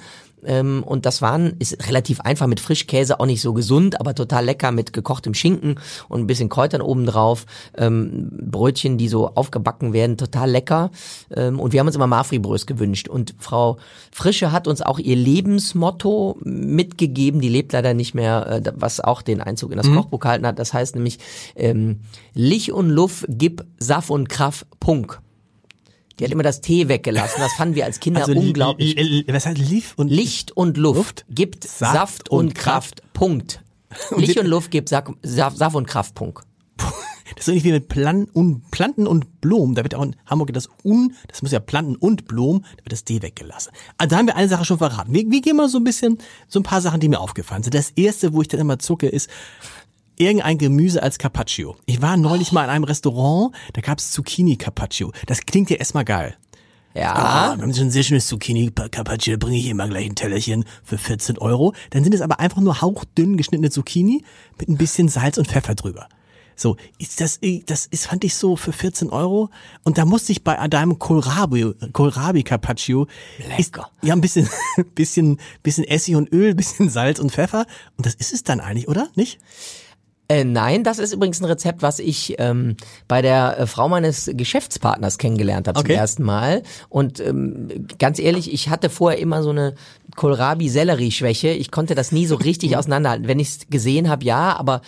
Ähm, 0.47 0.83
und 0.85 1.07
das 1.07 1.23
waren, 1.23 1.55
ist 1.59 1.87
relativ 1.87 2.21
einfach 2.21 2.47
mit 2.47 2.61
Frischkäse, 2.61 3.21
auch 3.21 3.27
nicht 3.27 3.41
so 3.41 3.53
gesund, 3.53 4.01
aber 4.01 4.15
total 4.15 4.45
lecker 4.45 4.73
mit 4.73 4.93
gekochtem 4.93 5.35
Schinken 5.35 5.81
und 6.09 6.21
ein 6.21 6.27
bisschen 6.27 6.49
Kräutern 6.49 6.83
obendrauf. 6.83 7.47
Ähm, 7.77 8.31
Brötchen, 8.33 8.99
die 8.99 9.09
so 9.09 9.29
aufgebacken 9.35 9.93
werden, 9.93 10.17
total 10.17 10.51
lecker. 10.51 10.91
Ähm, 11.35 11.61
und 11.61 11.73
wir 11.73 11.81
haben 11.81 11.87
uns 11.87 11.97
immer 11.97 12.07
Marfri-Brös 12.07 12.67
gewünscht. 12.67 13.09
Und 13.09 13.35
Frau 13.39 13.79
Frische 14.11 14.53
hat 14.53 14.69
uns 14.69 14.83
auch 14.83 14.99
ihr 14.99 15.17
Lebensmotto 15.17 16.39
mitgegeben. 16.43 17.41
Die 17.41 17.49
lebt 17.49 17.73
leider 17.73 17.95
nicht 17.95 18.15
mehr, 18.15 18.47
äh, 18.47 18.73
was 18.77 19.01
auch 19.01 19.23
den 19.23 19.41
Einzug 19.41 19.71
in 19.73 19.79
das 19.79 19.91
Kochbuch 19.91 20.21
gehalten 20.21 20.47
hat. 20.47 20.59
Das 20.59 20.73
heißt 20.73 20.95
nämlich, 20.95 21.19
ähm, 21.57 22.01
Lich 22.35 22.73
und 22.73 22.91
Luft, 22.91 23.27
gib 23.29 23.65
Saft 23.79 24.11
und 24.11 24.29
Kraft, 24.29 24.67
Punk. 24.81 25.21
Die 26.19 26.25
hat 26.25 26.31
immer 26.31 26.43
das 26.43 26.61
T 26.61 26.89
weggelassen. 26.89 27.37
Das 27.41 27.53
fanden 27.55 27.75
wir 27.75 27.85
als 27.85 27.99
Kinder 28.01 28.21
Also, 28.27 28.33
unglaublich. 28.39 28.95
li- 28.95 29.03
li- 29.03 29.25
Was 29.29 29.47
heißt 29.47 29.59
Lief 29.59 29.95
und 29.97 30.09
Licht 30.11 30.53
und 30.53 30.77
Luft, 30.77 30.97
Luft 30.99 31.25
gibt 31.29 31.65
Saft 31.65 31.95
Saft, 31.95 32.29
und 32.31 32.39
und 32.49 32.55
Kraft. 32.55 33.03
Punkt. 33.13 33.63
Licht 34.17 34.39
und 34.39 34.47
Luft 34.47 34.71
gibt 34.71 34.89
Saft, 34.89 35.09
Saft, 35.23 35.77
und 35.77 35.87
Kraft. 35.87 36.15
Punkt. 36.15 36.45
Das 37.37 37.41
ist 37.41 37.47
so 37.47 37.53
ähnlich 37.53 37.65
wie 37.65 37.73
mit 37.73 37.89
Plan 37.89 38.27
und 38.35 38.71
Planten 38.71 39.07
und 39.07 39.41
Blumen. 39.41 39.75
Da 39.75 39.83
wird 39.83 39.95
auch 39.95 40.03
in 40.03 40.15
Hamburg 40.27 40.53
das 40.53 40.69
Un, 40.85 41.15
das 41.27 41.41
muss 41.41 41.53
ja 41.53 41.59
Planten 41.59 41.97
und 41.97 42.29
Blumen, 42.29 42.61
da 42.77 42.85
wird 42.85 42.93
das 42.93 43.03
D 43.05 43.23
weggelassen. 43.23 43.73
Also 43.97 44.11
da 44.11 44.19
haben 44.19 44.27
wir 44.27 44.37
eine 44.37 44.47
Sache 44.47 44.67
schon 44.67 44.77
verraten. 44.79 45.13
Wir, 45.13 45.29
wir 45.31 45.41
gehen 45.41 45.57
mal 45.57 45.69
so 45.71 45.79
ein 45.79 45.85
bisschen, 45.85 46.19
so 46.49 46.61
ein 46.61 46.65
paar 46.65 46.83
Sachen, 46.83 47.01
die 47.01 47.09
mir 47.09 47.19
aufgefallen 47.19 47.63
sind. 47.63 47.75
Das 47.75 47.91
erste, 47.93 48.35
wo 48.35 48.43
ich 48.43 48.49
dann 48.49 48.61
immer 48.61 48.79
zucke, 48.79 49.09
ist 49.09 49.31
irgendein 50.17 50.59
Gemüse 50.59 51.03
als 51.03 51.19
Carpaccio. 51.19 51.77
Ich 51.87 52.03
war 52.03 52.17
neulich 52.17 52.53
mal 52.53 52.65
in 52.65 52.71
einem 52.71 52.85
Restaurant, 52.85 53.55
da 53.73 53.81
gab's 53.81 54.11
Zucchini 54.11 54.57
Carpaccio. 54.57 55.13
Das 55.27 55.41
klingt 55.41 55.71
ja 55.71 55.77
erstmal 55.77 56.05
geil. 56.05 56.37
Ja. 56.95 57.13
Ah, 57.15 57.57
wir 57.57 57.63
haben 57.63 57.73
so 57.73 57.83
ein 57.83 57.91
sehr 57.91 58.05
schönes 58.05 58.29
Zucchini 58.29 58.71
Carpaccio, 58.71 59.37
bringe 59.37 59.59
ich 59.59 59.67
immer 59.67 59.89
gleich 59.89 60.07
ein 60.07 60.15
Tellerchen 60.15 60.65
für 60.85 60.97
14 60.97 61.39
Euro. 61.39 61.75
Dann 61.91 62.05
sind 62.05 62.15
es 62.15 62.21
aber 62.21 62.39
einfach 62.39 62.61
nur 62.61 62.81
hauchdünn 62.81 63.37
geschnittene 63.37 63.71
Zucchini 63.71 64.23
mit 64.59 64.69
ein 64.69 64.77
bisschen 64.77 65.09
Salz 65.09 65.37
und 65.37 65.49
Pfeffer 65.49 65.75
drüber. 65.75 66.09
So, 66.57 66.77
ist 66.99 67.21
das, 67.21 67.41
das 67.67 67.87
ist, 67.87 68.07
fand 68.07 68.23
ich 68.23 68.37
so 68.37 68.55
für 68.57 68.73
14 68.73 69.11
Euro. 69.11 69.51
Und 69.83 69.99
da 69.99 70.05
musste 70.05 70.33
ich 70.33 70.45
bei 70.45 70.55
deinem 70.69 70.99
Kohlrabi, 70.99 71.75
Kohlrabi 71.93 72.45
Carpaccio, 72.45 73.09
ist, 73.39 73.75
Lecker. 73.75 73.91
ja, 74.03 74.15
ein 74.15 74.21
bisschen, 74.21 74.49
bisschen, 74.95 75.41
bisschen 75.65 75.85
Essig 75.85 76.15
und 76.15 76.33
Öl, 76.33 76.55
bisschen 76.55 76.89
Salz 76.89 77.19
und 77.19 77.33
Pfeffer. 77.33 77.67
Und 77.97 78.07
das 78.07 78.15
ist 78.15 78.33
es 78.33 78.45
dann 78.45 78.61
eigentlich, 78.61 78.89
oder? 78.89 79.09
Nicht? 79.17 79.41
Äh, 80.29 80.45
nein, 80.45 80.85
das 80.85 80.99
ist 80.99 81.13
übrigens 81.13 81.41
ein 81.41 81.45
Rezept, 81.45 81.83
was 81.83 81.99
ich 81.99 82.37
ähm, 82.39 82.77
bei 83.09 83.21
der 83.21 83.59
äh, 83.59 83.67
Frau 83.67 83.89
meines 83.89 84.31
Geschäftspartners 84.33 85.19
kennengelernt 85.19 85.69
habe 85.69 85.79
Okay. 85.79 85.89
zum 85.89 85.97
ersten 85.97 86.23
Mal. 86.23 86.63
Und 86.89 87.21
ähm, 87.21 87.87
ganz 87.99 88.19
ehrlich, 88.19 88.53
ich 88.53 88.71
hatte 88.71 88.89
vorher 88.89 89.19
immer 89.21 89.43
so 89.43 89.51
eine 89.51 89.75
Kohlrabi-Sellerie-Schwäche. 90.17 91.49
Ich 91.49 91.71
konnte 91.71 91.95
das 91.95 92.13
nie 92.13 92.27
so 92.27 92.37
richtig 92.37 92.77
auseinanderhalten. 92.77 93.29
Wenn 93.29 93.41
ich 93.41 93.49
es 93.49 93.59
gesehen 93.69 94.09
habe, 94.09 94.25
ja, 94.25 94.57
aber 94.57 94.81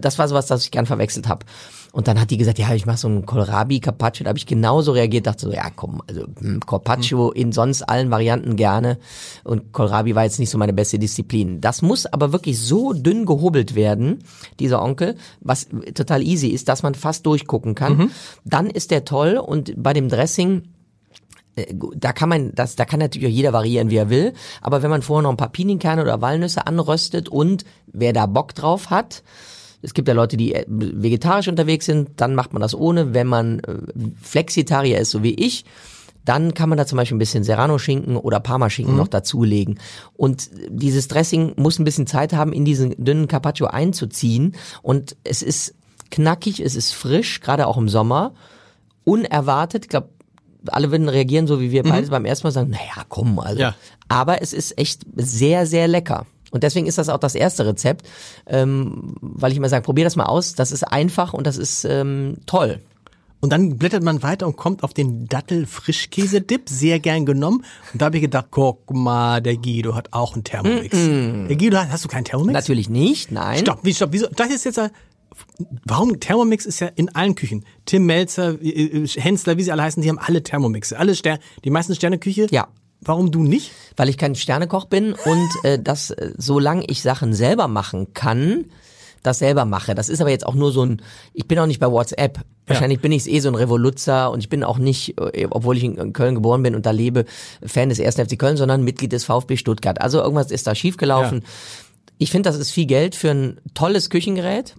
das 0.00 0.18
war 0.18 0.28
sowas, 0.28 0.46
das 0.46 0.64
ich 0.64 0.70
gern 0.70 0.86
verwechselt 0.86 1.28
habe. 1.28 1.46
Und 1.94 2.08
dann 2.08 2.20
hat 2.20 2.32
die 2.32 2.38
gesagt, 2.38 2.58
ja, 2.58 2.74
ich 2.74 2.86
mache 2.86 2.96
so 2.96 3.06
einen 3.06 3.24
Kohlrabi 3.24 3.78
Carpaccio. 3.78 4.24
Da 4.24 4.30
habe 4.30 4.38
ich 4.38 4.46
genauso 4.46 4.90
reagiert, 4.90 5.28
dachte 5.28 5.46
so, 5.46 5.52
ja, 5.52 5.70
komm, 5.70 6.02
also 6.08 6.24
hm, 6.40 6.58
Carpaccio 6.58 7.30
in 7.30 7.52
sonst 7.52 7.82
allen 7.82 8.10
Varianten 8.10 8.56
gerne. 8.56 8.98
Und 9.44 9.72
Kohlrabi 9.72 10.16
war 10.16 10.24
jetzt 10.24 10.40
nicht 10.40 10.50
so 10.50 10.58
meine 10.58 10.72
beste 10.72 10.98
Disziplin. 10.98 11.60
Das 11.60 11.82
muss 11.82 12.06
aber 12.06 12.32
wirklich 12.32 12.58
so 12.58 12.92
dünn 12.92 13.26
gehobelt 13.26 13.76
werden, 13.76 14.24
dieser 14.58 14.82
Onkel, 14.82 15.14
was 15.40 15.68
total 15.94 16.22
easy 16.24 16.48
ist, 16.48 16.68
dass 16.68 16.82
man 16.82 16.96
fast 16.96 17.26
durchgucken 17.26 17.76
kann. 17.76 18.10
Dann 18.44 18.66
ist 18.66 18.90
der 18.90 19.04
toll 19.04 19.36
und 19.36 19.72
bei 19.80 19.92
dem 19.92 20.08
Dressing 20.08 20.62
da 21.96 22.12
kann 22.12 22.28
man 22.28 22.52
das, 22.54 22.76
da 22.76 22.84
kann 22.84 23.00
natürlich 23.00 23.28
auch 23.28 23.36
jeder 23.36 23.52
variieren, 23.52 23.90
wie 23.90 23.96
er 23.96 24.10
will. 24.10 24.32
Aber 24.60 24.82
wenn 24.82 24.90
man 24.90 25.02
vorher 25.02 25.22
noch 25.22 25.30
ein 25.30 25.36
paar 25.36 25.52
Pinienkerne 25.52 26.02
oder 26.02 26.20
Walnüsse 26.20 26.66
anröstet 26.66 27.28
und 27.28 27.64
wer 27.86 28.12
da 28.12 28.26
Bock 28.26 28.54
drauf 28.54 28.90
hat, 28.90 29.22
Es 29.84 29.92
gibt 29.92 30.08
ja 30.08 30.14
Leute, 30.14 30.38
die 30.38 30.54
äh, 30.54 30.64
vegetarisch 30.66 31.46
unterwegs 31.46 31.84
sind, 31.84 32.12
dann 32.16 32.34
macht 32.34 32.54
man 32.54 32.62
das 32.62 32.74
ohne. 32.74 33.12
Wenn 33.12 33.26
man 33.26 33.60
äh, 33.60 33.74
Flexitarier 34.20 34.98
ist, 34.98 35.10
so 35.10 35.22
wie 35.22 35.34
ich, 35.34 35.66
dann 36.24 36.54
kann 36.54 36.70
man 36.70 36.78
da 36.78 36.86
zum 36.86 36.96
Beispiel 36.96 37.16
ein 37.16 37.18
bisschen 37.18 37.44
Serrano-Schinken 37.44 38.16
oder 38.16 38.40
Parmaschinken 38.40 38.96
noch 38.96 39.08
dazulegen. 39.08 39.78
Und 40.14 40.48
dieses 40.70 41.06
Dressing 41.08 41.52
muss 41.56 41.78
ein 41.78 41.84
bisschen 41.84 42.06
Zeit 42.06 42.32
haben, 42.32 42.54
in 42.54 42.64
diesen 42.64 42.94
dünnen 42.96 43.28
Carpaccio 43.28 43.66
einzuziehen. 43.66 44.54
Und 44.80 45.16
es 45.22 45.42
ist 45.42 45.74
knackig, 46.10 46.60
es 46.60 46.76
ist 46.76 46.92
frisch, 46.92 47.42
gerade 47.42 47.66
auch 47.66 47.76
im 47.76 47.90
Sommer. 47.90 48.32
Unerwartet, 49.04 49.84
ich 49.84 49.90
glaube, 49.90 50.08
alle 50.68 50.90
würden 50.90 51.08
reagieren, 51.08 51.46
so 51.46 51.60
wie 51.60 51.70
wir 51.70 51.82
beide 51.82 52.06
beim 52.08 52.24
ersten 52.24 52.46
Mal 52.46 52.52
sagen, 52.52 52.70
naja, 52.70 53.04
komm, 53.08 53.38
also. 53.38 53.60
Ja. 53.60 53.74
Aber 54.08 54.42
es 54.42 54.52
ist 54.52 54.78
echt 54.78 55.02
sehr, 55.16 55.66
sehr 55.66 55.88
lecker. 55.88 56.26
Und 56.50 56.62
deswegen 56.62 56.86
ist 56.86 56.98
das 56.98 57.08
auch 57.08 57.18
das 57.18 57.34
erste 57.34 57.66
Rezept, 57.66 58.06
ähm, 58.46 59.16
weil 59.20 59.50
ich 59.50 59.58
immer 59.58 59.68
sage, 59.68 59.82
probier 59.84 60.04
das 60.04 60.14
mal 60.16 60.26
aus. 60.26 60.54
Das 60.54 60.70
ist 60.72 60.84
einfach 60.84 61.32
und 61.34 61.46
das 61.46 61.56
ist 61.56 61.84
ähm, 61.84 62.36
toll. 62.46 62.80
Und 63.40 63.50
dann 63.50 63.76
blättert 63.76 64.02
man 64.02 64.22
weiter 64.22 64.46
und 64.46 64.56
kommt 64.56 64.82
auf 64.84 64.94
den 64.94 65.26
Dattel-Frischkäse-Dip, 65.26 66.68
sehr 66.68 66.98
gern 67.00 67.26
genommen. 67.26 67.64
Und 67.92 68.00
da 68.00 68.06
habe 68.06 68.16
ich 68.16 68.22
gedacht, 68.22 68.46
guck 68.50 68.90
mal, 68.92 69.42
der 69.42 69.56
Guido 69.56 69.94
hat 69.94 70.12
auch 70.12 70.34
einen 70.34 70.44
Thermomix. 70.44 70.96
Der 70.96 71.56
Guido 71.56 71.76
hat, 71.76 71.90
hast 71.90 72.04
du 72.04 72.08
keinen 72.08 72.24
Thermomix? 72.24 72.54
Natürlich 72.54 72.88
nicht, 72.88 73.30
nein. 73.32 73.58
Stopp, 73.58 73.80
wie, 73.82 73.92
stopp, 73.92 74.10
wieso? 74.12 74.28
Das 74.28 74.48
ist 74.50 74.64
jetzt, 74.64 74.78
ein- 74.78 74.90
warum 75.84 76.20
Thermomix 76.20 76.66
ist 76.66 76.80
ja 76.80 76.88
in 76.94 77.14
allen 77.14 77.34
Küchen. 77.34 77.64
Tim 77.86 78.06
Melzer, 78.06 78.60
äh, 78.62 78.68
äh, 78.68 79.06
Hensler, 79.06 79.56
wie 79.56 79.62
sie 79.62 79.72
alle 79.72 79.82
heißen, 79.82 80.02
die 80.02 80.08
haben 80.08 80.18
alle 80.18 80.42
Thermomixe. 80.42 80.98
Alle 80.98 81.14
Sterne, 81.14 81.40
die 81.64 81.70
meisten 81.70 81.94
Sterneküche. 81.94 82.48
Ja. 82.50 82.68
Warum 83.00 83.30
du 83.30 83.42
nicht? 83.42 83.70
weil 83.96 84.08
ich 84.08 84.18
kein 84.18 84.34
Sternekoch 84.34 84.86
bin 84.86 85.12
und 85.12 85.50
äh, 85.64 85.78
das, 85.78 86.10
äh, 86.10 86.32
solange 86.36 86.84
ich 86.86 87.02
Sachen 87.02 87.32
selber 87.34 87.68
machen 87.68 88.12
kann, 88.14 88.66
das 89.22 89.38
selber 89.38 89.64
mache. 89.64 89.94
Das 89.94 90.08
ist 90.08 90.20
aber 90.20 90.30
jetzt 90.30 90.46
auch 90.46 90.54
nur 90.54 90.70
so 90.70 90.84
ein, 90.84 91.00
ich 91.32 91.48
bin 91.48 91.58
auch 91.58 91.66
nicht 91.66 91.80
bei 91.80 91.90
WhatsApp. 91.90 92.40
Wahrscheinlich 92.66 93.00
bin 93.00 93.10
ich 93.10 93.30
eh 93.30 93.40
so 93.40 93.48
ein 93.48 93.54
Revoluzzer 93.54 94.30
und 94.30 94.40
ich 94.40 94.50
bin 94.50 94.64
auch 94.64 94.76
nicht, 94.76 95.14
obwohl 95.50 95.78
ich 95.78 95.84
in 95.84 96.12
Köln 96.12 96.34
geboren 96.34 96.62
bin 96.62 96.74
und 96.74 96.84
da 96.84 96.90
lebe, 96.90 97.24
Fan 97.64 97.88
des 97.88 98.00
1. 98.00 98.16
FC 98.16 98.38
Köln, 98.38 98.58
sondern 98.58 98.84
Mitglied 98.84 99.12
des 99.12 99.24
VfB 99.24 99.56
Stuttgart. 99.56 100.00
Also 100.00 100.20
irgendwas 100.20 100.50
ist 100.50 100.66
da 100.66 100.74
schiefgelaufen. 100.74 101.42
Ich 102.18 102.30
finde, 102.30 102.50
das 102.50 102.58
ist 102.58 102.70
viel 102.70 102.86
Geld 102.86 103.14
für 103.14 103.30
ein 103.30 103.60
tolles 103.72 104.10
Küchengerät, 104.10 104.76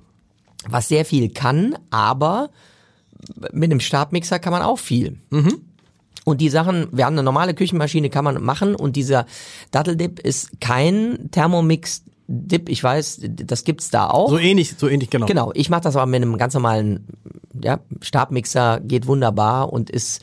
was 0.69 0.87
sehr 0.87 1.05
viel 1.05 1.29
kann, 1.29 1.75
aber 1.89 2.49
mit 3.51 3.71
einem 3.71 3.79
Stabmixer 3.79 4.39
kann 4.39 4.51
man 4.51 4.61
auch 4.61 4.79
viel. 4.79 5.19
Und 6.25 6.41
die 6.41 6.49
Sachen, 6.49 6.87
wir 6.91 7.05
haben 7.05 7.13
eine 7.13 7.23
normale 7.23 7.53
Küchenmaschine, 7.53 8.09
kann 8.09 8.25
man 8.25 8.43
machen. 8.43 8.75
Und 8.75 8.95
dieser 8.95 9.27
Datteldip 9.71 10.19
ist 10.19 10.59
kein 10.59 11.29
Thermomix-Dip. 11.31 12.67
Ich 12.67 12.83
weiß, 12.83 13.21
das 13.29 13.63
gibt's 13.63 13.91
da 13.91 14.09
auch. 14.09 14.29
So 14.29 14.39
ähnlich, 14.39 14.73
so 14.75 14.89
ähnlich, 14.89 15.11
genau. 15.11 15.27
Genau, 15.27 15.51
ich 15.53 15.69
mache 15.69 15.81
das 15.81 15.95
aber 15.95 16.07
mit 16.07 16.21
einem 16.21 16.37
ganz 16.37 16.55
normalen 16.55 17.07
ja, 17.61 17.79
Stabmixer, 18.01 18.79
geht 18.81 19.05
wunderbar 19.05 19.71
und 19.71 19.91
ist 19.91 20.21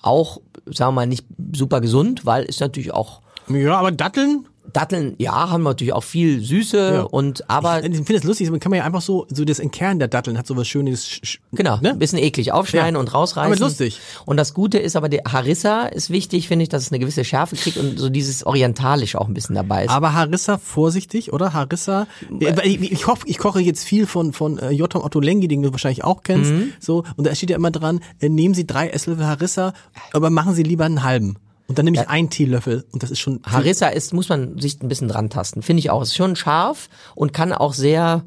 auch, 0.00 0.40
sagen 0.66 0.88
wir 0.88 1.02
mal, 1.02 1.06
nicht 1.06 1.26
super 1.54 1.82
gesund, 1.82 2.24
weil 2.24 2.44
ist 2.44 2.60
natürlich 2.60 2.92
auch 2.92 3.20
Ja, 3.48 3.78
aber 3.78 3.92
Datteln, 3.92 4.46
Datteln, 4.72 5.14
ja, 5.18 5.50
haben 5.50 5.62
natürlich 5.64 5.92
auch 5.92 6.04
viel 6.04 6.40
Süße 6.40 6.92
Ja. 6.94 7.02
und 7.02 7.48
aber 7.50 7.84
ich 7.84 7.94
finde 7.96 8.14
das 8.14 8.24
lustig, 8.24 8.50
man 8.50 8.60
kann 8.60 8.70
man 8.70 8.78
ja 8.78 8.84
einfach 8.84 9.02
so, 9.02 9.26
so 9.32 9.44
das 9.44 9.58
Entkernen 9.58 9.98
der 9.98 10.08
Datteln 10.08 10.38
hat 10.38 10.46
so 10.46 10.56
was 10.56 10.68
Schönes. 10.68 11.04
sch- 11.06 11.22
sch- 11.24 11.38
Genau, 11.52 11.78
Ne? 11.78 11.90
ein 11.90 11.98
bisschen 11.98 12.18
eklig 12.18 12.52
aufschneiden 12.52 12.94
Ja. 12.94 13.00
und 13.00 13.12
rausreißen. 13.12 13.52
Aber 13.52 13.60
lustig. 13.60 14.00
Und 14.24 14.36
das 14.36 14.54
Gute 14.54 14.78
ist 14.78 14.94
aber, 14.96 15.08
der 15.08 15.22
Harissa 15.30 15.86
ist 15.86 16.10
wichtig, 16.10 16.48
finde 16.48 16.62
ich, 16.62 16.68
dass 16.68 16.82
es 16.84 16.92
eine 16.92 16.98
gewisse 17.00 17.24
Schärfe 17.24 17.56
kriegt 17.56 17.76
und 17.76 17.98
so 17.98 18.08
dieses 18.08 18.46
Orientalisch 18.46 19.16
auch 19.16 19.26
ein 19.28 19.34
bisschen 19.34 19.56
dabei 19.56 19.84
ist. 19.84 19.90
Aber 19.90 20.12
Harissa 20.14 20.58
vorsichtig, 20.58 21.32
oder? 21.32 21.52
Harissa. 21.52 22.06
äh, 22.40 22.56
weil 22.56 22.66
Ich, 22.66 22.92
ich, 22.92 23.06
hoffe, 23.06 23.24
ich 23.26 23.38
koche 23.38 23.60
jetzt 23.60 23.84
viel 23.84 24.06
von, 24.06 24.32
von 24.32 24.58
äh, 24.58 24.70
Jotam 24.70 25.02
Otto 25.02 25.20
Lengi, 25.20 25.48
den 25.48 25.62
du 25.62 25.72
wahrscheinlich 25.72 26.04
auch 26.04 26.22
kennst. 26.22 26.52
Mhm. 26.52 26.72
So, 26.78 27.04
und 27.16 27.26
da 27.26 27.34
steht 27.34 27.50
ja 27.50 27.56
immer 27.56 27.70
dran, 27.72 28.00
äh, 28.20 28.28
nehmen 28.28 28.54
Sie 28.54 28.66
drei 28.66 28.88
Esslöffel 28.90 29.26
Harissa, 29.26 29.72
aber 30.12 30.30
machen 30.30 30.54
Sie 30.54 30.62
lieber 30.62 30.84
einen 30.84 31.02
halben. 31.02 31.36
Und 31.72 31.78
dann 31.78 31.86
nehme 31.86 31.96
ich 32.02 32.08
einen 32.08 32.28
Teelöffel 32.28 32.84
und 32.92 33.02
das 33.02 33.10
ist 33.10 33.18
schon. 33.18 33.40
Harissa 33.44 33.88
ist, 33.88 34.12
muss 34.12 34.28
man 34.28 34.58
sich 34.58 34.82
ein 34.82 34.88
bisschen 34.88 35.08
dran 35.08 35.30
tasten, 35.30 35.62
finde 35.62 35.80
ich 35.80 35.88
auch. 35.88 36.02
Ist 36.02 36.14
schon 36.14 36.36
scharf 36.36 36.90
und 37.14 37.32
kann 37.32 37.50
auch 37.54 37.72
sehr 37.72 38.24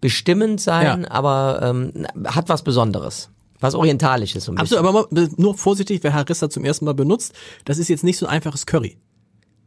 bestimmend 0.00 0.60
sein, 0.60 1.02
Ja. 1.02 1.10
aber 1.10 1.58
ähm, 1.62 2.06
hat 2.24 2.48
was 2.48 2.62
Besonderes. 2.62 3.30
Was 3.58 3.74
Orientalisches 3.74 4.44
so. 4.44 4.52
Absolut, 4.54 4.84
aber 4.86 5.08
nur 5.36 5.56
vorsichtig, 5.56 6.04
wer 6.04 6.12
Harissa 6.12 6.48
zum 6.48 6.64
ersten 6.64 6.84
Mal 6.84 6.94
benutzt, 6.94 7.32
das 7.64 7.78
ist 7.78 7.88
jetzt 7.88 8.04
nicht 8.04 8.18
so 8.18 8.26
ein 8.26 8.32
einfaches 8.32 8.64
Curry. 8.66 8.96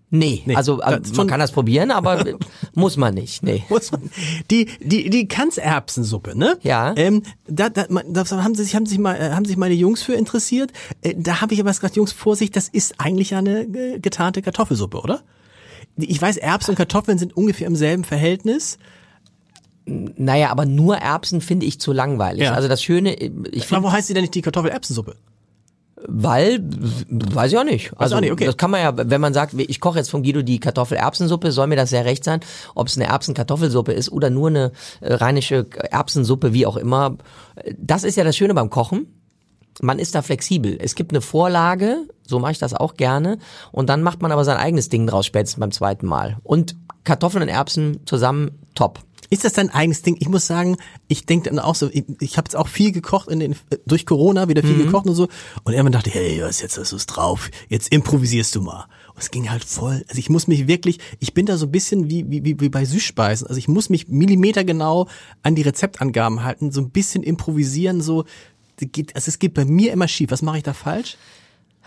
Nee, 0.09 0.43
Nee, 0.45 0.55
also 0.55 0.79
äh, 0.81 1.01
man 1.15 1.27
kann 1.27 1.39
das 1.39 1.51
probieren, 1.51 1.91
aber 1.91 2.23
muss 2.73 2.95
man 2.95 3.13
nicht. 3.13 3.43
Nee. 3.43 3.63
Muss 3.67 3.91
man. 3.91 4.09
Die, 4.49 4.69
die, 4.79 5.09
die 5.09 5.27
Kanzerbsensuppe, 5.27 6.37
ne? 6.37 6.57
Ja. 6.61 6.93
Ähm, 6.95 7.23
da, 7.45 7.69
da, 7.69 7.87
da 7.89 8.43
haben 8.43 8.55
sich, 8.55 8.73
haben 8.73 8.85
sich 8.85 8.99
mal, 8.99 9.15
äh, 9.15 9.31
haben 9.31 9.43
sich 9.43 9.57
meine 9.57 9.73
Jungs 9.73 10.01
für 10.01 10.13
interessiert. 10.13 10.71
Äh, 11.01 11.15
da 11.17 11.41
habe 11.41 11.53
ich 11.53 11.59
aber 11.59 11.71
gesagt, 11.71 11.97
Jungs, 11.97 12.13
Vorsicht, 12.13 12.55
das 12.55 12.69
ist 12.69 12.95
eigentlich 12.99 13.31
ja 13.31 13.39
eine 13.39 13.67
getarnte 13.99 14.41
Kartoffelsuppe, 14.41 15.01
oder? 15.01 15.23
Ich 15.97 16.21
weiß, 16.21 16.37
Erbsen 16.37 16.71
und 16.71 16.77
Kartoffeln 16.77 17.17
sind 17.17 17.35
ungefähr 17.35 17.67
im 17.67 17.75
selben 17.75 18.05
Verhältnis. 18.05 18.77
Naja, 19.85 20.51
aber 20.51 20.65
nur 20.65 20.97
Erbsen 20.97 21.41
finde 21.41 21.65
ich 21.65 21.79
zu 21.79 21.91
langweilig. 21.91 22.43
Ja. 22.43 22.53
Also 22.53 22.67
das 22.69 22.81
Schöne, 22.83 23.13
ich 23.15 23.31
Aber 23.31 23.63
finde, 23.63 23.83
wo 23.83 23.91
heißt 23.91 24.07
sie 24.07 24.13
denn 24.13 24.23
nicht 24.23 24.35
die 24.35 24.41
Kartoffel-Erbsensuppe? 24.41 25.15
Weil, 26.05 26.59
weiß 27.09 27.51
ich 27.51 27.57
auch 27.57 27.63
nicht. 27.63 27.91
Also 27.97 28.15
auch 28.15 28.21
nicht, 28.21 28.31
okay. 28.31 28.45
das 28.45 28.57
kann 28.57 28.71
man 28.71 28.81
ja, 28.81 28.93
wenn 28.95 29.21
man 29.21 29.33
sagt, 29.33 29.53
ich 29.53 29.79
koche 29.79 29.97
jetzt 29.97 30.09
von 30.09 30.23
Guido 30.23 30.41
die 30.41 30.59
Kartoffel-Erbsensuppe, 30.59 31.51
soll 31.51 31.67
mir 31.67 31.75
das 31.75 31.89
sehr 31.89 32.05
recht 32.05 32.23
sein, 32.23 32.41
ob 32.75 32.87
es 32.87 32.97
eine 32.97 33.07
Erbsen-Kartoffelsuppe 33.07 33.93
ist 33.93 34.11
oder 34.11 34.29
nur 34.29 34.49
eine 34.49 34.71
äh, 35.01 35.13
rheinische 35.13 35.65
Erbsensuppe, 35.91 36.53
wie 36.53 36.65
auch 36.65 36.77
immer. 36.77 37.17
Das 37.77 38.03
ist 38.03 38.15
ja 38.15 38.23
das 38.23 38.37
Schöne 38.37 38.53
beim 38.53 38.69
Kochen. 38.69 39.07
Man 39.81 39.99
ist 39.99 40.15
da 40.15 40.21
flexibel. 40.21 40.77
Es 40.79 40.95
gibt 40.95 41.11
eine 41.11 41.21
Vorlage, 41.21 41.97
so 42.25 42.39
mache 42.39 42.53
ich 42.53 42.59
das 42.59 42.73
auch 42.73 42.95
gerne, 42.95 43.37
und 43.71 43.89
dann 43.89 44.01
macht 44.01 44.21
man 44.21 44.31
aber 44.31 44.43
sein 44.43 44.57
eigenes 44.57 44.89
Ding 44.89 45.07
draus 45.07 45.25
spätestens 45.25 45.59
beim 45.59 45.71
zweiten 45.71 46.07
Mal. 46.07 46.37
Und 46.43 46.75
Kartoffeln 47.03 47.43
und 47.43 47.49
Erbsen 47.49 48.01
zusammen, 48.05 48.59
top. 48.75 48.99
Ist 49.29 49.43
das 49.43 49.53
dein 49.53 49.69
eigenes 49.69 50.01
Ding? 50.01 50.15
Ich 50.19 50.29
muss 50.29 50.47
sagen, 50.47 50.77
ich 51.07 51.25
denke 51.25 51.49
dann 51.49 51.59
auch 51.59 51.75
so, 51.75 51.89
ich, 51.91 52.05
ich 52.21 52.37
habe 52.37 52.45
jetzt 52.47 52.55
auch 52.55 52.67
viel 52.67 52.91
gekocht 52.91 53.29
in 53.29 53.39
den, 53.39 53.55
durch 53.85 54.05
Corona, 54.05 54.47
wieder 54.47 54.63
viel 54.63 54.77
gekocht 54.77 55.05
und 55.05 55.15
so. 55.15 55.27
Und 55.63 55.73
irgendwann 55.73 55.91
dachte 55.91 56.09
ich, 56.09 56.15
hey, 56.15 56.41
was 56.41 56.61
jetzt 56.61 56.77
hast 56.77 56.93
du's 56.93 57.05
drauf? 57.05 57.49
Jetzt 57.67 57.91
improvisierst 57.91 58.55
du 58.55 58.61
mal. 58.61 58.85
Und 59.13 59.21
es 59.21 59.31
ging 59.31 59.49
halt 59.49 59.65
voll. 59.65 60.05
Also 60.07 60.19
ich 60.19 60.29
muss 60.29 60.47
mich 60.47 60.67
wirklich, 60.67 60.99
ich 61.19 61.33
bin 61.33 61.45
da 61.45 61.57
so 61.57 61.65
ein 61.65 61.71
bisschen 61.71 62.09
wie, 62.09 62.29
wie, 62.29 62.59
wie, 62.59 62.69
bei 62.69 62.85
Süßspeisen. 62.85 63.47
Also 63.47 63.57
ich 63.57 63.67
muss 63.67 63.89
mich 63.89 64.07
millimetergenau 64.07 65.07
an 65.43 65.55
die 65.55 65.63
Rezeptangaben 65.63 66.43
halten, 66.43 66.71
so 66.71 66.81
ein 66.81 66.91
bisschen 66.91 67.23
improvisieren, 67.23 68.01
so. 68.01 68.25
Geht, 68.79 69.15
also 69.15 69.29
es 69.29 69.39
geht 69.39 69.55
bei 69.55 69.65
mir 69.65 69.91
immer 69.91 70.07
schief. 70.07 70.29
Was 70.29 70.43
mache 70.43 70.57
ich 70.57 70.63
da 70.63 70.73
falsch? 70.73 71.17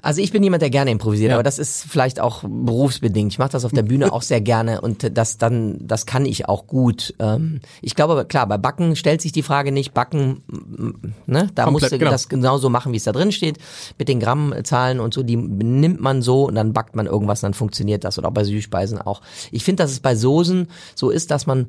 Also 0.02 0.20
ich 0.20 0.32
bin 0.32 0.42
jemand, 0.42 0.62
der 0.62 0.70
gerne 0.70 0.90
improvisiert, 0.90 1.30
Ja. 1.30 1.36
aber 1.36 1.42
das 1.42 1.58
ist 1.58 1.84
vielleicht 1.88 2.20
auch 2.20 2.42
berufsbedingt. 2.46 3.32
Ich 3.32 3.38
mache 3.38 3.50
das 3.50 3.64
auf 3.64 3.72
der 3.72 3.82
Bühne 3.82 4.12
auch 4.12 4.22
sehr 4.22 4.40
gerne 4.40 4.80
und 4.80 5.16
das 5.16 5.38
dann, 5.38 5.76
das 5.80 6.06
kann 6.06 6.24
ich 6.24 6.48
auch 6.48 6.66
gut. 6.66 7.14
Ähm, 7.18 7.60
ich 7.82 7.94
glaube, 7.94 8.24
klar, 8.24 8.46
bei 8.46 8.58
Backen 8.58 8.96
stellt 8.96 9.20
sich 9.20 9.32
die 9.32 9.42
Frage 9.42 9.72
nicht. 9.72 9.94
Backen, 9.94 10.42
mm, 10.46 10.90
ne, 11.26 11.48
da 11.54 11.64
Komplett, 11.64 11.70
musst 11.70 11.92
du 11.92 11.98
genau. 11.98 12.10
das 12.10 12.28
genauso 12.28 12.70
machen, 12.70 12.92
wie 12.92 12.96
es 12.96 13.04
da 13.04 13.12
drin 13.12 13.32
steht, 13.32 13.58
mit 13.98 14.08
den 14.08 14.20
Grammzahlen 14.20 15.00
und 15.00 15.14
so. 15.14 15.22
Die 15.22 15.36
nimmt 15.36 16.00
man 16.00 16.22
so 16.22 16.44
und 16.46 16.54
dann 16.54 16.72
backt 16.72 16.96
man 16.96 17.06
irgendwas, 17.06 17.42
und 17.42 17.48
dann 17.48 17.54
funktioniert 17.54 18.04
das 18.04 18.18
oder 18.18 18.28
auch 18.28 18.32
bei 18.32 18.44
Süßspeisen 18.44 19.00
auch. 19.00 19.20
Ich 19.50 19.64
finde, 19.64 19.82
dass 19.82 19.90
es 19.90 20.00
bei 20.00 20.14
Soßen 20.14 20.68
so 20.94 21.10
ist, 21.10 21.30
dass 21.30 21.46
man 21.46 21.68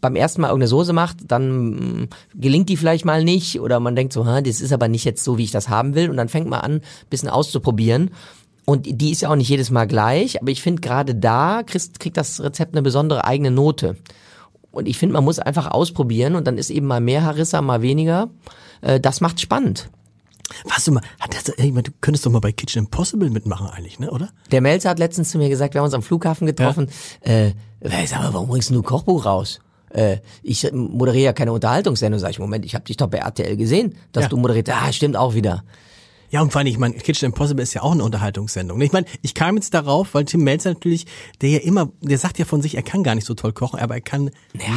beim 0.00 0.16
ersten 0.16 0.40
Mal 0.40 0.48
irgendeine 0.48 0.68
Soße 0.68 0.92
macht, 0.92 1.18
dann 1.28 2.02
mm, 2.02 2.08
gelingt 2.34 2.68
die 2.68 2.76
vielleicht 2.76 3.04
mal 3.04 3.24
nicht 3.24 3.60
oder 3.60 3.80
man 3.80 3.96
denkt 3.96 4.12
so, 4.12 4.24
das 4.24 4.60
ist 4.60 4.72
aber 4.72 4.88
nicht 4.88 5.04
jetzt 5.04 5.24
so, 5.24 5.38
wie 5.38 5.44
ich 5.44 5.50
das 5.50 5.68
haben 5.68 5.94
will 5.94 6.10
und 6.10 6.16
dann 6.16 6.28
fängt 6.28 6.48
man 6.48 6.60
an, 6.60 6.80
bisschen 7.10 7.28
auszuprobieren. 7.28 8.10
Und 8.66 8.86
die 8.86 9.10
ist 9.10 9.20
ja 9.20 9.28
auch 9.28 9.36
nicht 9.36 9.50
jedes 9.50 9.70
Mal 9.70 9.86
gleich, 9.86 10.40
aber 10.40 10.50
ich 10.50 10.62
finde 10.62 10.80
gerade 10.80 11.14
da 11.14 11.62
kriegt, 11.64 12.00
kriegt 12.00 12.16
das 12.16 12.42
Rezept 12.42 12.74
eine 12.74 12.82
besondere 12.82 13.24
eigene 13.24 13.50
Note. 13.50 13.96
Und 14.70 14.88
ich 14.88 14.98
finde, 14.98 15.12
man 15.12 15.24
muss 15.24 15.38
einfach 15.38 15.70
ausprobieren 15.70 16.34
und 16.34 16.46
dann 16.46 16.58
ist 16.58 16.70
eben 16.70 16.86
mal 16.86 17.00
mehr 17.00 17.24
Harissa, 17.24 17.60
mal 17.60 17.82
weniger. 17.82 18.30
Äh, 18.80 19.00
Das 19.00 19.20
macht 19.20 19.40
spannend. 19.40 19.90
Warst 20.64 20.86
du 20.86 20.92
mal, 20.92 21.02
hat 21.20 21.34
das, 21.34 21.48
ey, 21.56 21.72
du 21.72 21.90
könntest 22.00 22.26
doch 22.26 22.30
mal 22.30 22.40
bei 22.40 22.52
Kitchen 22.52 22.80
Impossible 22.84 23.30
mitmachen 23.30 23.66
eigentlich, 23.68 23.98
ne, 23.98 24.10
oder? 24.10 24.30
Der 24.50 24.60
Melzer 24.60 24.90
hat 24.90 24.98
letztens 24.98 25.30
zu 25.30 25.38
mir 25.38 25.48
gesagt, 25.48 25.74
wir 25.74 25.80
haben 25.80 25.86
uns 25.86 25.94
am 25.94 26.02
Flughafen 26.02 26.46
getroffen, 26.46 26.88
äh, 27.22 27.52
sag 27.80 28.20
mal, 28.20 28.34
warum 28.34 28.48
bringst 28.48 28.70
du 28.70 28.74
ein 28.74 28.82
Kochbuch 28.82 29.24
raus? 29.24 29.60
Äh, 29.90 30.18
ich 30.42 30.70
moderiere 30.72 31.24
ja 31.26 31.32
keine 31.32 31.52
Unterhaltungssendung, 31.52 32.18
sag 32.20 32.30
ich, 32.30 32.38
Moment, 32.38 32.64
ich 32.64 32.74
habe 32.74 32.84
dich 32.84 32.96
doch 32.96 33.08
bei 33.08 33.18
RTL 33.18 33.56
gesehen, 33.56 33.94
dass 34.12 34.24
Ja. 34.24 34.28
du 34.28 34.36
moderiert, 34.36 34.68
ah, 34.70 34.92
stimmt 34.92 35.16
auch 35.16 35.34
wieder. 35.34 35.64
Ja, 36.30 36.42
und 36.42 36.50
vor 36.50 36.58
allem, 36.60 36.66
ich 36.66 36.78
meine, 36.78 36.94
Kitchen 36.96 37.26
Impossible 37.26 37.62
ist 37.62 37.74
ja 37.74 37.82
auch 37.82 37.92
eine 37.92 38.02
Unterhaltungssendung. 38.02 38.80
Ich 38.80 38.90
meine, 38.92 39.06
ich 39.22 39.34
kam 39.34 39.54
jetzt 39.54 39.72
darauf, 39.72 40.14
weil 40.14 40.24
Tim 40.24 40.42
Melzer 40.42 40.70
natürlich, 40.70 41.06
der 41.40 41.50
ja 41.50 41.58
immer, 41.60 41.90
der 42.00 42.18
sagt 42.18 42.38
ja 42.40 42.44
von 42.44 42.60
sich, 42.60 42.74
er 42.74 42.82
kann 42.82 43.04
gar 43.04 43.14
nicht 43.14 43.24
so 43.26 43.34
toll 43.34 43.52
kochen, 43.52 43.78
aber 43.78 43.94
er 43.94 44.00
kann 44.00 44.30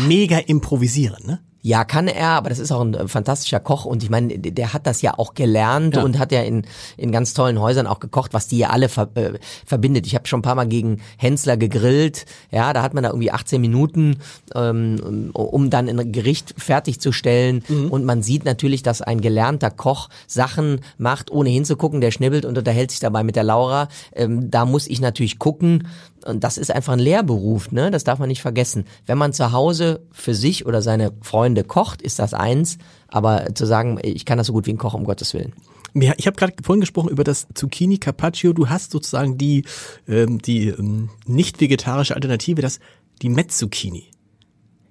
mega 0.08 0.38
improvisieren, 0.38 1.26
ne? 1.26 1.40
Ja, 1.68 1.84
kann 1.84 2.08
er, 2.08 2.30
aber 2.30 2.50
das 2.50 2.60
ist 2.60 2.72
auch 2.72 2.80
ein 2.80 2.94
äh, 2.94 3.08
fantastischer 3.10 3.60
Koch 3.60 3.84
und 3.84 4.02
ich 4.02 4.10
meine, 4.10 4.40
der 4.40 4.52
der 4.54 4.72
hat 4.74 4.88
das 4.88 5.02
ja 5.02 5.16
auch 5.18 5.34
gelernt 5.34 5.98
Ja. 5.98 6.04
und 6.04 6.18
hat 6.18 6.32
ja 6.32 6.42
in, 6.42 6.66
in 6.96 7.12
ganz 7.12 7.34
tollen 7.34 7.60
Häusern 7.60 7.88
auch 7.88 8.00
gekocht, 8.00 8.34
was 8.34 8.48
die 8.48 8.60
ja 8.60 8.70
alle 8.70 8.88
ver, 8.88 9.10
äh, 9.16 9.34
verbindet. 9.66 10.08
Ich 10.08 10.16
habe 10.16 10.28
schon 10.28 10.40
ein 10.40 10.44
paar 10.44 10.56
Mal 10.56 10.68
gegen 10.70 11.02
Hensler 11.18 11.58
gegrillt, 11.58 12.26
ja, 12.52 12.72
da 12.72 12.84
hat 12.84 12.94
man 12.94 13.04
da 13.04 13.10
irgendwie 13.10 13.32
18 13.32 13.60
Minuten, 13.60 14.18
ähm, 14.56 15.32
um 15.34 15.70
dann 15.70 15.90
ein 15.90 16.12
Gericht 16.14 16.54
fertigzustellen 16.58 17.64
Mhm. 17.68 17.92
und 17.92 18.06
man 18.06 18.24
sieht 18.24 18.46
natürlich, 18.46 18.82
dass 18.82 19.02
ein 19.02 19.20
gelernter 19.20 19.70
Koch 19.72 20.08
Sachen 20.26 20.80
macht, 20.98 21.32
ohne 21.32 21.50
hinzugucken, 21.50 22.00
der 22.00 22.12
schnibbelt 22.12 22.46
und 22.46 22.58
unterhält 22.58 22.92
sich 22.92 23.02
dabei 23.02 23.24
mit 23.24 23.36
der 23.36 23.44
Laura. 23.44 23.90
Ähm, 24.16 24.50
da 24.50 24.66
muss 24.66 24.88
ich 24.88 25.02
natürlich 25.02 25.38
gucken, 25.38 25.88
und 26.28 26.44
das 26.44 26.58
ist 26.58 26.72
einfach 26.72 26.94
ein 26.94 27.00
Lehrberuf, 27.00 27.72
ne? 27.72 27.92
Das 27.92 28.04
darf 28.04 28.20
man 28.20 28.30
nicht 28.30 28.42
vergessen. 28.42 28.86
Wenn 29.06 29.18
man 29.18 29.34
zu 29.34 29.52
Hause 29.52 30.02
für 30.12 30.34
sich 30.34 30.66
oder 30.66 30.82
seine 30.82 31.14
Freunde 31.22 31.64
kocht, 31.64 32.02
ist 32.02 32.20
das 32.20 32.34
eins. 32.34 32.78
Aber 33.08 33.54
zu 33.56 33.66
sagen, 33.66 34.00
ich 34.04 34.26
kann 34.26 34.38
das 34.38 34.48
so 34.48 34.54
gut 34.54 34.66
wie 34.68 34.72
ein 34.72 34.78
Koch, 34.78 34.94
um 34.94 35.06
Gottes 35.06 35.34
Willen. 35.34 35.54
Ja, 35.94 36.14
ich 36.18 36.28
habe 36.28 36.36
gerade 36.36 36.54
vorhin 36.62 36.82
gesprochen 36.82 37.10
über 37.10 37.24
das 37.24 37.48
Zucchini 37.54 37.98
Carpaccio. 37.98 38.54
Du 38.54 38.70
hast 38.70 38.92
sozusagen 38.92 39.38
die, 39.38 39.64
ähm, 40.08 40.40
die 40.40 40.68
ähm, 40.68 41.10
nicht 41.26 41.60
vegetarische 41.60 42.16
Alternative, 42.16 42.62
das 42.62 42.80
die 43.22 43.30
Met-Zucchini. 43.30 44.12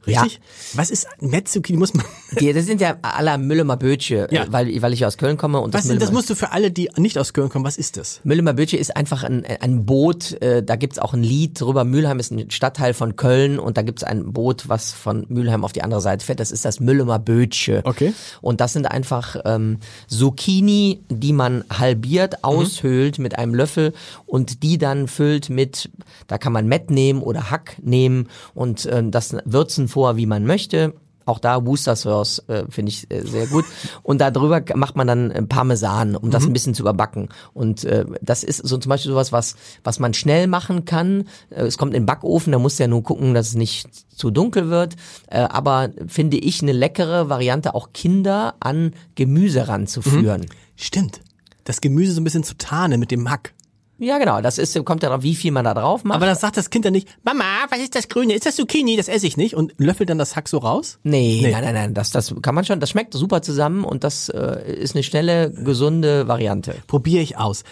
Richtig? 0.07 0.40
Was 0.74 0.90
ist 0.90 1.07
Met-Zucchini? 1.20 1.78
Muss 1.78 1.94
man. 1.94 2.04
Die, 2.40 2.52
das 2.52 2.66
sind 2.66 2.80
ja 2.80 2.96
aller 3.02 3.38
Müllemer 3.38 3.76
Bötche, 3.76 4.28
Ja. 4.30 4.44
äh, 4.44 4.52
weil, 4.52 4.82
weil 4.82 4.92
ich 4.92 5.04
aus 5.04 5.16
Köln 5.18 5.36
komme 5.36 5.61
und 5.61 5.74
Was 5.74 5.82
das 5.82 5.90
ist, 5.92 6.02
das 6.02 6.09
Müllemer- 6.11 6.12
musst 6.14 6.30
du 6.30 6.34
für 6.34 6.52
alle, 6.52 6.70
die 6.70 6.90
nicht 6.96 7.18
aus 7.18 7.32
Köln 7.32 7.48
kommen, 7.48 7.64
was 7.64 7.76
ist 7.76 7.96
das? 7.96 8.20
Mülheimer 8.24 8.52
Bötche 8.54 8.76
ist 8.76 8.96
einfach 8.96 9.24
ein, 9.24 9.44
ein 9.61 9.84
Boot, 9.86 10.40
äh, 10.42 10.62
da 10.62 10.76
gibt's 10.76 10.98
auch 10.98 11.12
ein 11.14 11.22
Lied 11.22 11.61
drüber. 11.61 11.84
Mülheim 11.84 12.18
ist 12.18 12.30
ein 12.30 12.50
Stadtteil 12.50 12.94
von 12.94 13.16
Köln 13.16 13.59
und 13.59 13.76
da 13.76 13.82
gibt's 13.82 14.04
ein 14.04 14.32
Boot, 14.32 14.68
was 14.68 14.92
von 14.92 15.26
Mülheim 15.28 15.64
auf 15.64 15.72
die 15.72 15.82
andere 15.82 16.00
Seite 16.00 16.24
fährt. 16.24 16.40
Das 16.40 16.50
ist 16.52 16.64
das 16.64 16.80
Mülheimer 16.80 17.18
Bötche. 17.18 17.80
Okay. 17.84 18.12
Und 18.40 18.61
das 18.61 18.72
sind 18.72 18.86
einfach 18.86 19.36
ähm, 19.44 19.78
Zucchini, 20.09 21.00
die 21.09 21.32
man 21.32 21.64
halbiert, 21.70 22.42
aushöhlt 22.44 23.18
mit 23.18 23.38
einem 23.38 23.54
Löffel 23.54 23.92
und 24.26 24.62
die 24.62 24.78
dann 24.78 25.09
füllt 25.09 25.50
mit, 25.50 25.90
da 26.26 26.38
kann 26.38 26.52
man 26.52 26.66
Mett 26.66 26.90
nehmen 26.90 27.22
oder 27.22 27.50
Hack 27.50 27.76
nehmen 27.82 28.28
und 28.54 28.88
ähm, 28.90 29.11
das 29.11 29.36
würzen 29.44 29.88
vor, 29.97 30.18
wie 30.18 30.26
man 30.26 30.44
möchte. 30.44 30.92
Auch 31.24 31.38
da 31.38 31.64
Worcester 31.64 31.97
Sauce 31.97 32.40
äh, 32.49 32.64
finde 32.68 32.90
ich 32.90 33.11
äh, 33.11 33.22
sehr 33.22 33.47
gut. 33.47 33.64
Und 34.03 34.20
darüber 34.20 34.62
macht 34.74 34.94
man 34.94 35.07
dann 35.07 35.30
äh, 35.30 35.42
Parmesan, 35.42 36.16
um 36.16 36.30
das 36.30 36.44
ein 36.44 36.53
bisschen 36.53 36.74
zu 36.74 36.82
überbacken. 36.82 37.30
Und 37.55 37.82
äh, 37.84 38.05
das 38.20 38.44
ist 38.44 38.59
so 38.59 38.76
zum 38.76 38.90
Beispiel 38.90 39.11
sowas, 39.11 39.32
was, 39.32 39.57
was 39.84 39.99
man 39.99 40.12
schnell 40.12 40.49
machen 40.49 40.84
kann. 40.84 41.24
Äh, 41.49 41.62
es 41.62 41.78
kommt 41.78 41.94
in 41.94 42.03
den 42.03 42.07
Backofen, 42.07 42.53
da 42.53 42.59
muss 42.59 42.76
ja 42.76 42.88
nur 42.88 43.03
gucken, 43.03 43.32
dass 43.32 43.49
es 43.49 43.55
nicht 43.55 43.88
zu 44.14 44.30
dunkel 44.30 44.68
wird. 44.68 44.97
Äh, 45.28 45.38
aber 45.38 45.88
finde 46.09 46.36
ich 46.36 46.61
eine 46.61 46.72
leckere 46.72 47.30
Variante, 47.30 47.74
auch 47.74 47.94
Kinder 47.94 48.55
an 48.61 48.92
Gemüse 49.14 49.66
ranzuführen. 49.66 50.44
Stimmt. 50.76 51.22
Das 51.64 51.80
Gemüse 51.80 52.12
so 52.12 52.20
ein 52.20 52.24
bisschen 52.24 52.44
zu 52.44 52.59
tarnen 52.59 53.01
mit 53.01 53.11
dem 53.11 53.30
Hack. 53.30 53.55
Ja, 53.99 54.18
genau. 54.18 54.42
Das 54.42 54.59
ist, 54.59 54.84
kommt 54.84 55.03
ja 55.03 55.09
drauf, 55.09 55.22
wie 55.22 55.34
viel 55.34 55.53
man 55.53 55.64
da 55.64 55.72
drauf 55.72 56.05
macht. 56.05 56.16
Aber 56.16 56.26
das 56.26 56.40
sagt 56.40 56.57
das 56.59 56.68
Kind 56.68 56.84
dann 56.84 56.92
nicht, 56.92 57.09
Mama, 57.24 57.44
was 57.70 57.78
ist 57.80 57.94
das 57.94 58.09
Grüne? 58.09 58.34
Ist 58.34 58.44
das 58.44 58.57
Zucchini? 58.57 58.97
Das 58.97 59.09
esse 59.09 59.26
ich 59.26 59.36
nicht. 59.38 59.55
Und 59.55 59.72
löffelt 59.78 60.11
dann 60.11 60.18
das 60.18 60.36
Hack 60.36 60.49
so 60.49 60.59
raus? 60.59 60.99
Nee, 61.03 61.40
Nee. 61.42 61.51
nein, 61.51 61.64
nein, 61.64 61.74
nein, 61.74 61.94
das, 61.94 62.11
das 62.11 62.34
kann 62.42 62.55
man 62.55 62.64
schon, 62.66 62.78
das 62.80 62.90
schmeckt 62.90 63.14
super 63.14 63.40
zusammen 63.40 63.84
und 63.84 64.05
das 64.05 64.28
äh, 64.28 64.70
ist 64.70 64.94
eine 64.94 65.03
schnelle, 65.03 65.51
gesunde 65.51 66.28
Variante. 66.28 66.74
Probiere 66.86 67.22
ich 67.22 67.38
aus. 67.38 67.64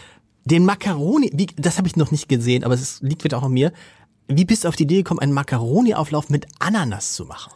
Den 0.47 0.64
Macaroni, 0.64 1.31
wie, 1.35 1.47
das 1.57 1.77
habe 1.79 1.89
ich 1.89 1.97
noch 1.97 2.11
nicht 2.11 2.29
gesehen, 2.29 2.64
aber 2.64 2.75
es 2.75 3.01
liegt 3.03 3.25
wieder 3.25 3.37
auch 3.39 3.43
an 3.45 3.53
mir. 3.53 3.72
Wie 4.27 4.47
bist 4.47 4.64
du 4.64 4.68
auf 4.68 4.77
die 4.77 4.85
Idee 4.85 4.97
gekommen, 4.99 5.20
einen 5.20 5.33
Macaroni-Auflauf 5.33 6.31
mit 6.31 6.47
Ananas 6.59 7.12
zu 7.14 7.27
machen? 7.27 7.53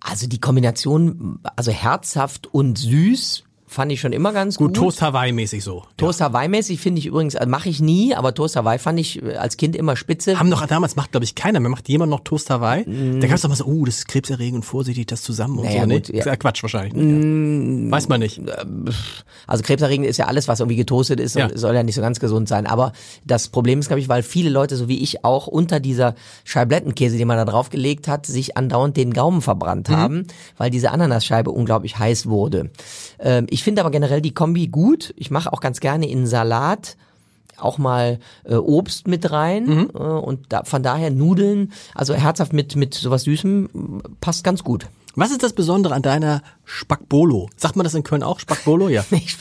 Also 0.00 0.26
die 0.26 0.40
Kombination, 0.40 1.38
also 1.56 1.70
herzhaft 1.70 2.46
und 2.52 2.78
süß, 2.78 3.44
fand 3.70 3.92
ich 3.92 4.00
schon 4.00 4.12
immer 4.12 4.32
ganz 4.32 4.56
gut. 4.56 4.68
Gut, 4.74 4.76
Toast 4.76 5.00
Hawaii-mäßig 5.00 5.62
so. 5.62 5.84
Toast 5.96 6.20
Hawaii-mäßig 6.20 6.80
finde 6.80 6.98
ich 6.98 7.06
übrigens, 7.06 7.36
also 7.36 7.48
mache 7.48 7.68
ich 7.68 7.80
nie, 7.80 8.14
aber 8.16 8.34
Toast 8.34 8.56
Hawaii 8.56 8.78
fand 8.80 8.98
ich 8.98 9.22
äh, 9.22 9.36
als 9.36 9.56
Kind 9.56 9.76
immer 9.76 9.94
spitze. 9.96 10.38
Haben 10.38 10.50
doch 10.50 10.66
damals 10.66 10.96
macht, 10.96 11.12
glaube 11.12 11.22
ich, 11.24 11.36
keiner 11.36 11.60
mehr. 11.60 11.70
Macht 11.70 11.88
jemand 11.88 12.10
noch 12.10 12.20
Toast 12.20 12.50
Hawaii? 12.50 12.84
Da 13.20 13.26
gab 13.28 13.36
es 13.36 13.42
doch 13.42 13.48
mal 13.48 13.54
so, 13.54 13.64
oh, 13.66 13.84
das 13.84 13.98
ist 13.98 14.08
krebserregend 14.08 14.56
und 14.56 14.62
vorsichtig, 14.64 15.06
das 15.06 15.22
zusammen 15.22 15.58
und 15.58 15.64
Naja, 15.66 15.82
so. 15.82 15.86
Nee, 15.86 15.94
gut, 16.00 16.08
ja. 16.08 16.18
ist 16.18 16.24
ja 16.26 16.36
Quatsch 16.36 16.62
wahrscheinlich. 16.64 16.94
Ja. 16.94 17.90
Weiß 17.92 18.08
man 18.08 18.20
nicht. 18.20 18.40
Also 19.46 19.62
krebserregend 19.62 20.06
ist 20.06 20.16
ja 20.16 20.26
alles, 20.26 20.48
was 20.48 20.60
irgendwie 20.60 20.76
getoastet 20.76 21.20
ist 21.20 21.36
und 21.36 21.42
Ja. 21.42 21.56
soll 21.56 21.74
ja 21.74 21.82
nicht 21.82 21.94
so 21.94 22.00
ganz 22.00 22.20
gesund 22.20 22.48
sein. 22.48 22.66
Aber 22.66 22.92
das 23.24 23.48
Problem 23.48 23.78
ist, 23.78 23.86
glaube 23.86 24.00
ich, 24.00 24.08
weil 24.08 24.22
viele 24.22 24.50
Leute, 24.50 24.76
so 24.76 24.88
wie 24.88 24.98
ich 24.98 25.24
auch, 25.24 25.46
unter 25.46 25.80
dieser 25.80 26.14
Scheiblettenkäse, 26.44 27.16
die 27.16 27.24
man 27.24 27.36
da 27.36 27.44
draufgelegt 27.44 28.08
hat, 28.08 28.26
sich 28.26 28.56
andauernd 28.56 28.96
den 28.96 29.12
Gaumen 29.12 29.42
verbrannt 29.42 29.88
Mhm. 29.88 29.96
haben, 29.96 30.26
weil 30.56 30.70
diese 30.70 30.90
Ananasscheibe 30.90 31.50
unglaublich 31.50 31.98
heiß 31.98 32.26
wurde. 32.26 32.70
Ähm, 33.20 33.46
ich 33.50 33.62
finde 33.62 33.82
aber 33.82 33.90
generell 33.90 34.20
die 34.20 34.34
Kombi 34.34 34.68
gut. 34.68 35.12
Ich 35.16 35.30
mache 35.30 35.52
auch 35.52 35.60
ganz 35.60 35.80
gerne 35.80 36.08
in 36.08 36.26
Salat 36.26 36.96
auch 37.58 37.76
mal 37.78 38.18
äh, 38.44 38.54
Obst 38.54 39.06
mit 39.06 39.30
rein 39.30 39.66
Mhm. 39.66 39.90
äh, 39.94 39.98
und 39.98 40.46
da, 40.48 40.64
von 40.64 40.82
daher 40.82 41.10
Nudeln, 41.10 41.72
also 41.94 42.14
herzhaft 42.14 42.52
mit 42.54 42.74
mit 42.76 42.94
sowas 42.94 43.24
Süßem 43.24 44.02
passt 44.20 44.44
ganz 44.44 44.64
gut. 44.64 44.86
Was 45.20 45.30
ist 45.30 45.42
das 45.42 45.52
Besondere 45.52 45.94
an 45.94 46.00
deiner 46.02 46.42
Spackbolo? 46.64 47.50
Sagt 47.56 47.76
man 47.76 47.84
das 47.84 47.94
in 47.94 48.02
Köln 48.02 48.22
auch? 48.22 48.40
Spackbolo? 48.40 48.88
Ja. 48.88 49.04
Ich, 49.12 49.36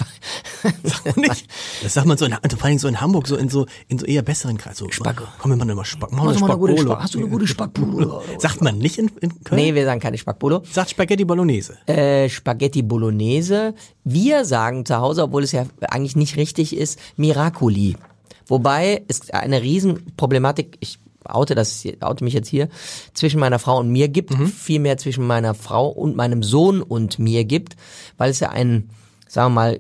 Sagt 0.84 1.15
man 1.15 1.25
nicht? 1.30 1.47
Das 1.82 1.93
sagt 1.93 2.05
man 2.05 2.17
so 2.17 2.25
in, 2.25 2.34
vor 2.34 2.65
allem 2.65 2.77
so 2.80 2.89
in 2.89 2.99
Hamburg, 2.99 3.27
so 3.27 3.38
in 3.38 3.47
so, 3.47 3.65
in 3.88 3.97
so 3.97 4.05
eher 4.05 4.21
besseren 4.23 4.57
Kreis. 4.57 4.77
So, 4.77 4.89
Spack- 4.89 5.23
Komm, 5.39 5.51
wir 5.51 5.55
machen 5.55 5.73
mal 5.73 5.86
Spack. 5.86 6.09
Du 6.09 6.17
mal 6.17 6.27
eine 6.27 6.38
gute 6.38 6.39
Spackbolo. 6.45 6.82
Spack- 6.82 6.99
hast 7.01 7.13
du 7.15 7.19
eine 7.19 7.30
gute 7.30 7.47
Spackbolo? 7.47 8.21
Sagt 8.39 8.61
man 8.61 8.77
nicht 8.77 8.97
in, 8.97 9.07
in 9.21 9.41
Köln? 9.45 9.61
nee, 9.61 9.73
wir 9.73 9.86
sagen 9.86 10.01
keine 10.01 10.17
Spackbolo. 10.17 10.61
Sagt 10.69 10.89
Spaghetti 10.89 11.23
Bolognese. 11.23 11.77
äh, 11.88 12.27
Spaghetti 12.27 12.82
Bolognese. 12.82 13.73
Wir 14.03 14.43
sagen 14.43 14.86
zu 14.86 14.97
Hause, 14.97 15.23
obwohl 15.23 15.43
es 15.43 15.53
ja 15.53 15.65
eigentlich 15.89 16.17
nicht 16.17 16.36
richtig 16.36 16.75
ist, 16.75 16.99
Miracoli. 17.15 17.95
Wobei 18.47 19.05
es 19.07 19.30
eine 19.30 19.61
Riesenproblematik, 19.61 20.75
ich 20.82 20.99
oute 21.36 21.55
das, 21.55 21.84
oute 22.01 22.23
mich 22.23 22.34
jetzt 22.34 22.47
hier, 22.47 22.69
zwischen 23.13 23.39
meiner 23.39 23.59
Frau 23.59 23.80
und 23.80 23.89
mir 23.89 24.07
gibt, 24.07 24.34
vielmehr 24.49 24.97
zwischen 24.97 25.25
meiner 25.25 25.53
Frau 25.53 25.88
und 25.88 26.15
meinem 26.15 26.43
Sohn 26.43 26.82
und 26.82 27.19
mir 27.19 27.45
gibt, 27.45 27.75
weil 28.17 28.32
es 28.32 28.39
ja 28.39 28.49
ein 28.49 28.89
sagen 29.30 29.53
wir 29.53 29.55
mal, 29.55 29.80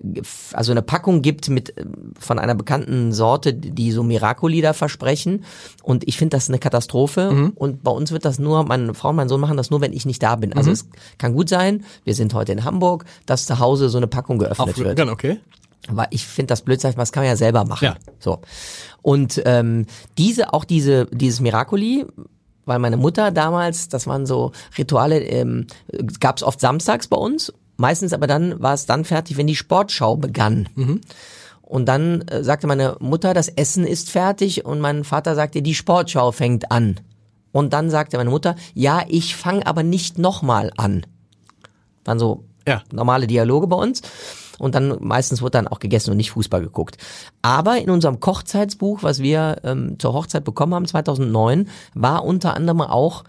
also 0.53 0.71
eine 0.71 0.83
Packung 0.83 1.21
gibt 1.23 1.49
mit 1.49 1.75
äh, 1.75 1.83
von 2.19 2.39
einer 2.39 2.55
bekannten 2.55 3.11
Sorte, 3.11 3.53
die 3.53 3.91
so 3.91 4.03
Miracoli 4.03 4.61
da 4.61 4.73
versprechen. 4.73 5.43
Und 5.81 6.07
ich 6.07 6.17
finde 6.17 6.37
das 6.37 6.49
eine 6.49 6.59
Katastrophe. 6.59 7.51
Und 7.55 7.83
bei 7.83 7.91
uns 7.91 8.11
wird 8.11 8.25
das 8.25 8.37
nur, 8.37 8.63
meine 8.63 8.93
Frau 8.93 9.09
und 9.09 9.15
mein 9.15 9.27
Sohn 9.27 9.41
machen 9.41 9.57
das 9.57 9.71
nur, 9.71 9.81
wenn 9.81 9.91
ich 9.91 10.05
nicht 10.05 10.21
da 10.21 10.35
bin. 10.35 10.53
Also 10.53 10.71
es 10.71 10.87
kann 11.17 11.33
gut 11.33 11.49
sein, 11.49 11.83
wir 12.03 12.13
sind 12.13 12.33
heute 12.35 12.51
in 12.51 12.63
Hamburg, 12.63 13.05
dass 13.25 13.47
zu 13.47 13.57
Hause 13.59 13.89
so 13.89 13.97
eine 13.97 14.07
Packung 14.07 14.37
geöffnet 14.37 14.77
wird. 14.77 14.99
Dann 14.99 15.09
okay. 15.09 15.39
Weil 15.87 16.07
ich 16.11 16.27
finde 16.27 16.47
das 16.47 16.61
blöd, 16.61 16.83
das 16.83 17.11
kann 17.11 17.23
man 17.23 17.29
ja 17.29 17.35
selber 17.35 17.63
machen. 17.65 17.85
Ja. 17.85 17.95
So. 18.19 18.39
Und 19.01 19.41
ähm, 19.45 19.85
diese, 20.17 20.53
auch 20.53 20.65
diese, 20.65 21.05
dieses 21.07 21.39
Miracoli, 21.39 22.05
weil 22.65 22.79
meine 22.79 22.97
Mutter 22.97 23.31
damals, 23.31 23.87
das 23.89 24.05
waren 24.05 24.25
so 24.25 24.51
Rituale, 24.77 25.21
ähm, 25.23 25.67
gab 26.19 26.37
es 26.37 26.43
oft 26.43 26.59
samstags 26.59 27.07
bei 27.07 27.17
uns. 27.17 27.53
Meistens 27.77 28.11
aber 28.13 28.27
dann 28.27 28.61
war 28.61 28.73
es 28.73 28.85
dann 28.85 29.05
fertig, 29.05 29.37
wenn 29.37 29.47
die 29.47 29.55
Sportschau 29.55 30.17
begann. 30.17 30.67
Und 31.61 31.85
dann 31.85 32.21
äh, 32.27 32.43
sagte 32.43 32.67
meine 32.67 32.97
Mutter, 32.99 33.33
das 33.33 33.47
Essen 33.47 33.87
ist 33.87 34.09
fertig 34.11 34.65
und 34.65 34.81
mein 34.81 35.03
Vater 35.05 35.33
sagte, 35.35 35.61
die 35.61 35.75
Sportschau 35.75 36.31
fängt 36.33 36.71
an. 36.71 36.99
Und 37.51 37.71
dann 37.73 37.89
sagte 37.89 38.17
meine 38.17 38.29
Mutter, 38.29 38.55
ja, 38.73 39.03
ich 39.07 39.35
fange 39.35 39.65
aber 39.65 39.81
nicht 39.81 40.17
nochmal 40.19 40.71
an. 40.77 41.05
Waren 42.05 42.19
so 42.19 42.43
Ja. 42.67 42.83
normale 42.91 43.27
Dialoge 43.27 43.67
bei 43.67 43.77
uns. 43.77 44.01
Und 44.59 44.75
dann 44.75 44.97
meistens 45.01 45.41
wird 45.41 45.55
dann 45.55 45.67
auch 45.67 45.79
gegessen 45.79 46.11
und 46.11 46.17
nicht 46.17 46.31
Fußball 46.31 46.61
geguckt. 46.61 46.97
Aber 47.41 47.77
in 47.77 47.89
unserem 47.89 48.19
Kochzeitsbuch, 48.19 49.03
was 49.03 49.19
wir 49.19 49.57
ähm, 49.63 49.97
zur 49.99 50.13
Hochzeit 50.13 50.43
bekommen 50.43 50.75
haben, 50.75 50.85
2009, 50.85 51.69
war 51.93 52.23
unter 52.23 52.55
anderem 52.55 52.81
auch 52.81 53.23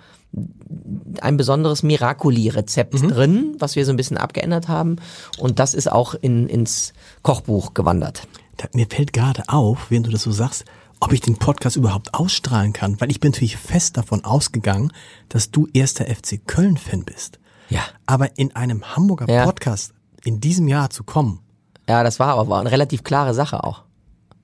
ein 1.21 1.37
besonderes 1.37 1.83
Miracoli-Rezept 1.83 2.95
drin, 3.03 3.57
was 3.59 3.75
wir 3.77 3.85
so 3.85 3.93
ein 3.93 3.97
bisschen 3.97 4.17
abgeändert 4.17 4.69
haben. 4.69 4.97
Und 5.39 5.59
das 5.59 5.75
ist 5.75 5.91
auch 5.91 6.15
in, 6.15 6.49
ins 6.49 6.93
Kochbuch 7.23 7.75
gewandert. 7.75 8.29
Mir 8.75 8.87
fällt 8.89 9.13
gerade 9.13 9.43
auf, 9.49 9.91
während 9.91 10.07
du 10.07 10.11
das 10.11 10.23
so 10.23 10.31
sagst, 10.31 10.65
ob 11.01 11.13
ich 11.13 11.21
den 11.23 11.37
Podcast 11.37 11.77
überhaupt 11.77 12.13
ausstrahlen 12.15 12.73
kann, 12.75 13.01
weil 13.01 13.11
ich 13.11 13.21
bin 13.21 13.31
natürlich 13.33 13.57
fest 13.57 13.97
davon 13.97 14.25
ausgegangen, 14.25 14.93
dass 15.31 15.51
du 15.51 15.67
erster 15.73 16.05
FC 16.05 16.47
Köln-Fan 16.47 17.05
bist. 17.05 17.41
Ja. 17.71 17.81
Aber 18.07 18.37
in 18.39 18.55
einem 18.55 18.95
Hamburger 18.97 19.27
Ja. 19.33 19.45
Podcast 19.47 19.95
in 20.25 20.41
diesem 20.41 20.69
Jahr 20.69 20.91
zu 20.91 21.05
kommen, 21.05 21.41
Ja, 21.89 22.03
das 22.03 22.21
war 22.21 22.37
aber 22.37 22.61
eine 22.61 22.71
relativ 22.71 23.05
klare 23.05 23.35
Sache 23.35 23.65
auch. 23.65 23.85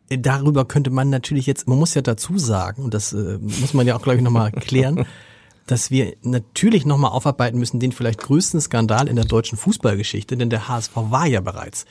darüber 0.09 0.65
könnte 0.65 0.91
man 0.91 1.11
natürlich 1.11 1.47
jetzt, 1.47 1.69
man 1.69 1.79
muss 1.79 1.95
ja 1.95 2.03
dazu 2.03 2.39
sagen, 2.39 2.85
und 2.85 2.95
das 2.95 3.13
äh, 3.13 3.39
muss 3.41 3.75
man 3.75 3.87
ja 3.87 3.97
auch, 3.97 4.03
glaube 4.03 4.19
ich, 4.19 4.23
nochmal 4.23 4.53
klären, 4.53 5.07
dass 5.67 5.91
wir 5.91 6.15
natürlich 6.23 6.87
nochmal 6.87 7.11
aufarbeiten 7.11 7.59
müssen, 7.59 7.81
den 7.81 7.93
vielleicht 7.93 8.23
größten 8.23 8.61
Skandal 8.61 9.09
in 9.09 9.17
der 9.17 9.25
deutschen 9.25 9.59
Fußballgeschichte, 9.59 10.37
denn 10.37 10.51
der 10.51 10.69
HSV 10.69 10.93
war 10.95 11.27
ja 11.27 11.41
bereits. 11.41 11.87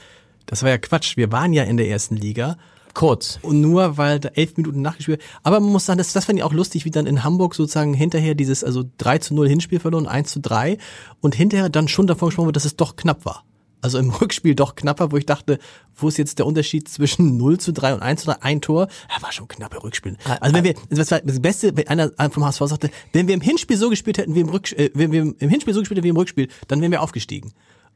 Das 0.46 0.64
war 0.64 0.70
ja 0.70 0.78
Quatsch. 0.78 1.18
Wir 1.18 1.32
waren 1.32 1.52
ja 1.52 1.64
in 1.64 1.76
der 1.76 1.90
ersten 1.90 2.16
Liga 2.16 2.58
Kurz. 2.96 3.40
Und 3.42 3.60
nur 3.60 3.98
weil 3.98 4.22
da 4.22 4.30
elf 4.30 4.56
Minuten 4.56 4.82
nachgespielt. 4.82 5.22
Aber 5.44 5.60
man 5.60 5.70
muss 5.70 5.86
sagen, 5.86 5.98
das, 5.98 6.14
das 6.14 6.26
fand 6.26 6.40
ich 6.40 6.44
auch 6.44 6.54
lustig, 6.54 6.86
wie 6.86 6.92
dann 6.92 7.06
in 7.06 7.26
Hamburg 7.26 7.54
sozusagen 7.54 7.94
hinterher 7.94 8.36
dieses, 8.36 8.64
also 8.64 8.86
3 8.98 9.18
zu 9.18 9.36
0 9.36 9.50
Hinspiel 9.50 9.82
verloren, 9.82 10.08
1 10.08 10.32
zu 10.32 10.40
3 10.40 10.78
und 11.20 11.36
hinterher 11.36 11.68
dann 11.68 11.90
schon 11.90 12.08
davon 12.08 12.30
gesprochen 12.30 12.48
wird, 12.48 12.56
dass 12.56 12.64
es 12.64 12.78
doch 12.78 12.96
knapp 12.96 13.26
war. 13.26 13.44
Also 13.86 14.00
im 14.00 14.10
Rückspiel 14.22 14.56
doch 14.56 14.74
knapper, 14.74 15.12
wo 15.12 15.18
ich 15.18 15.28
dachte, 15.28 15.60
wo 15.96 16.08
ist 16.08 16.18
jetzt 16.18 16.40
der 16.40 16.48
Unterschied 16.48 16.90
zwischen 16.90 17.38
0 17.38 17.60
zu 17.60 17.72
3 17.72 17.94
und 17.94 18.02
1 18.02 18.22
zu 18.22 18.26
3? 18.32 18.42
Ein 18.42 18.60
Tor, 18.60 18.88
ja, 19.16 19.22
war 19.22 19.32
schon 19.32 19.48
knappe 19.48 19.82
Rückspiel. 19.84 20.18
Also 20.40 20.56
wenn 20.56 20.64
wir, 20.64 20.74
das 20.90 21.12
war 21.12 21.20
das 21.20 21.40
Beste, 21.40 21.78
wenn 21.78 21.88
einer 21.88 22.12
vom 22.32 22.44
HSV 22.44 22.62
sagte, 22.66 22.90
wenn 23.14 23.28
wir 23.28 23.36
im 23.36 23.42
Hinspiel 23.42 23.78
so 23.78 23.92
gespielt 23.92 24.18
hätten 24.18 24.34
wie 24.34 24.40
im 24.40 24.50
Rückspiel, 24.50 24.88
äh, 24.88 24.90
wenn 24.96 25.12
wir 25.12 25.22
im 25.38 25.50
Hinspiel 25.50 25.76
so 25.76 25.82
gespielt 25.82 26.00
hätten 26.00 26.06
wie 26.06 26.10
im 26.10 26.18
Rückspiel, 26.18 26.48
dann 26.68 26.82
wären 26.82 26.92
wir 26.92 27.04
aufgestiegen. 27.04 27.54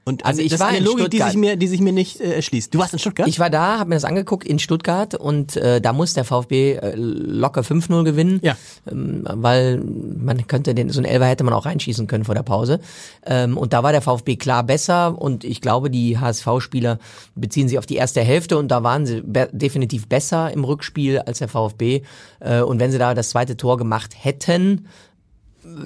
Und 0.10 0.26
Also 0.26 0.41
ich 0.41 0.49
das 0.49 0.60
war 0.60 0.68
ist 0.68 0.76
eine 0.76 0.80
in 0.80 0.86
Logik, 0.86 1.12
die 1.12 1.18
Stuttgart. 1.18 1.32
sich 1.32 1.39
mir, 1.39 1.55
die 1.55 1.68
sich 1.68 1.80
mir 1.82 1.93
nicht 1.93 2.20
äh, 2.20 2.34
erschließt. 2.36 2.74
Du 2.74 2.80
warst 2.80 2.93
in 2.93 2.99
Stuttgart? 2.99 3.28
Ich 3.28 3.39
war 3.39 3.49
da, 3.49 3.80
habe 3.80 3.89
mir 3.89 3.95
das 3.95 4.03
angeguckt 4.05 4.45
in 4.47 4.60
Stuttgart 4.60 5.16
und 5.16 5.55
äh, 5.55 5.80
da 5.80 5.93
muss 5.93 6.14
der 6.14 6.26
VfB 6.26 6.74
äh, 6.74 6.93
locker 6.95 7.62
5-0 7.62 8.03
gewinnen, 8.03 8.39
Ja. 8.43 8.57
ähm, 8.91 9.24
weil 9.30 9.78
man 9.78 10.45
könnte 10.47 10.74
den 10.76 10.89
so 10.89 10.99
ein 10.99 11.05
Elfer 11.05 11.26
hätte 11.28 11.43
man 11.43 11.53
auch 11.53 11.66
reinschießen 11.66 12.07
können 12.07 12.26
vor 12.26 12.36
der 12.36 12.43
Pause. 12.43 12.80
Ähm, 13.26 13.57
und 13.57 13.72
da 13.74 13.84
war 13.84 13.91
der 13.91 14.01
VfB 14.01 14.36
klar 14.36 14.64
besser 14.64 15.20
und 15.22 15.43
ich 15.43 15.62
glaube, 15.62 15.89
die 15.89 16.18
HSV-Spieler 16.18 16.99
beziehen 17.36 17.70
sich 17.70 17.78
auf 17.78 17.86
die 17.86 17.95
erste 17.95 18.22
Hälfte 18.22 18.57
und 18.57 18.70
da 18.70 18.84
waren 18.84 19.05
sie 19.05 19.22
be 19.22 19.47
definitiv 19.51 20.07
besser 20.07 20.51
im 20.51 20.64
Rückspiel 20.64 21.20
als 21.20 21.39
der 21.39 21.47
VfB. 21.47 22.01
Äh, 22.39 22.62
und 22.62 22.80
wenn 22.80 22.91
sie 22.91 22.97
da 22.97 23.14
das 23.14 23.30
zweite 23.30 23.55
Tor 23.57 23.78
gemacht 23.78 24.16
hätten, 24.18 24.88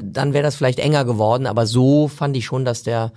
dann 0.02 0.34
wäre 0.34 0.44
das 0.44 0.56
vielleicht 0.56 0.80
enger 0.80 1.04
geworden, 1.04 1.46
aber 1.48 1.66
so 1.66 2.08
fand 2.08 2.38
ich 2.38 2.46
schon, 2.46 2.64
dass 2.64 2.84
der 2.84 3.12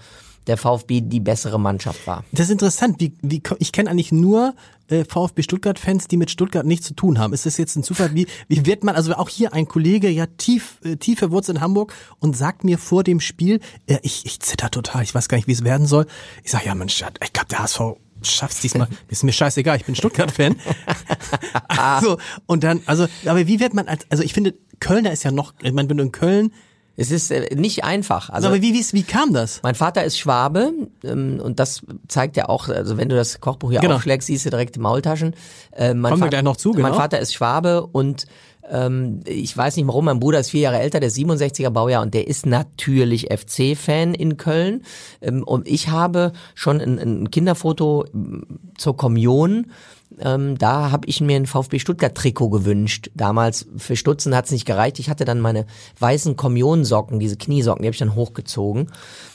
der 0.46 0.56
VfB 0.56 1.00
die 1.00 1.20
bessere 1.20 1.58
Mannschaft 1.58 2.06
war. 2.06 2.24
Das 2.32 2.46
ist 2.46 2.52
interessant. 2.52 2.96
Wie, 3.00 3.12
wie, 3.22 3.42
ich 3.58 3.72
kenne 3.72 3.90
eigentlich 3.90 4.12
nur 4.12 4.54
äh, 4.88 5.04
VfB 5.04 5.42
Stuttgart-Fans, 5.42 6.08
die 6.08 6.16
mit 6.16 6.30
Stuttgart 6.30 6.64
nichts 6.64 6.86
zu 6.86 6.94
tun 6.94 7.18
haben. 7.18 7.32
Ist 7.32 7.46
das 7.46 7.56
jetzt 7.56 7.76
ein 7.76 7.82
Zufall? 7.82 8.14
Wie, 8.14 8.26
wie 8.48 8.66
wird 8.66 8.84
man, 8.84 8.94
also 8.94 9.14
auch 9.14 9.28
hier 9.28 9.52
ein 9.52 9.66
Kollege, 9.66 10.08
ja 10.08 10.26
tief, 10.26 10.78
äh, 10.84 10.96
tief 10.96 11.18
verwurzelt 11.18 11.58
in 11.58 11.62
Hamburg 11.62 11.92
und 12.20 12.36
sagt 12.36 12.64
mir 12.64 12.78
vor 12.78 13.02
dem 13.02 13.20
Spiel, 13.20 13.60
äh, 13.86 13.98
ich, 14.02 14.24
ich 14.26 14.40
zitter 14.40 14.70
total, 14.70 15.02
ich 15.02 15.14
weiß 15.14 15.28
gar 15.28 15.36
nicht, 15.36 15.48
wie 15.48 15.52
es 15.52 15.64
werden 15.64 15.86
soll. 15.86 16.06
Ich 16.44 16.50
sage, 16.50 16.66
ja 16.66 16.74
Mensch, 16.74 17.02
ich 17.22 17.32
glaube, 17.32 17.48
der 17.50 17.60
HSV 17.60 17.80
schaff's 18.22 18.60
diesmal. 18.60 18.88
Ist 19.08 19.24
mir 19.24 19.32
scheißegal, 19.32 19.76
ich 19.76 19.84
bin 19.84 19.94
Stuttgart-Fan. 19.94 20.56
also, 21.68 22.18
und 22.46 22.64
dann, 22.64 22.82
also, 22.86 23.06
aber 23.24 23.46
wie 23.46 23.60
wird 23.60 23.74
man 23.74 23.88
als, 23.88 24.06
also 24.10 24.22
ich 24.22 24.32
finde, 24.32 24.54
Kölner 24.78 25.12
ist 25.12 25.22
ja 25.22 25.30
noch, 25.30 25.54
ich 25.62 25.72
meine, 25.72 25.88
wenn 25.88 25.96
du 25.96 26.04
in 26.04 26.12
Köln, 26.12 26.52
Es 26.96 27.10
ist 27.10 27.30
äh, 27.30 27.54
nicht 27.54 27.84
einfach. 27.84 28.30
Also 28.30 28.48
aber 28.48 28.62
wie, 28.62 28.72
wie, 28.74 28.84
wie 28.92 29.02
kam 29.02 29.32
das? 29.32 29.60
Mein 29.62 29.74
Vater 29.74 30.04
ist 30.04 30.18
Schwabe 30.18 30.72
ähm, 31.04 31.40
und 31.42 31.60
das 31.60 31.82
zeigt 32.08 32.36
ja 32.36 32.48
auch, 32.48 32.68
also 32.68 32.96
wenn 32.96 33.08
du 33.08 33.16
das 33.16 33.40
Kochbuch 33.40 33.70
hier 33.70 33.80
Genau. 33.80 33.96
aufschlägst, 33.96 34.26
siehst 34.28 34.46
du 34.46 34.50
direkt 34.50 34.76
die 34.76 34.80
Maultaschen. 34.80 35.34
Äh, 35.72 35.94
mein 35.94 36.10
Kommen 36.10 36.22
wir 36.22 36.26
Vater- 36.26 36.28
gleich 36.30 36.42
noch 36.42 36.56
zu, 36.56 36.70
Mein 36.70 36.84
genau. 36.84 36.94
Vater 36.96 37.18
ist 37.20 37.34
Schwabe 37.34 37.86
und 37.86 38.26
ähm, 38.68 39.20
ich 39.26 39.56
weiß 39.56 39.76
nicht 39.76 39.86
warum, 39.86 40.06
mein 40.06 40.18
Bruder 40.18 40.40
ist 40.40 40.50
vier 40.50 40.62
Jahre 40.62 40.80
älter, 40.80 40.98
der 40.98 41.06
ist 41.08 41.16
67er 41.16 41.70
Baujahr 41.70 42.02
und 42.02 42.14
der 42.14 42.26
ist 42.26 42.46
natürlich 42.46 43.28
FC-Fan 43.30 44.12
in 44.14 44.38
Köln. 44.38 44.82
Ähm, 45.20 45.44
und 45.44 45.68
ich 45.68 45.88
habe 45.90 46.32
schon 46.56 46.80
ein, 46.80 46.98
ein 46.98 47.30
Kinderfoto 47.30 48.06
ähm, 48.12 48.58
zur 48.76 48.96
Kommunion. 48.96 49.70
Ähm, 50.18 50.56
da 50.58 50.90
habe 50.90 51.06
ich 51.08 51.20
mir 51.20 51.36
ein 51.36 51.46
VfB 51.46 51.78
Stuttgart-Trikot 51.78 52.48
gewünscht. 52.50 53.10
Damals 53.14 53.66
für 53.76 53.96
Stutzen 53.96 54.34
hat 54.34 54.46
es 54.46 54.50
nicht 54.52 54.64
gereicht. 54.64 54.98
Ich 54.98 55.10
hatte 55.10 55.24
dann 55.24 55.40
meine 55.40 55.66
weißen 55.98 56.36
Kommunionsocken, 56.36 57.18
diese 57.18 57.36
Kniesocken, 57.36 57.82
die 57.82 57.88
habe 57.88 57.94
ich 57.94 57.98
dann 57.98 58.14
hochgezogen. 58.14 58.90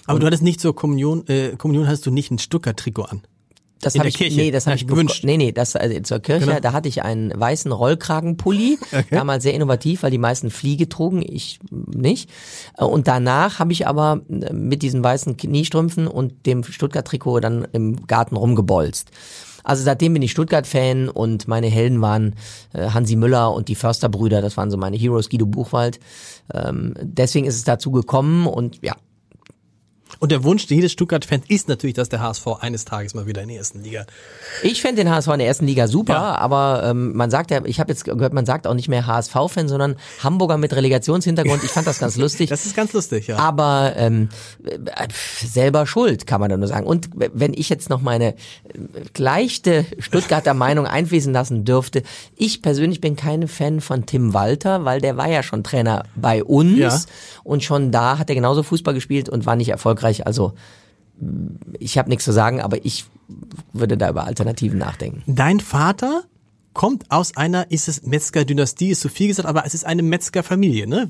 Aber 0.08 0.20
du 0.20 0.26
hattest 0.26 0.44
nicht 0.44 0.60
zur 0.62 0.76
Kommunion, 0.76 1.28
äh, 1.28 1.56
Kommunion 1.58 1.88
hattest 1.88 2.06
du 2.06 2.12
nicht 2.12 2.32
ein 2.32 2.40
Stuttgart-Trikot 2.40 3.04
an. 3.04 3.22
Das 3.82 3.98
habe 3.98 4.08
ich, 4.08 4.16
Kirche. 4.18 4.38
nee, 4.38 4.52
das 4.52 4.68
habe 4.68 4.76
ich 4.76 4.86
gewünscht. 4.86 5.24
Nee, 5.24 5.38
nee, 5.38 5.52
das 5.52 5.76
also 5.76 6.00
zur 6.02 6.20
Kirche, 6.20 6.46
Genau. 6.46 6.60
da 6.60 6.72
hatte 6.72 6.88
ich 6.88 7.02
einen 7.04 7.32
weißen 7.36 7.72
Rollkragenpulli, 7.72 8.78
damals 9.10 9.44
sehr 9.44 9.54
innovativ, 9.56 10.04
weil 10.04 10.12
die 10.12 10.20
meisten 10.20 10.52
Fliege 10.52 10.88
trugen, 10.88 11.24
ich 11.28 11.60
nicht. 11.72 12.30
Und 12.78 13.08
danach 13.08 13.60
habe 13.60 13.72
ich 13.74 13.88
aber 13.88 14.22
äh, 14.30 14.54
mit 14.54 14.84
diesen 14.84 15.04
weißen 15.04 15.36
Kniestrümpfen 15.36 16.08
und 16.08 16.46
dem 16.46 16.64
Stuttgart-Trikot 16.64 17.40
dann 17.40 17.68
im 17.72 18.06
Garten 18.06 18.36
rumgebolzt. 18.36 19.10
Also 19.64 19.84
seitdem 19.84 20.14
bin 20.14 20.22
ich 20.22 20.32
Stuttgart-Fan 20.32 21.10
und 21.10 21.48
meine 21.48 21.68
Helden 21.68 22.02
waren 22.02 22.36
äh, 22.74 22.90
Hansi 22.90 23.16
Müller 23.16 23.54
und 23.54 23.68
die 23.68 23.76
Försterbrüder, 23.76 24.42
das 24.42 24.58
waren 24.58 24.72
so 24.72 24.78
meine 24.78 24.98
Heroes, 24.98 25.30
Guido 25.30 25.46
Buchwald. 25.46 26.00
Ähm, 26.54 26.94
deswegen 27.02 27.46
ist 27.46 27.56
es 27.56 27.64
dazu 27.64 27.92
gekommen 27.92 28.48
und 28.48 28.80
ja, 28.82 28.96
Und 30.20 30.32
der 30.32 30.44
Wunsch 30.44 30.66
jedes 30.68 30.92
Stuttgart-Fans 30.92 31.46
ist 31.48 31.68
natürlich, 31.68 31.96
dass 31.96 32.10
der 32.10 32.22
HSV 32.22 32.46
eines 32.60 32.86
Tages 32.86 33.14
mal 33.14 33.26
wieder 33.26 33.42
in 33.42 33.48
der 33.50 33.58
ersten 33.58 33.82
Liga. 33.84 34.06
Ich 34.64 34.82
fände 34.82 35.04
den 35.04 35.12
HSV 35.12 35.30
in 35.30 35.40
der 35.40 35.48
ersten 35.48 35.66
Liga 35.66 35.88
super, 35.88 36.14
Ja. 36.14 36.36
aber 36.36 36.84
ähm, 36.86 37.14
man 37.16 37.32
sagt 37.32 37.50
ja, 37.52 37.62
ich 37.66 37.80
habe 37.80 37.92
jetzt 37.92 38.06
gehört, 38.06 38.34
man 38.34 38.46
sagt 38.46 38.68
auch 38.68 38.74
nicht 38.74 38.88
mehr 38.90 39.08
HSV-Fan, 39.08 39.68
sondern 39.68 39.96
Hamburger 40.24 40.58
mit 40.58 40.74
Relegationshintergrund. 40.76 41.64
Ich 41.64 41.72
fand 41.72 41.88
das 41.88 42.00
ganz 42.00 42.16
lustig. 42.18 42.50
Das 42.50 42.66
ist 42.66 42.76
ganz 42.76 42.94
lustig, 42.94 43.28
ja. 43.28 43.38
aber 43.38 43.94
ähm, 43.96 44.30
äh, 44.66 44.78
selber 45.44 45.88
schuld, 45.88 46.28
kann 46.28 46.40
man 46.42 46.50
da 46.50 46.58
nur 46.58 46.68
sagen. 46.68 46.86
Und 46.86 47.10
wenn 47.16 47.54
ich 47.54 47.70
jetzt 47.70 47.90
noch 47.90 48.02
meine 48.02 48.34
äh, 48.34 48.36
leichte 49.18 49.86
Stuttgarter 50.00 50.54
Meinung 50.54 50.86
einfließen 50.86 51.34
lassen 51.34 51.66
dürfte, 51.66 52.04
ich 52.36 52.62
persönlich 52.62 53.02
bin 53.02 53.16
kein 53.16 53.48
Fan 53.48 53.82
von 53.82 54.06
Tim 54.06 54.34
Walter, 54.34 54.86
weil 54.86 55.02
der 55.02 55.18
war 55.18 55.30
ja 55.30 55.42
schon 55.44 55.64
Trainer 55.64 56.04
bei 56.16 56.44
uns 56.44 56.78
Ja. 56.78 57.00
und 57.44 57.64
schon 57.64 57.92
da 57.92 58.18
hat 58.18 58.30
er 58.30 58.36
genauso 58.36 58.64
Fußball 58.64 58.94
gespielt 58.94 59.30
und 59.30 59.46
war 59.46 59.56
nicht 59.56 59.70
erfolgreich. 59.70 60.01
Also 60.26 60.54
ich 61.80 61.98
habe 61.98 62.10
nichts 62.10 62.26
zu 62.26 62.32
sagen, 62.32 62.62
aber 62.62 62.84
ich 62.86 63.06
würde 63.74 63.98
da 63.98 64.10
über 64.10 64.26
Alternativen 64.26 64.78
nachdenken. 64.78 65.24
Dein 65.28 65.60
Vater 65.60 66.24
kommt 66.74 67.10
aus 67.10 67.38
einer, 67.38 67.70
ist 67.70 67.88
es 67.88 68.04
Metzger-Dynastie, 68.04 68.90
ist 68.90 69.02
zu 69.02 69.10
viel 69.10 69.28
gesagt, 69.28 69.48
aber 69.48 69.66
es 69.66 69.74
ist 69.74 69.86
eine 69.86 70.04
Metzger-Familie, 70.04 70.88
ne? 70.88 71.10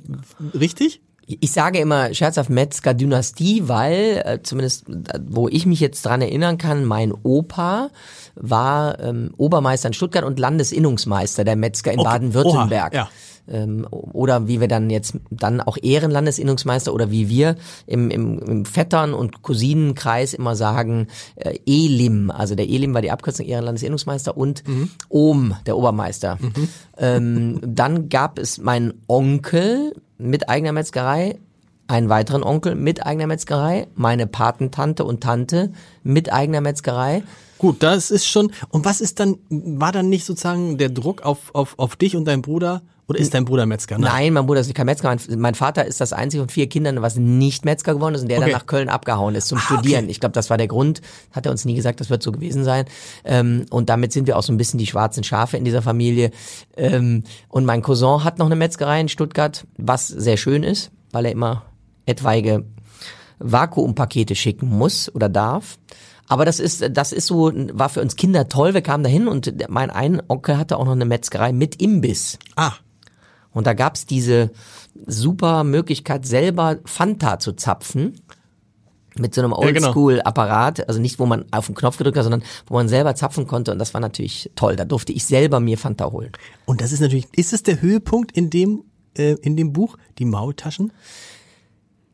Richtig? 0.54 1.02
Ich 1.28 1.52
sage 1.52 1.80
immer 1.80 2.14
scherzhaft 2.14 2.50
Metzger-Dynastie, 2.50 3.68
weil, 3.70 4.22
äh, 4.26 4.40
zumindest 4.44 4.90
äh, 4.90 5.20
wo 5.26 5.48
ich 5.48 5.66
mich 5.66 5.80
jetzt 5.80 6.06
dran 6.06 6.22
erinnern 6.22 6.58
kann, 6.58 6.84
mein 6.84 7.14
Opa 7.24 7.90
war 8.36 9.00
ähm, 9.00 9.34
Obermeister 9.38 9.88
in 9.88 9.94
Stuttgart 9.94 10.26
und 10.26 10.40
Landesinnungsmeister 10.40 11.44
der 11.44 11.56
Metzger 11.56 11.94
in 11.94 12.00
Okay. 12.00 12.10
Baden-Württemberg. 12.10 12.94
Ja. 12.94 13.10
Ähm, 13.52 13.86
oder 13.92 14.48
wie 14.48 14.62
wir 14.62 14.68
dann 14.68 14.90
jetzt 14.90 15.18
dann 15.30 15.62
auch 15.62 15.78
Ehrenlandesinnungsmeister 15.82 16.94
oder 16.94 17.12
wie 17.12 17.30
wir 17.30 17.56
im, 17.86 18.10
im, 18.10 18.40
im 18.40 18.66
Vettern- 18.66 19.14
und 19.14 19.44
Cousinenkreis 19.44 20.34
immer 20.34 20.56
sagen, 20.56 21.08
äh, 21.36 21.58
Elim, 21.66 22.32
also 22.32 22.56
der 22.56 22.70
Elim 22.70 22.94
war 22.94 23.02
die 23.02 23.12
Abkürzung 23.12 23.46
Ehrenlandesinnungsmeister 23.46 24.38
und 24.38 24.64
Ohm, 25.10 25.56
der 25.66 25.78
Obermeister. 25.78 26.38
Ähm, 26.98 27.60
dann 27.62 28.10
gab 28.10 28.40
es 28.40 28.58
meinen 28.58 28.94
Onkel 29.08 29.94
mit 30.18 30.50
eigener 30.50 30.72
Metzgerei, 30.72 31.38
einen 31.88 32.10
weiteren 32.10 32.44
Onkel 32.44 32.76
mit 32.76 33.06
eigener 33.06 33.28
Metzgerei, 33.28 33.88
meine 33.96 34.28
Patentante 34.28 35.04
und 35.04 35.22
Tante 35.22 35.74
mit 36.04 36.32
eigener 36.32 36.62
Metzgerei. 36.62 37.24
Gut, 37.58 37.84
das 37.84 38.10
ist 38.10 38.26
schon. 38.26 38.52
Und 38.70 38.86
was 38.86 39.02
ist 39.02 39.20
dann, 39.20 39.38
war 39.50 39.92
dann 39.92 40.10
nicht 40.10 40.26
sozusagen 40.26 40.78
der 40.78 40.90
Druck 40.90 41.22
auf, 41.22 41.54
auf, 41.54 41.78
auf 41.78 41.96
dich 41.96 42.16
und 42.16 42.26
deinen 42.26 42.42
Bruder? 42.42 42.82
Oder 43.12 43.20
ist 43.20 43.34
dein 43.34 43.46
Bruder 43.46 43.66
Metzger? 43.66 43.98
Nein, 43.98 44.34
mein 44.34 44.46
Bruder 44.46 44.62
ist 44.62 44.74
kein 44.74 44.86
Metzger. 44.88 45.10
Mein, 45.10 45.20
mein 45.40 45.56
Vater 45.56 45.86
ist 45.86 46.02
das 46.02 46.14
einzige 46.14 46.42
von 46.44 46.50
vier 46.50 46.68
Kindern, 46.68 47.02
was 47.02 47.16
nicht 47.18 47.64
Metzger 47.66 47.94
geworden 47.94 48.16
ist 48.16 48.22
und 48.24 48.28
der 48.30 48.40
Okay. 48.40 48.50
dann 48.50 48.58
nach 48.60 48.66
Köln 48.66 48.90
abgehauen 48.90 49.36
ist 49.36 49.48
zum 49.48 49.58
Ah, 49.60 49.62
Studieren. 49.62 50.04
okay. 50.06 50.12
Ich 50.12 50.20
glaube, 50.20 50.34
das 50.34 50.50
war 50.50 50.58
der 50.58 50.68
Grund. 50.68 51.02
Hat 51.32 51.46
er 51.46 51.52
uns 51.52 51.66
nie 51.66 51.76
gesagt, 51.76 52.00
das 52.00 52.10
wird 52.10 52.24
so 52.24 52.32
gewesen 52.32 52.64
sein. 52.64 52.86
Ähm, 53.24 53.66
und 53.70 53.90
damit 53.90 54.12
sind 54.14 54.28
wir 54.28 54.38
auch 54.38 54.44
so 54.44 54.52
ein 54.52 54.58
bisschen 54.58 54.78
die 54.80 54.88
schwarzen 54.88 55.24
Schafe 55.24 55.58
in 55.58 55.64
dieser 55.66 55.82
Familie. 55.82 56.32
Ähm, 56.76 57.24
und 57.50 57.66
mein 57.66 57.82
Cousin 57.82 58.24
hat 58.24 58.40
noch 58.40 58.48
eine 58.48 58.56
Metzgerei 58.56 59.00
in 59.02 59.10
Stuttgart, 59.10 59.66
was 59.78 60.08
sehr 60.08 60.38
schön 60.38 60.64
ist, 60.64 60.92
weil 61.12 61.26
er 61.26 61.32
immer 61.32 61.64
etwaige 62.06 62.66
Vakuumpakete 63.40 64.36
schicken 64.36 64.70
muss 64.70 65.14
oder 65.14 65.30
darf. 65.30 65.78
Aber 66.28 66.46
das 66.46 66.60
ist, 66.60 66.86
das 66.96 67.12
ist 67.12 67.28
so, 67.28 67.52
war 67.74 67.90
für 67.90 68.02
uns 68.02 68.16
Kinder 68.16 68.48
toll. 68.48 68.74
Wir 68.74 68.82
kamen 68.82 69.04
dahin 69.04 69.28
und 69.28 69.54
mein 69.70 69.90
ein 69.90 70.22
Onkel 70.30 70.58
hatte 70.58 70.78
auch 70.78 70.86
noch 70.86 70.94
eine 70.94 71.04
Metzgerei 71.06 71.52
mit 71.52 71.82
Imbiss. 71.82 72.40
Ah, 72.56 72.72
Und 73.54 73.68
da 73.68 73.74
gab's 73.74 74.06
diese 74.06 74.52
super 75.06 75.64
Möglichkeit, 75.64 76.26
selber 76.26 76.80
Fanta 76.86 77.40
zu 77.40 77.54
zapfen. 77.54 78.20
Mit 79.18 79.36
so 79.36 79.42
einem 79.42 79.52
genau. 79.52 79.64
Oldschool-Apparat, 79.64 80.88
also 80.88 81.02
nicht, 81.02 81.20
wo 81.20 81.26
man 81.26 81.44
auf 81.52 81.66
den 81.66 81.76
Knopf 81.76 81.98
gedrückt 81.98 82.18
hat, 82.18 82.24
sondern 82.24 82.44
wo 82.68 82.76
man 82.76 82.88
selber 82.88 83.14
zapfen 83.14 83.46
konnte. 83.46 83.74
Und 83.74 83.80
das 83.80 83.94
war 83.94 84.00
natürlich 84.00 84.50
toll. 84.56 84.78
Da 84.78 84.86
durfte 84.86 85.12
ich 85.12 85.26
selber 85.26 85.60
mir 85.60 85.78
Fanta 85.78 86.10
holen. 86.12 86.32
und 86.66 86.80
das 86.80 86.94
ist 86.94 87.02
natürlich, 87.02 87.28
ist 87.36 87.52
es 87.52 87.62
der 87.62 87.82
Höhepunkt 87.82 88.32
in 88.32 88.50
dem, 88.50 88.86
äh, 89.18 89.34
in 89.42 89.58
dem 89.58 89.74
Buch, 89.74 89.98
die 90.18 90.24
Maultaschen? 90.24 90.94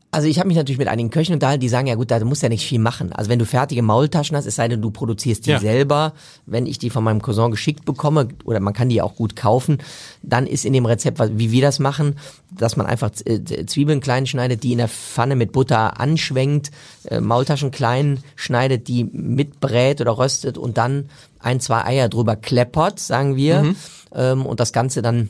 Also 0.10 0.30
ich 0.30 0.40
habe 0.40 0.48
mich 0.48 0.56
natürlich 0.56 0.80
mit 0.80 0.88
einigen 0.88 1.10
Köchen 1.10 1.34
unterhalten, 1.34 1.60
die 1.60 1.68
sagen, 1.68 1.88
ja 1.88 1.96
gut, 1.96 2.12
da 2.12 2.24
musst 2.24 2.42
du 2.42 2.46
ja 2.46 2.50
nicht 2.50 2.66
viel 2.66 2.80
machen. 2.80 3.12
Also 3.12 3.30
wenn 3.30 3.40
du 3.40 3.46
fertige 3.46 3.82
Maultaschen 3.82 4.38
hast, 4.38 4.46
es 4.46 4.56
sei 4.56 4.70
denn, 4.70 4.82
du 4.82 4.90
produzierst 4.90 5.46
die 5.46 5.52
Ja. 5.52 5.60
selber, 5.60 6.14
wenn 6.46 6.66
ich 6.66 6.80
die 6.80 6.90
von 6.90 7.04
meinem 7.04 7.22
Cousin 7.22 7.52
geschickt 7.52 7.84
bekomme, 7.84 8.30
oder 8.46 8.62
man 8.62 8.74
kann 8.74 8.88
die 8.88 9.02
auch 9.02 9.16
gut 9.16 9.36
kaufen, 9.36 9.80
dann 10.24 10.48
ist 10.48 10.64
in 10.66 10.72
dem 10.72 10.86
Rezept, 10.86 11.22
wie 11.38 11.52
wir 11.52 11.62
das 11.62 11.80
machen, 11.80 12.16
dass 12.52 12.78
man 12.78 12.86
einfach 12.86 13.12
äh, 13.26 13.66
Zwiebeln 13.66 14.00
klein 14.00 14.26
schneidet, 14.28 14.64
die 14.64 14.72
in 14.72 14.78
der 14.78 14.88
Pfanne 14.88 15.36
mit 15.36 15.52
Butter 15.52 16.00
anschwenkt, 16.00 16.72
äh, 17.04 17.20
Maultaschen 17.20 17.72
klein 17.72 18.20
schneidet, 18.38 18.88
die 18.88 19.04
mitbrät 19.04 20.00
oder 20.00 20.18
röstet 20.18 20.58
und 20.58 20.78
dann 20.78 21.10
ein, 21.40 21.60
zwei 21.60 21.84
Eier 21.84 22.08
drüber 22.08 22.38
kleppert, 22.38 23.00
sagen 23.00 23.36
wir, 23.36 23.76
ähm, 24.16 24.46
und 24.46 24.62
das 24.62 24.72
Ganze 24.72 25.02
dann 25.02 25.30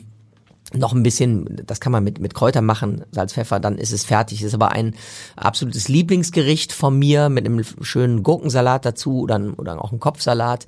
noch 0.74 0.92
ein 0.92 1.02
bisschen, 1.02 1.62
das 1.64 1.80
kann 1.80 1.92
man 1.92 2.04
mit, 2.04 2.18
mit 2.20 2.34
Kräutern 2.34 2.64
machen, 2.64 3.04
Salz, 3.10 3.32
Pfeffer, 3.32 3.60
dann 3.60 3.78
ist 3.78 3.92
es 3.92 4.04
fertig. 4.04 4.42
Ist 4.42 4.54
aber 4.54 4.72
ein 4.72 4.94
absolutes 5.36 5.88
Lieblingsgericht 5.88 6.72
von 6.72 6.98
mir 6.98 7.28
mit 7.28 7.46
einem 7.46 7.64
schönen 7.80 8.22
Gurkensalat 8.22 8.84
dazu 8.84 9.20
oder, 9.20 9.40
oder 9.56 9.82
auch 9.82 9.92
ein 9.92 10.00
Kopfsalat 10.00 10.66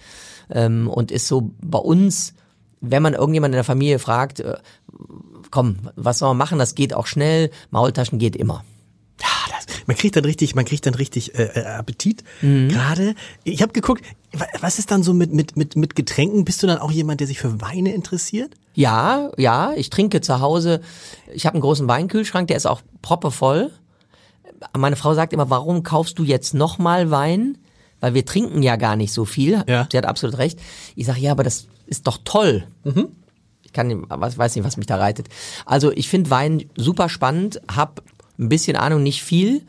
ähm, 0.51 0.89
und 0.89 1.11
ist 1.11 1.29
so 1.29 1.51
bei 1.61 1.79
uns, 1.79 2.35
wenn 2.81 3.03
man 3.03 3.15
irgendjemand 3.15 3.53
in 3.53 3.57
der 3.57 3.65
Familie 3.65 3.99
fragt, 3.99 4.41
äh, 4.41 4.57
komm, 5.51 5.91
was 5.97 6.19
soll 6.19 6.31
man 6.31 6.39
machen, 6.39 6.59
das 6.59 6.75
geht 6.75 6.95
auch 6.95 7.07
schnell, 7.07 7.51
Maultaschen 7.71 8.19
geht 8.19 8.37
immer. 8.37 8.65
Ja, 9.21 9.55
das, 9.55 9.67
man 9.87 9.97
kriegt 9.97 10.17
dann 10.17 10.25
richtig, 10.25 10.55
man 10.55 10.65
kriegt 10.65 10.87
dann 10.87 10.95
richtig 10.95 11.39
äh, 11.39 11.45
äh, 11.45 11.67
Appetit. 11.67 12.25
Mhm. 12.41 12.69
Gerade, 12.69 13.15
ich 13.45 13.61
habe 13.61 13.73
geguckt, 13.73 14.03
was 14.61 14.79
ist 14.79 14.91
dann 14.91 15.03
so 15.03 15.13
mit 15.13 15.33
mit 15.33 15.57
mit 15.57 15.77
mit 15.77 15.97
Getränken? 15.97 16.45
Bist 16.45 16.63
du 16.63 16.67
dann 16.67 16.79
auch 16.79 16.91
jemand, 16.91 17.21
der 17.21 17.27
sich 17.27 17.41
für 17.41 17.61
Weine 17.61 17.93
interessiert? 17.93 18.55
Ja, 18.75 19.31
ja, 19.37 19.73
ich 19.75 19.91
trinke 19.91 20.21
zu 20.21 20.41
Hause. 20.41 20.81
Ich 21.33 21.47
habe 21.47 21.55
einen 21.55 21.63
großen 21.63 21.89
Weinkühlschrank, 21.89 22.49
der 22.49 22.57
ist 22.57 22.67
auch 22.67 22.83
proppevoll. 23.03 23.71
Meine 24.77 24.97
Frau 24.97 25.15
sagt 25.15 25.33
immer, 25.33 25.51
warum 25.51 25.83
kaufst 25.83 26.19
du 26.19 26.25
jetzt 26.25 26.55
nochmal 26.55 27.11
Wein? 27.11 27.59
Weil 27.99 28.15
wir 28.15 28.25
trinken 28.25 28.63
ja 28.63 28.77
gar 28.77 28.97
nicht 28.97 29.13
so 29.13 29.25
viel. 29.25 29.63
Ja. 29.67 29.87
Sie 29.91 29.99
hat 29.99 30.07
absolut 30.07 30.39
recht. 30.39 30.59
Ich 30.97 31.07
sage, 31.07 31.21
ja, 31.21 31.33
aber 31.33 31.43
das 31.43 31.67
ist 31.87 32.07
doch 32.07 32.19
toll. 32.25 32.67
Ich 33.63 33.73
kann, 33.73 34.07
was 34.09 34.39
weiß 34.39 34.55
nicht, 34.55 34.65
was 34.65 34.77
mich 34.77 34.87
da 34.87 34.97
reitet. 34.97 35.29
Also 35.67 35.93
ich 35.93 36.09
finde 36.09 36.31
Wein 36.31 36.65
super 36.77 37.09
spannend, 37.09 37.61
hab 37.71 38.03
ein 38.39 38.49
bisschen 38.49 38.77
Ahnung, 38.77 39.03
nicht 39.03 39.23
viel, 39.23 39.63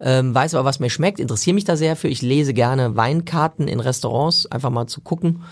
ähm, 0.00 0.34
weiß 0.34 0.54
aber, 0.54 0.64
was 0.64 0.80
mir 0.80 0.90
schmeckt, 0.90 1.20
interessiere 1.20 1.54
mich 1.54 1.64
da 1.64 1.76
sehr 1.76 1.96
für. 1.96 2.08
Ich 2.08 2.22
lese 2.22 2.54
gerne 2.54 2.96
Weinkarten 2.96 3.68
in 3.68 3.80
Restaurants, 3.80 4.46
einfach 4.46 4.70
mal 4.70 4.86
zu 4.86 5.00
gucken. 5.00 5.42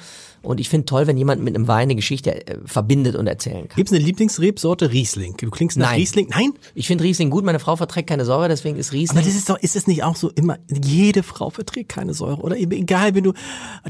Und 0.47 0.61
ich 0.61 0.69
finde 0.69 0.85
toll, 0.85 1.09
wenn 1.09 1.17
jemand 1.17 1.43
mit 1.43 1.57
einem 1.57 1.67
Wein 1.67 1.83
eine 1.83 1.97
Geschichte 1.97 2.47
äh, 2.47 2.59
verbindet 2.65 3.17
und 3.17 3.27
erzählen 3.27 3.67
kann. 3.67 3.75
Gibt's 3.75 3.93
eine 3.93 4.01
Lieblingsrebsorte 4.01 4.93
Riesling? 4.93 5.37
Du 5.37 5.51
klingst 5.51 5.77
nach 5.77 5.91
Nein. 5.91 5.99
Riesling? 5.99 6.29
Nein? 6.31 6.53
Ich 6.77 6.87
finde 6.87 7.03
Riesling 7.03 7.31
gut, 7.31 7.45
meine 7.45 7.59
Frau 7.59 7.75
verträgt 7.75 8.09
keine 8.09 8.25
Säure, 8.25 8.49
deswegen 8.49 8.77
ist 8.77 8.91
Aber 8.91 8.99
Riesling. 8.99 9.25
das 9.25 9.35
ist 9.35 9.51
doch, 9.51 9.59
ist 9.59 9.75
es 9.75 9.89
nicht 9.89 10.05
auch 10.05 10.15
so 10.15 10.31
immer, 10.31 10.59
jede 10.69 11.25
Frau 11.25 11.51
verträgt 11.51 11.89
keine 11.89 12.15
Säure, 12.15 12.43
oder? 12.43 12.57
Egal, 12.57 13.17
wenn 13.17 13.25
du, 13.25 13.33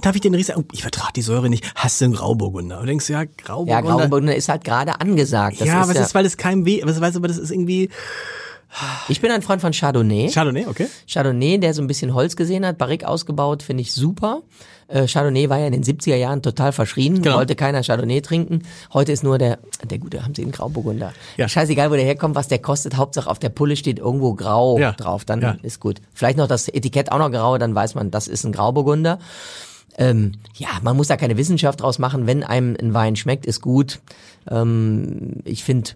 darf 0.01 0.15
ich 0.15 0.23
den 0.23 0.35
Riesling, 0.35 0.57
oh, 0.59 0.65
ich 0.73 0.81
vertrage 0.81 1.13
die 1.15 1.23
Säure 1.23 1.51
nicht, 1.51 1.71
hast 1.75 2.01
du 2.01 2.07
einen 2.07 2.15
Grauburgunder? 2.15 2.77
Und 2.77 2.85
du 2.85 2.87
denkst, 2.87 3.11
ja, 3.11 3.23
ja, 3.23 3.29
Grauburgunder. 3.37 3.83
Grauburgunder 3.83 4.37
ist 4.37 4.49
halt 4.49 4.65
gerade 4.65 4.99
angesagt. 4.99 5.61
Das 5.61 5.69
ja, 5.69 5.75
ist 5.75 5.83
aber 5.83 5.93
es 5.93 5.99
ja, 5.99 6.05
ist, 6.05 6.15
weil 6.15 6.25
es 6.25 6.39
keinem 6.39 6.65
weh, 6.65 6.83
aber 6.83 6.91
es 6.91 7.03
aber, 7.03 7.29
das 7.29 7.37
ist 7.37 7.51
irgendwie, 7.51 7.91
ich 9.09 9.21
bin 9.21 9.31
ein 9.31 9.43
Freund 9.43 9.61
von 9.61 9.73
Chardonnay. 9.73 10.29
Chardonnay, 10.31 10.67
okay? 10.67 10.87
Chardonnay, 11.07 11.59
der 11.59 11.73
so 11.75 11.83
ein 11.83 11.87
bisschen 11.87 12.13
Holz 12.15 12.37
gesehen 12.37 12.67
hat, 12.67 12.79
Barrique 12.79 13.07
ausgebaut, 13.07 13.63
finde 13.63 13.83
ich 13.83 13.93
super. 13.93 14.43
Äh, 14.89 15.07
Chardonnay 15.07 15.49
war 15.49 15.59
ja 15.59 15.67
in 15.67 15.73
den 15.73 15.83
70er 15.83 16.15
Jahren 16.17 16.43
total 16.43 16.73
verschrien, 16.73 17.23
Genau. 17.23 17.37
wollte 17.39 17.57
keiner 17.57 17.83
Chardonnay 17.83 18.21
trinken. 18.21 18.63
Heute 18.93 19.13
ist 19.13 19.25
nur 19.25 19.39
der, 19.39 19.59
der 19.83 19.99
gute, 19.99 20.25
haben 20.25 20.35
sie 20.35 20.43
einen 20.43 20.53
Grauburgunder. 20.53 21.13
Ja. 21.37 21.49
Scheißegal, 21.49 21.91
wo 21.91 21.95
der 21.95 22.05
herkommt, 22.05 22.35
was 22.35 22.49
der 22.49 22.59
kostet, 22.61 22.97
Hauptsache 22.97 23.29
auf 23.31 23.39
der 23.39 23.49
Pulle 23.49 23.77
steht 23.77 23.99
irgendwo 23.99 24.35
grau 24.35 24.79
Ja. 24.79 24.93
drauf, 24.93 25.25
dann 25.25 25.41
Ja. 25.41 25.57
ist 25.63 25.81
gut. 25.81 26.01
Vielleicht 26.13 26.39
noch 26.39 26.47
das 26.47 26.69
Etikett 26.69 27.11
auch 27.13 27.19
noch 27.19 27.31
grau, 27.33 27.59
dann 27.59 27.75
weiß 27.75 27.95
man, 27.95 28.11
das 28.11 28.29
ist 28.29 28.45
ein 28.45 28.53
Grauburgunder. 28.53 29.19
Ähm, 29.99 30.33
ja, 30.55 30.69
man 30.83 30.97
muss 30.97 31.09
da 31.09 31.17
keine 31.17 31.37
Wissenschaft 31.37 31.81
draus 31.81 31.99
machen. 31.99 32.27
Wenn 32.27 32.45
einem 32.45 32.77
ein 32.81 32.93
Wein 32.93 33.17
schmeckt, 33.17 33.47
ist 33.47 33.61
gut. 33.63 34.01
Ähm, 34.49 35.37
ich 35.45 35.65
finde, 35.65 35.93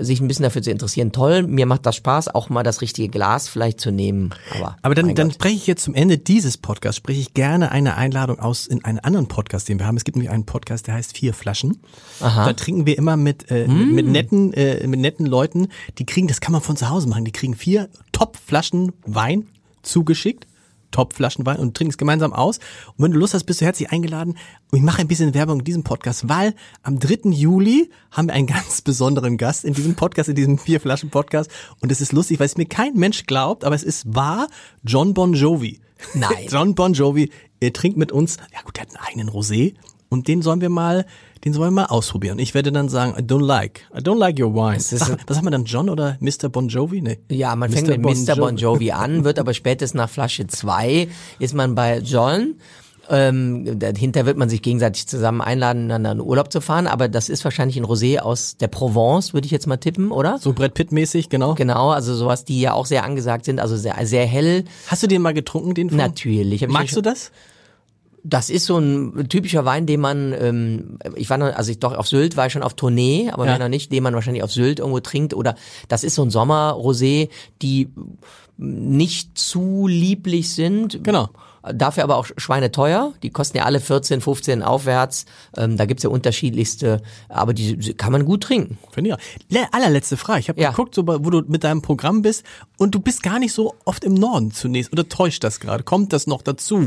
sich 0.00 0.20
ein 0.20 0.26
bisschen 0.28 0.42
dafür 0.42 0.60
zu 0.60 0.70
interessieren, 0.72 1.12
toll. 1.12 1.44
Mir 1.44 1.66
macht 1.66 1.86
das 1.86 1.94
Spaß, 1.96 2.34
auch 2.34 2.48
mal 2.48 2.64
das 2.64 2.80
richtige 2.80 3.08
Glas 3.08 3.48
vielleicht 3.48 3.80
zu 3.80 3.92
nehmen. 3.92 4.30
Aber, 4.56 4.76
Aber 4.82 4.94
dann, 4.96 5.14
dann 5.14 5.30
spreche 5.30 5.54
ich 5.54 5.66
jetzt 5.68 5.84
zum 5.84 5.94
Ende 5.94 6.18
dieses 6.18 6.56
Podcasts, 6.56 6.96
spreche 6.96 7.20
ich 7.20 7.32
gerne 7.34 7.70
eine 7.70 7.96
Einladung 7.96 8.40
aus 8.40 8.66
in 8.66 8.84
einen 8.84 8.98
anderen 8.98 9.28
Podcast, 9.28 9.68
den 9.68 9.78
wir 9.78 9.86
haben. 9.86 9.96
Es 9.96 10.04
gibt 10.04 10.16
nämlich 10.16 10.30
einen 10.32 10.46
Podcast, 10.46 10.88
der 10.88 10.94
heißt 10.94 11.16
Vier 11.16 11.32
Flaschen. 11.32 11.78
Da 12.18 12.52
trinken 12.54 12.86
wir 12.86 12.98
immer 12.98 13.16
mit, 13.16 13.50
äh, 13.50 13.68
Mm. 13.68 13.94
mit 13.94 14.06
netten, 14.06 14.52
äh, 14.52 14.86
mit 14.86 14.98
netten 15.00 15.26
Leuten, 15.26 15.68
die 15.98 16.04
kriegen, 16.06 16.26
das 16.26 16.40
kann 16.40 16.52
man 16.52 16.60
von 16.60 16.76
zu 16.76 16.90
Hause 16.90 17.08
machen, 17.08 17.24
die 17.24 17.32
kriegen 17.32 17.54
vier 17.54 17.88
Top-Flaschen 18.12 18.92
Wein 19.06 19.46
zugeschickt. 19.82 20.46
Top-Flaschen 20.94 21.44
Wein 21.44 21.58
und 21.58 21.76
trinken 21.76 21.90
es 21.90 21.98
gemeinsam 21.98 22.32
aus. 22.32 22.58
Und 22.96 23.04
wenn 23.04 23.12
du 23.12 23.18
Lust 23.18 23.34
hast, 23.34 23.44
bist 23.44 23.60
du 23.60 23.64
herzlich 23.64 23.90
eingeladen. 23.90 24.38
Und 24.70 24.78
ich 24.78 24.84
mache 24.84 25.00
ein 25.00 25.08
bisschen 25.08 25.34
Werbung 25.34 25.58
in 25.58 25.64
diesem 25.64 25.82
Podcast, 25.82 26.28
weil 26.28 26.54
am 26.82 26.98
3. 26.98 27.30
Juli 27.30 27.90
haben 28.10 28.28
wir 28.28 28.34
einen 28.34 28.46
ganz 28.48 28.80
besonderen 28.80 29.36
Gast 29.36 29.64
in 29.64 29.74
diesem 29.74 29.96
Podcast, 29.96 30.28
in 30.28 30.36
diesem 30.36 30.58
Vier-Flaschen-Podcast. 30.58 31.50
Und 31.80 31.90
es 31.90 32.00
ist 32.00 32.12
lustig, 32.12 32.38
weil 32.38 32.46
es 32.46 32.56
mir 32.56 32.66
kein 32.66 32.94
Mensch 32.94 33.26
glaubt, 33.26 33.64
aber 33.64 33.74
es 33.74 33.82
ist 33.82 34.14
wahr, 34.14 34.46
John 34.84 35.14
Bon 35.14 35.34
Jovi. 35.34 35.80
Nein. 36.14 36.30
John 36.48 36.74
Bon 36.74 36.92
Jovi 36.92 37.30
er 37.64 37.72
trinkt 37.72 37.96
mit 37.96 38.12
uns, 38.12 38.36
ja 38.52 38.60
gut, 38.62 38.76
er 38.76 38.82
hat 38.82 38.90
einen 38.90 39.06
eigenen 39.06 39.30
Rosé. 39.30 39.74
Und 40.08 40.28
den 40.28 40.42
sollen 40.42 40.60
wir 40.60 40.68
mal, 40.68 41.06
den 41.44 41.52
sollen 41.52 41.74
wir 41.74 41.82
mal 41.82 41.86
ausprobieren. 41.86 42.38
Ich 42.38 42.54
werde 42.54 42.70
dann 42.72 42.88
sagen, 42.88 43.14
I 43.18 43.22
don't 43.22 43.44
like, 43.44 43.82
I 43.96 44.00
don't 44.00 44.18
like 44.18 44.38
your 44.38 44.54
wine. 44.54 44.80
Sag, 44.80 45.18
was 45.26 45.36
haben 45.36 45.44
wir 45.44 45.50
dann, 45.50 45.64
John 45.64 45.88
oder 45.88 46.16
Mr. 46.20 46.48
Bon 46.48 46.68
Jovi? 46.68 47.00
Nee. 47.00 47.18
Ja, 47.30 47.56
man 47.56 47.70
fängt 47.70 47.88
Mr. 47.88 47.96
mit 47.96 48.02
Bon 48.02 48.24
Mr. 48.24 48.36
Bon 48.36 48.56
Jovi 48.56 48.92
an, 48.92 49.24
wird 49.24 49.38
aber 49.38 49.54
spätestens 49.54 49.96
nach 49.96 50.08
Flasche 50.08 50.46
zwei 50.46 51.08
ist 51.38 51.54
man 51.54 51.74
bei 51.74 51.98
John. 51.98 52.54
Ähm, 53.10 53.78
dahinter 53.78 54.24
wird 54.26 54.38
man 54.38 54.48
sich 54.48 54.62
gegenseitig 54.62 55.06
zusammen 55.06 55.40
einladen, 55.40 55.88
dann 55.88 56.04
in 56.04 56.20
Urlaub 56.20 56.50
zu 56.50 56.60
fahren, 56.60 56.86
aber 56.86 57.08
das 57.08 57.28
ist 57.28 57.44
wahrscheinlich 57.44 57.76
ein 57.76 57.84
Rosé 57.84 58.18
aus 58.18 58.56
der 58.56 58.68
Provence, 58.68 59.34
würde 59.34 59.44
ich 59.44 59.50
jetzt 59.50 59.66
mal 59.66 59.76
tippen, 59.76 60.10
oder? 60.10 60.38
So 60.38 60.52
Brett 60.52 60.74
Pitt-mäßig, 60.74 61.28
genau. 61.28 61.54
Genau, 61.54 61.90
also 61.90 62.14
sowas, 62.14 62.44
die 62.44 62.60
ja 62.60 62.72
auch 62.72 62.86
sehr 62.86 63.04
angesagt 63.04 63.44
sind, 63.44 63.60
also 63.60 63.76
sehr, 63.76 63.94
sehr 64.06 64.26
hell. 64.26 64.64
Hast 64.86 65.02
du 65.02 65.06
den 65.06 65.22
mal 65.22 65.34
getrunken, 65.34 65.74
den 65.74 65.90
von? 65.90 65.98
Natürlich. 65.98 66.66
Magst 66.66 66.96
du 66.96 67.02
das? 67.02 67.30
Das 68.26 68.48
ist 68.48 68.64
so 68.64 68.78
ein 68.78 69.28
typischer 69.28 69.66
Wein, 69.66 69.84
den 69.86 70.00
man, 70.00 70.32
ähm, 70.32 70.98
ich 71.14 71.28
war 71.28 71.36
noch, 71.36 71.54
also 71.54 71.70
ich 71.70 71.78
doch 71.78 71.94
auf 71.94 72.08
Sylt 72.08 72.38
war 72.38 72.46
ich 72.46 72.52
schon 72.54 72.62
auf 72.62 72.72
Tournee, 72.72 73.28
aber 73.30 73.44
Ja. 73.46 73.58
noch 73.58 73.68
nicht, 73.68 73.92
den 73.92 74.02
man 74.02 74.14
wahrscheinlich 74.14 74.42
auf 74.42 74.50
Sylt 74.50 74.78
irgendwo 74.78 75.00
trinkt 75.00 75.34
oder 75.34 75.54
das 75.88 76.04
ist 76.04 76.14
so 76.14 76.22
ein 76.22 76.30
Sommerrosé, 76.30 77.28
die 77.60 77.90
nicht 78.56 79.36
zu 79.36 79.86
lieblich 79.86 80.54
sind. 80.54 81.04
Genau. 81.04 81.28
Dafür 81.72 82.04
aber 82.04 82.16
auch 82.16 82.26
schweineteuer. 82.36 83.12
Die 83.22 83.30
kosten 83.30 83.56
ja 83.56 83.64
alle 83.64 83.80
14, 83.80 84.20
15 84.20 84.62
aufwärts. 84.62 85.24
Ähm, 85.56 85.76
da 85.76 85.86
gibt's 85.86 86.02
ja 86.02 86.10
unterschiedlichste, 86.10 87.00
aber 87.28 87.54
die 87.54 87.94
kann 87.94 88.12
man 88.12 88.24
gut 88.24 88.42
trinken. 88.42 88.76
Finde 88.90 89.10
ich 89.10 89.14
auch. 89.16 89.20
Le 89.48 89.66
allerletzte 89.72 90.16
Frage. 90.16 90.40
Ich 90.40 90.48
habe 90.48 90.60
Ja. 90.60 90.70
geguckt, 90.70 90.94
so, 90.94 91.06
wo 91.06 91.30
du 91.30 91.42
mit 91.46 91.64
deinem 91.64 91.80
Programm 91.82 92.22
bist 92.22 92.44
und 92.76 92.94
du 92.94 93.00
bist 93.00 93.22
gar 93.22 93.38
nicht 93.38 93.52
so 93.52 93.74
oft 93.84 94.04
im 94.04 94.14
Norden 94.14 94.50
zunächst. 94.52 94.92
Oder 94.92 95.08
täuscht 95.08 95.42
das 95.44 95.58
gerade? 95.60 95.84
Kommt 95.84 96.12
das 96.12 96.26
noch 96.26 96.42
dazu? 96.42 96.80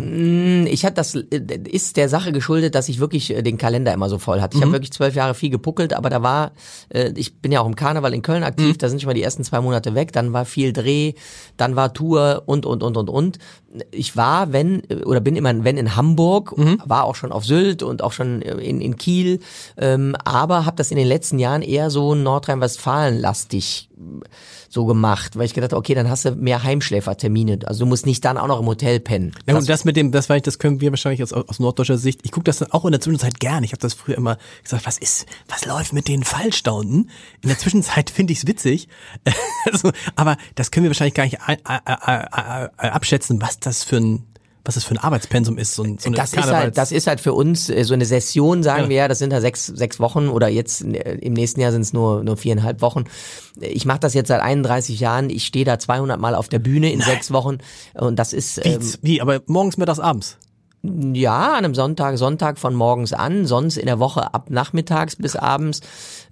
Ich 0.65 0.85
hatte 0.85 0.95
das 0.95 1.15
äh, 1.15 1.23
ist 1.69 1.97
der 1.97 2.09
Sache 2.09 2.31
geschuldet, 2.31 2.75
dass 2.75 2.87
ich 2.89 2.99
wirklich 2.99 3.31
äh, 3.31 3.41
den 3.41 3.57
Kalender 3.57 3.93
immer 3.93 4.09
so 4.09 4.19
voll 4.19 4.41
hatte. 4.41 4.57
Ich 4.57 4.61
habe 4.63 4.73
wirklich 4.73 4.91
zwölf 4.91 5.15
Jahre 5.15 5.33
viel 5.33 5.49
gepuckelt, 5.49 5.93
aber 5.93 6.09
da 6.09 6.21
war, 6.21 6.51
äh, 6.89 7.11
ich 7.15 7.39
bin 7.41 7.51
ja 7.51 7.61
auch 7.61 7.67
im 7.67 7.75
Karneval 7.75 8.13
in 8.13 8.21
Köln 8.21 8.43
aktiv, 8.43 8.77
da 8.77 8.89
sind 8.89 9.01
schon 9.01 9.07
mal 9.07 9.13
die 9.13 9.23
ersten 9.23 9.43
zwei 9.43 9.61
Monate 9.61 9.95
weg, 9.95 10.11
dann 10.13 10.33
war 10.33 10.45
viel 10.45 10.71
Dreh, 10.73 11.13
dann 11.57 11.75
war 11.75 11.93
Tour 11.93 12.43
und 12.45 12.65
und 12.65 12.83
und 12.83 12.95
und 12.97 13.09
und. 13.09 13.39
Ich 13.91 14.15
war, 14.15 14.53
wenn 14.53 14.66
äh, 14.89 15.03
oder 15.03 15.19
bin 15.19 15.35
immer, 15.35 15.63
wenn 15.63 15.77
in 15.77 15.95
Hamburg, 15.95 16.53
war 16.85 17.05
auch 17.05 17.15
schon 17.15 17.31
auf 17.31 17.45
Sylt 17.45 17.83
und 17.83 18.01
auch 18.01 18.11
schon 18.11 18.41
äh, 18.41 18.55
in, 18.55 18.81
in 18.81 18.97
Kiel, 18.97 19.39
ähm, 19.77 20.15
aber 20.23 20.65
habe 20.65 20.77
das 20.77 20.91
in 20.91 20.97
den 20.97 21.07
letzten 21.07 21.39
Jahren 21.39 21.61
eher 21.61 21.89
so 21.89 22.15
Nordrhein-Westfalen-lastig 22.15 23.89
so 24.69 24.85
gemacht, 24.85 25.37
weil 25.37 25.45
ich 25.45 25.53
gedacht, 25.53 25.71
habe, 25.71 25.79
okay, 25.79 25.95
dann 25.95 26.09
hast 26.09 26.25
du 26.25 26.31
mehr 26.31 26.63
Heimschläfertermine. 26.63 27.59
Also 27.65 27.81
du 27.81 27.85
musst 27.87 28.05
nicht 28.05 28.23
dann 28.25 28.37
auch 28.37 28.47
noch 28.47 28.59
im 28.59 28.65
Hotel 28.65 28.99
pennen. 28.99 29.31
Ja, 29.47 29.55
und 29.55 29.67
das 29.67 29.85
mit 29.85 29.95
dem, 29.95 30.11
das 30.11 30.29
war 30.29 30.35
ich, 30.35 30.43
das 30.43 30.59
können 30.59 30.81
wir 30.81 30.91
wahrscheinlich 30.91 31.23
aus, 31.23 31.33
aus 31.33 31.59
norddeutscher 31.59 31.97
Sicht. 31.97 32.21
Ich 32.23 32.31
gucke 32.31 32.43
das 32.43 32.57
dann 32.57 32.71
auch 32.71 32.85
in 32.85 32.91
der 32.91 33.01
Zwischenzeit 33.01 33.39
gerne. 33.39 33.65
Ich 33.65 33.71
habe 33.71 33.81
das 33.81 33.93
früher 33.93 34.17
immer 34.17 34.37
gesagt, 34.63 34.85
was 34.85 34.97
ist, 34.97 35.25
was 35.47 35.65
läuft 35.65 35.93
mit 35.93 36.07
den 36.07 36.23
Fallstaunden? 36.23 37.09
In 37.41 37.49
der 37.49 37.57
Zwischenzeit 37.57 38.09
finde 38.17 38.33
ich 38.33 38.39
es 38.39 38.47
witzig. 38.47 38.87
also, 39.71 39.91
aber 40.15 40.37
das 40.55 40.71
können 40.71 40.83
wir 40.83 40.89
wahrscheinlich 40.89 41.15
gar 41.15 41.23
nicht 41.23 41.37
äh, 41.47 41.53
äh, 41.53 41.79
äh, 41.85 42.65
äh, 42.65 42.89
abschätzen, 42.89 43.41
was 43.41 43.59
das 43.59 43.83
für 43.83 43.97
ein, 43.97 44.27
was 44.67 44.75
das 44.75 44.83
für 44.83 44.93
ein 44.95 44.97
Arbeitspensum 44.99 45.57
ist. 45.57 45.75
So, 45.75 45.83
ein, 45.83 45.97
so 45.97 46.07
eine 46.07 46.17
das 46.17 46.33
ist 46.33 46.51
halt, 46.51 46.77
das 46.77 46.91
ist 46.91 47.07
halt 47.07 47.21
für 47.21 47.33
uns 47.33 47.69
äh, 47.69 47.83
so 47.83 47.93
eine 47.93 48.05
Session, 48.05 48.61
sagen 48.63 48.83
Ja. 48.83 48.89
wir 48.89 48.95
ja, 48.97 49.07
das 49.07 49.19
sind 49.19 49.31
ja 49.31 49.41
sechs, 49.41 49.65
sechs 49.65 49.99
Wochen 49.99 50.27
oder 50.27 50.47
jetzt 50.49 50.83
äh, 50.83 51.15
im 51.21 51.33
nächsten 51.33 51.61
Jahr 51.61 51.71
sind 51.71 51.81
es 51.81 51.93
nur, 51.93 52.23
nur 52.23 52.37
viereinhalb 52.37 52.81
Wochen. 52.81 53.05
Ich 53.59 53.85
mache 53.85 53.99
das 53.99 54.13
jetzt 54.13 54.27
seit 54.27 54.41
31 54.41 54.99
Jahren, 54.99 55.29
ich 55.29 55.45
stehe 55.45 55.65
da 55.65 55.79
200 55.79 56.19
Mal 56.19 56.35
auf 56.35 56.49
der 56.49 56.59
Bühne 56.59 56.91
in 56.91 57.01
sechs 57.01 57.31
Wochen 57.31 57.57
und 57.93 58.19
das 58.19 58.33
ist, 58.33 58.63
wie, 58.63 58.69
ähm, 58.69 58.93
wie, 59.01 59.21
aber 59.21 59.41
morgens, 59.47 59.77
mittags, 59.77 59.99
abends. 59.99 60.37
ja, 60.83 61.53
an 61.53 61.65
einem 61.65 61.73
Sonntag, 61.75 62.17
Sonntag 62.17 62.59
von 62.59 62.75
morgens 62.75 63.13
an, 63.13 63.45
sonst 63.45 63.77
in 63.77 63.85
der 63.87 63.99
Woche 63.99 64.33
ab 64.33 64.49
nachmittags 64.49 65.15
bis 65.15 65.35
abends 65.35 65.81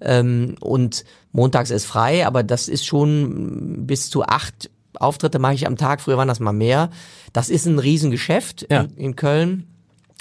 ähm, 0.00 0.56
und 0.60 1.04
montags 1.32 1.70
ist 1.70 1.84
frei, 1.86 2.26
aber 2.26 2.42
das 2.42 2.68
ist 2.68 2.86
schon 2.86 3.86
bis 3.86 4.08
zu 4.10 4.22
acht 4.24 4.70
Auftritte 5.00 5.38
mache 5.38 5.54
ich 5.54 5.66
am 5.66 5.76
Tag, 5.76 6.00
früher 6.00 6.16
waren 6.16 6.28
das 6.28 6.40
mal 6.40 6.52
mehr. 6.52 6.90
Das 7.32 7.48
ist 7.48 7.66
ein 7.66 7.78
Riesengeschäft 7.78 8.66
Ja. 8.70 8.82
in, 8.82 8.96
in 8.96 9.16
Köln. 9.16 9.66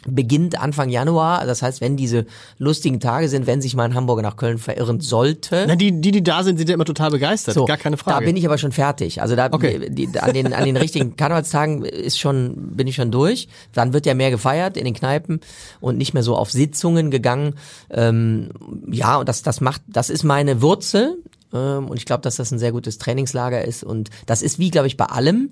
Beginnt 0.08 0.62
Anfang 0.62 0.90
Januar, 0.90 1.48
das 1.48 1.64
heißt, 1.64 1.82
wenn 1.82 1.98
diese 1.98 2.28
lustigen 2.60 3.00
Tage 3.00 3.28
sind, 3.28 3.48
wenn 3.48 3.60
sich 3.60 3.76
mal 3.76 3.86
ein 3.86 3.96
Hamburger 3.96 4.22
nach 4.22 4.36
Köln 4.38 4.60
verirren 4.60 5.00
sollte, 5.00 5.66
Na, 5.68 5.76
die, 5.76 6.00
die, 6.00 6.12
die 6.12 6.22
da 6.22 6.44
sind, 6.44 6.58
sind 6.60 6.68
ja 6.70 6.76
immer 6.76 6.86
total 6.86 7.10
begeistert. 7.10 7.56
Gar 7.66 7.78
keine 7.78 7.98
Frage. 7.98 8.20
da 8.20 8.24
bin 8.24 8.38
ich 8.38 8.46
aber 8.46 8.60
schon 8.60 8.72
fertig. 8.72 9.24
Also 9.24 9.36
da 9.36 9.48
Okay. 9.52 9.90
die, 9.90 10.08
an 10.20 10.34
den 10.34 10.54
an 10.54 10.64
den 10.64 10.78
richtigen 10.78 11.16
Karnevalstagen 11.18 11.84
ist 11.86 12.20
schon 12.20 12.76
bin 12.76 12.86
ich 12.86 12.94
schon 12.98 13.10
durch. 13.10 13.48
Dann 13.74 13.94
wird 13.94 14.06
ja 14.06 14.14
mehr 14.14 14.30
gefeiert 14.30 14.78
in 14.78 14.86
den 14.86 14.94
Kneipen 14.94 15.40
und 15.80 15.98
nicht 15.98 16.14
mehr 16.14 16.22
so 16.22 16.36
auf 16.36 16.52
Sitzungen 16.52 17.10
gegangen. 17.10 17.56
Ähm, 17.90 18.50
ja, 18.92 19.18
und 19.18 19.28
das 19.28 19.42
das 19.42 19.60
macht 19.60 19.82
das 19.88 20.12
ist 20.12 20.24
meine 20.24 20.62
Wurzel 20.62 21.18
und 21.56 21.98
ich 21.98 22.06
glaube, 22.06 22.22
dass 22.22 22.36
das 22.38 22.52
ein 22.52 22.60
sehr 22.60 22.72
gutes 22.72 22.98
Trainingslager 22.98 23.64
ist 23.66 23.84
und 23.84 24.10
das 24.26 24.42
ist 24.42 24.60
wie 24.60 24.72
glaube 24.72 24.88
ich 24.88 24.98
bei 24.98 25.06
allem, 25.06 25.52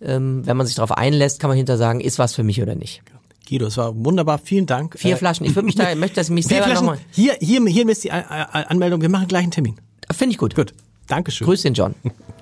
ähm, 0.00 0.46
wenn 0.46 0.56
man 0.56 0.66
sich 0.66 0.76
darauf 0.76 0.92
einlässt, 0.92 1.40
kann 1.40 1.48
man 1.48 1.56
hinter 1.56 1.76
sagen, 1.76 2.00
ist 2.00 2.18
was 2.18 2.34
für 2.34 2.42
mich 2.42 2.60
oder 2.62 2.74
nicht. 2.74 3.02
Guido, 3.48 3.66
es 3.66 3.76
war 3.76 3.92
wunderbar. 4.04 4.38
Vielen 4.38 4.66
Dank. 4.66 4.98
Vier 4.98 5.14
Äh, 5.14 5.18
Flaschen. 5.18 5.44
Ich 5.44 5.54
würde 5.54 5.66
mich 5.66 5.74
da 5.74 5.94
möchte, 5.96 6.16
dass 6.16 6.28
ich 6.28 6.34
mich 6.34 6.46
Vier 6.46 6.56
selber 6.62 6.66
Flaschen. 6.68 6.86
nochmal. 6.86 7.00
Hier, 7.10 7.34
hier, 7.40 7.64
hier 7.66 7.88
ist 7.88 8.04
die 8.04 8.12
Anmeldung. 8.12 9.00
Wir 9.02 9.08
machen 9.08 9.26
gleich 9.28 9.42
einen 9.42 9.50
Termin. 9.50 9.76
Finde 10.12 10.32
ich 10.32 10.38
gut. 10.38 10.54
Gut. 10.54 10.72
Dankeschön. 11.08 11.44
Grüß 11.46 11.62
den 11.62 11.74
John. 11.74 11.94